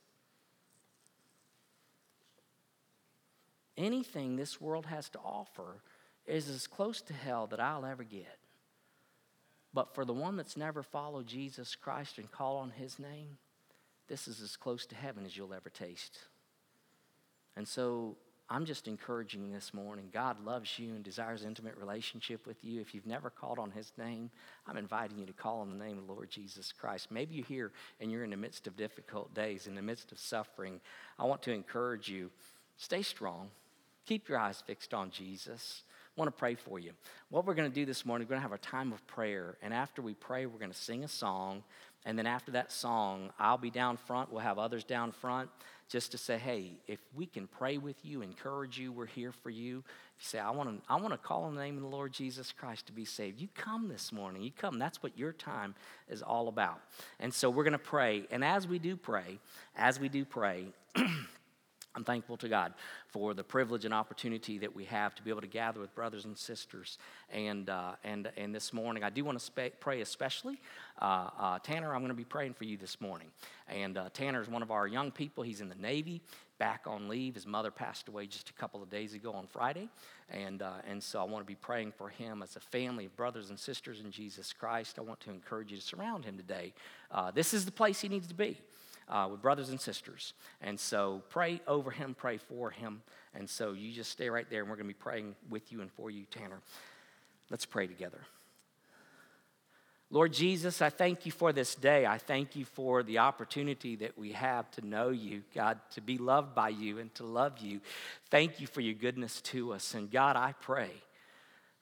Anything 3.76 4.34
this 4.34 4.60
world 4.60 4.86
has 4.86 5.08
to 5.10 5.20
offer 5.20 5.80
is 6.26 6.48
as 6.48 6.66
close 6.66 7.00
to 7.02 7.12
hell 7.12 7.46
that 7.46 7.60
I'll 7.60 7.86
ever 7.86 8.02
get. 8.02 8.39
But 9.72 9.94
for 9.94 10.04
the 10.04 10.12
one 10.12 10.36
that's 10.36 10.56
never 10.56 10.82
followed 10.82 11.26
Jesus 11.26 11.76
Christ 11.76 12.18
and 12.18 12.30
called 12.30 12.62
on 12.62 12.70
his 12.70 12.98
name, 12.98 13.38
this 14.08 14.26
is 14.26 14.40
as 14.40 14.56
close 14.56 14.86
to 14.86 14.96
heaven 14.96 15.24
as 15.24 15.36
you'll 15.36 15.54
ever 15.54 15.70
taste. 15.70 16.18
And 17.56 17.66
so 17.66 18.16
I'm 18.52 18.64
just 18.64 18.88
encouraging 18.88 19.52
this 19.52 19.72
morning. 19.72 20.08
God 20.12 20.44
loves 20.44 20.76
you 20.76 20.96
and 20.96 21.04
desires 21.04 21.44
intimate 21.44 21.76
relationship 21.76 22.48
with 22.48 22.64
you. 22.64 22.80
If 22.80 22.92
you've 22.92 23.06
never 23.06 23.30
called 23.30 23.60
on 23.60 23.70
his 23.70 23.92
name, 23.96 24.28
I'm 24.66 24.76
inviting 24.76 25.18
you 25.18 25.26
to 25.26 25.32
call 25.32 25.60
on 25.60 25.70
the 25.70 25.84
name 25.84 25.98
of 25.98 26.06
the 26.08 26.12
Lord 26.12 26.30
Jesus 26.30 26.72
Christ. 26.72 27.12
Maybe 27.12 27.36
you're 27.36 27.44
here 27.44 27.70
and 28.00 28.10
you're 28.10 28.24
in 28.24 28.30
the 28.30 28.36
midst 28.36 28.66
of 28.66 28.76
difficult 28.76 29.32
days, 29.34 29.68
in 29.68 29.76
the 29.76 29.82
midst 29.82 30.10
of 30.10 30.18
suffering. 30.18 30.80
I 31.16 31.26
want 31.26 31.42
to 31.42 31.52
encourage 31.52 32.08
you 32.08 32.30
stay 32.76 33.02
strong, 33.02 33.50
keep 34.04 34.28
your 34.28 34.38
eyes 34.38 34.64
fixed 34.66 34.94
on 34.94 35.12
Jesus. 35.12 35.84
Want 36.20 36.28
to 36.28 36.38
pray 36.38 36.54
for 36.54 36.78
you. 36.78 36.90
What 37.30 37.46
we're 37.46 37.54
going 37.54 37.70
to 37.70 37.74
do 37.74 37.86
this 37.86 38.04
morning, 38.04 38.26
we're 38.26 38.36
going 38.36 38.42
to 38.42 38.48
have 38.50 38.52
a 38.52 38.58
time 38.58 38.92
of 38.92 39.06
prayer. 39.06 39.56
And 39.62 39.72
after 39.72 40.02
we 40.02 40.12
pray, 40.12 40.44
we're 40.44 40.58
going 40.58 40.70
to 40.70 40.76
sing 40.76 41.02
a 41.02 41.08
song. 41.08 41.62
And 42.04 42.18
then 42.18 42.26
after 42.26 42.50
that 42.50 42.70
song, 42.70 43.30
I'll 43.38 43.56
be 43.56 43.70
down 43.70 43.96
front. 43.96 44.30
We'll 44.30 44.42
have 44.42 44.58
others 44.58 44.84
down 44.84 45.12
front 45.12 45.48
just 45.88 46.10
to 46.10 46.18
say, 46.18 46.36
hey, 46.36 46.72
if 46.86 46.98
we 47.14 47.24
can 47.24 47.46
pray 47.46 47.78
with 47.78 47.96
you, 48.04 48.20
encourage 48.20 48.78
you, 48.78 48.92
we're 48.92 49.06
here 49.06 49.32
for 49.32 49.48
you. 49.48 49.78
If 50.18 50.24
you 50.24 50.28
say, 50.28 50.38
I 50.38 50.50
want 50.50 50.68
to, 50.68 50.92
I 50.92 50.96
want 50.96 51.14
to 51.14 51.16
call 51.16 51.44
on 51.44 51.54
the 51.54 51.62
name 51.62 51.76
of 51.76 51.82
the 51.84 51.88
Lord 51.88 52.12
Jesus 52.12 52.52
Christ 52.52 52.88
to 52.88 52.92
be 52.92 53.06
saved, 53.06 53.40
you 53.40 53.48
come 53.54 53.88
this 53.88 54.12
morning. 54.12 54.42
You 54.42 54.52
come. 54.54 54.78
That's 54.78 55.02
what 55.02 55.16
your 55.16 55.32
time 55.32 55.74
is 56.06 56.20
all 56.20 56.48
about. 56.48 56.82
And 57.18 57.32
so 57.32 57.48
we're 57.48 57.64
going 57.64 57.72
to 57.72 57.78
pray. 57.78 58.26
And 58.30 58.44
as 58.44 58.68
we 58.68 58.78
do 58.78 58.94
pray, 58.94 59.38
as 59.74 59.98
we 59.98 60.10
do 60.10 60.26
pray, 60.26 60.66
I'm 61.96 62.04
thankful 62.04 62.36
to 62.36 62.48
God 62.48 62.72
for 63.08 63.34
the 63.34 63.42
privilege 63.42 63.84
and 63.84 63.92
opportunity 63.92 64.58
that 64.58 64.76
we 64.76 64.84
have 64.84 65.12
to 65.16 65.22
be 65.24 65.30
able 65.30 65.40
to 65.40 65.48
gather 65.48 65.80
with 65.80 65.92
brothers 65.92 66.24
and 66.24 66.38
sisters. 66.38 66.98
And, 67.32 67.68
uh, 67.68 67.92
and, 68.04 68.30
and 68.36 68.54
this 68.54 68.72
morning, 68.72 69.02
I 69.02 69.10
do 69.10 69.24
want 69.24 69.36
to 69.36 69.44
spe- 69.44 69.80
pray 69.80 70.00
especially. 70.00 70.60
Uh, 71.02 71.30
uh, 71.36 71.58
Tanner, 71.58 71.92
I'm 71.92 72.00
going 72.00 72.10
to 72.10 72.14
be 72.14 72.24
praying 72.24 72.54
for 72.54 72.62
you 72.62 72.76
this 72.76 73.00
morning. 73.00 73.26
And 73.68 73.98
uh, 73.98 74.08
Tanner 74.14 74.40
is 74.40 74.48
one 74.48 74.62
of 74.62 74.70
our 74.70 74.86
young 74.86 75.10
people. 75.10 75.42
He's 75.42 75.60
in 75.60 75.68
the 75.68 75.74
Navy, 75.74 76.22
back 76.60 76.82
on 76.86 77.08
leave. 77.08 77.34
His 77.34 77.46
mother 77.46 77.72
passed 77.72 78.06
away 78.06 78.26
just 78.26 78.50
a 78.50 78.52
couple 78.52 78.80
of 78.84 78.88
days 78.88 79.14
ago 79.14 79.32
on 79.32 79.48
Friday. 79.48 79.88
And, 80.30 80.62
uh, 80.62 80.74
and 80.88 81.02
so 81.02 81.20
I 81.20 81.24
want 81.24 81.44
to 81.44 81.48
be 81.48 81.56
praying 81.56 81.90
for 81.98 82.08
him 82.08 82.40
as 82.40 82.54
a 82.54 82.60
family 82.60 83.06
of 83.06 83.16
brothers 83.16 83.50
and 83.50 83.58
sisters 83.58 83.98
in 83.98 84.12
Jesus 84.12 84.52
Christ. 84.52 84.96
I 85.00 85.02
want 85.02 85.18
to 85.20 85.30
encourage 85.30 85.72
you 85.72 85.76
to 85.76 85.82
surround 85.82 86.24
him 86.24 86.36
today. 86.36 86.72
Uh, 87.10 87.32
this 87.32 87.52
is 87.52 87.64
the 87.64 87.72
place 87.72 88.00
he 88.00 88.08
needs 88.08 88.28
to 88.28 88.34
be 88.34 88.58
uh, 89.10 89.28
with 89.30 89.42
brothers 89.42 89.68
and 89.68 89.80
sisters. 89.80 90.32
And 90.62 90.78
so 90.78 91.22
pray 91.28 91.60
over 91.66 91.90
him, 91.90 92.14
pray 92.14 92.38
for 92.38 92.70
him. 92.70 93.02
And 93.34 93.50
so 93.50 93.72
you 93.72 93.92
just 93.92 94.10
stay 94.10 94.30
right 94.30 94.48
there, 94.48 94.60
and 94.60 94.70
we're 94.70 94.76
going 94.76 94.88
to 94.88 94.94
be 94.94 94.98
praying 94.98 95.34
with 95.50 95.70
you 95.70 95.82
and 95.82 95.90
for 95.92 96.10
you, 96.10 96.24
Tanner. 96.30 96.60
Let's 97.50 97.66
pray 97.66 97.86
together. 97.86 98.20
Lord 100.12 100.32
Jesus, 100.32 100.82
I 100.82 100.90
thank 100.90 101.24
you 101.24 101.30
for 101.30 101.52
this 101.52 101.76
day. 101.76 102.04
I 102.04 102.18
thank 102.18 102.56
you 102.56 102.64
for 102.64 103.04
the 103.04 103.18
opportunity 103.18 103.94
that 103.96 104.18
we 104.18 104.32
have 104.32 104.68
to 104.72 104.84
know 104.84 105.10
you, 105.10 105.42
God, 105.54 105.78
to 105.92 106.00
be 106.00 106.18
loved 106.18 106.52
by 106.52 106.70
you 106.70 106.98
and 106.98 107.14
to 107.14 107.24
love 107.24 107.58
you. 107.58 107.80
Thank 108.28 108.60
you 108.60 108.66
for 108.66 108.80
your 108.80 108.94
goodness 108.94 109.40
to 109.42 109.72
us. 109.72 109.94
And 109.94 110.10
God, 110.10 110.34
I 110.34 110.54
pray 110.60 110.90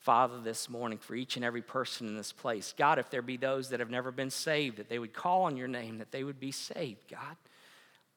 Father, 0.00 0.40
this 0.40 0.70
morning 0.70 0.98
for 0.98 1.14
each 1.14 1.36
and 1.36 1.44
every 1.44 1.62
person 1.62 2.06
in 2.06 2.16
this 2.16 2.32
place. 2.32 2.72
God, 2.76 2.98
if 2.98 3.10
there 3.10 3.20
be 3.20 3.36
those 3.36 3.70
that 3.70 3.80
have 3.80 3.90
never 3.90 4.10
been 4.10 4.30
saved, 4.30 4.78
that 4.78 4.88
they 4.88 4.98
would 4.98 5.12
call 5.12 5.42
on 5.42 5.56
your 5.56 5.68
name, 5.68 5.98
that 5.98 6.12
they 6.12 6.24
would 6.24 6.40
be 6.40 6.52
saved, 6.52 7.10
God. 7.10 7.36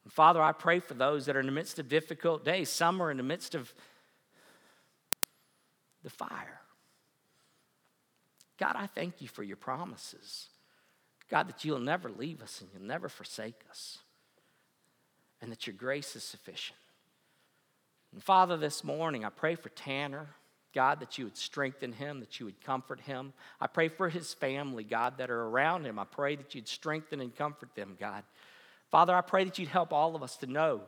And 0.03 0.13
Father, 0.13 0.41
I 0.41 0.51
pray 0.51 0.79
for 0.79 0.93
those 0.93 1.25
that 1.25 1.35
are 1.35 1.39
in 1.39 1.47
the 1.47 1.51
midst 1.51 1.79
of 1.79 1.89
difficult 1.89 2.45
days. 2.45 2.69
Some 2.69 3.01
are 3.01 3.11
in 3.11 3.17
the 3.17 3.23
midst 3.23 3.55
of 3.55 3.73
the 6.03 6.09
fire. 6.09 6.61
God, 8.57 8.75
I 8.75 8.85
thank 8.87 9.21
you 9.21 9.27
for 9.27 9.43
your 9.43 9.57
promises. 9.57 10.47
God, 11.29 11.47
that 11.47 11.65
you'll 11.65 11.79
never 11.79 12.09
leave 12.09 12.41
us 12.41 12.61
and 12.61 12.69
you'll 12.73 12.87
never 12.87 13.09
forsake 13.09 13.61
us, 13.69 13.99
and 15.41 15.51
that 15.51 15.65
your 15.65 15.75
grace 15.75 16.15
is 16.15 16.23
sufficient. 16.23 16.77
And 18.13 18.23
Father, 18.23 18.57
this 18.57 18.83
morning 18.83 19.25
I 19.25 19.29
pray 19.29 19.55
for 19.55 19.69
Tanner. 19.69 20.27
God, 20.73 20.99
that 20.99 21.17
you 21.17 21.25
would 21.25 21.37
strengthen 21.37 21.93
him, 21.93 22.19
that 22.19 22.39
you 22.39 22.45
would 22.45 22.63
comfort 22.63 23.01
him. 23.01 23.33
I 23.59 23.67
pray 23.67 23.87
for 23.87 24.09
his 24.09 24.33
family, 24.33 24.83
God, 24.83 25.17
that 25.17 25.29
are 25.29 25.43
around 25.47 25.85
him. 25.85 25.99
I 25.99 26.05
pray 26.05 26.35
that 26.35 26.55
you'd 26.55 26.67
strengthen 26.67 27.21
and 27.21 27.35
comfort 27.35 27.75
them, 27.75 27.97
God. 27.99 28.23
Father, 28.89 29.15
I 29.15 29.21
pray 29.21 29.43
that 29.45 29.57
you'd 29.57 29.69
help 29.69 29.93
all 29.93 30.15
of 30.15 30.23
us 30.23 30.37
to 30.37 30.47
know, 30.47 30.81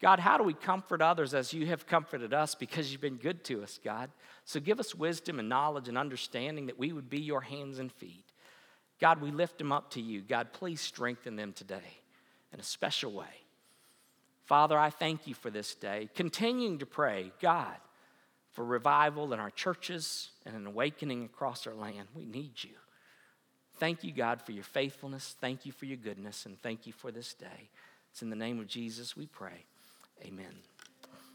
God, 0.00 0.18
how 0.18 0.38
do 0.38 0.44
we 0.44 0.54
comfort 0.54 1.02
others 1.02 1.34
as 1.34 1.52
you 1.52 1.66
have 1.66 1.86
comforted 1.86 2.32
us 2.32 2.54
because 2.54 2.90
you've 2.90 3.02
been 3.02 3.16
good 3.16 3.44
to 3.44 3.62
us, 3.62 3.78
God? 3.84 4.10
So 4.46 4.58
give 4.58 4.80
us 4.80 4.94
wisdom 4.94 5.38
and 5.38 5.48
knowledge 5.48 5.88
and 5.88 5.98
understanding 5.98 6.66
that 6.66 6.78
we 6.78 6.92
would 6.92 7.10
be 7.10 7.20
your 7.20 7.42
hands 7.42 7.78
and 7.78 7.92
feet. 7.92 8.24
God, 8.98 9.20
we 9.20 9.30
lift 9.30 9.58
them 9.58 9.72
up 9.72 9.90
to 9.92 10.00
you. 10.00 10.22
God, 10.22 10.54
please 10.54 10.80
strengthen 10.80 11.36
them 11.36 11.52
today 11.52 11.98
in 12.52 12.60
a 12.60 12.62
special 12.62 13.12
way. 13.12 13.26
Father, 14.46 14.78
I 14.78 14.90
thank 14.90 15.26
you 15.26 15.34
for 15.34 15.50
this 15.50 15.74
day. 15.74 16.08
Continuing 16.14 16.78
to 16.78 16.86
pray, 16.86 17.30
God, 17.40 17.76
for 18.52 18.64
revival 18.64 19.32
in 19.32 19.40
our 19.40 19.50
churches 19.50 20.30
and 20.44 20.56
an 20.56 20.66
awakening 20.66 21.24
across 21.24 21.66
our 21.66 21.74
land. 21.74 22.08
We 22.14 22.24
need 22.24 22.52
you. 22.62 22.70
Thank 23.78 24.04
you, 24.04 24.12
God, 24.12 24.42
for 24.42 24.52
your 24.52 24.64
faithfulness. 24.64 25.36
Thank 25.40 25.64
you 25.64 25.72
for 25.72 25.86
your 25.86 25.96
goodness. 25.96 26.44
And 26.46 26.60
thank 26.60 26.86
you 26.86 26.92
for 26.92 27.10
this 27.10 27.32
day. 27.34 27.70
It's 28.10 28.22
in 28.22 28.30
the 28.30 28.36
name 28.36 28.60
of 28.60 28.66
Jesus 28.66 29.16
we 29.16 29.26
pray. 29.26 29.64
Amen. 30.24 30.69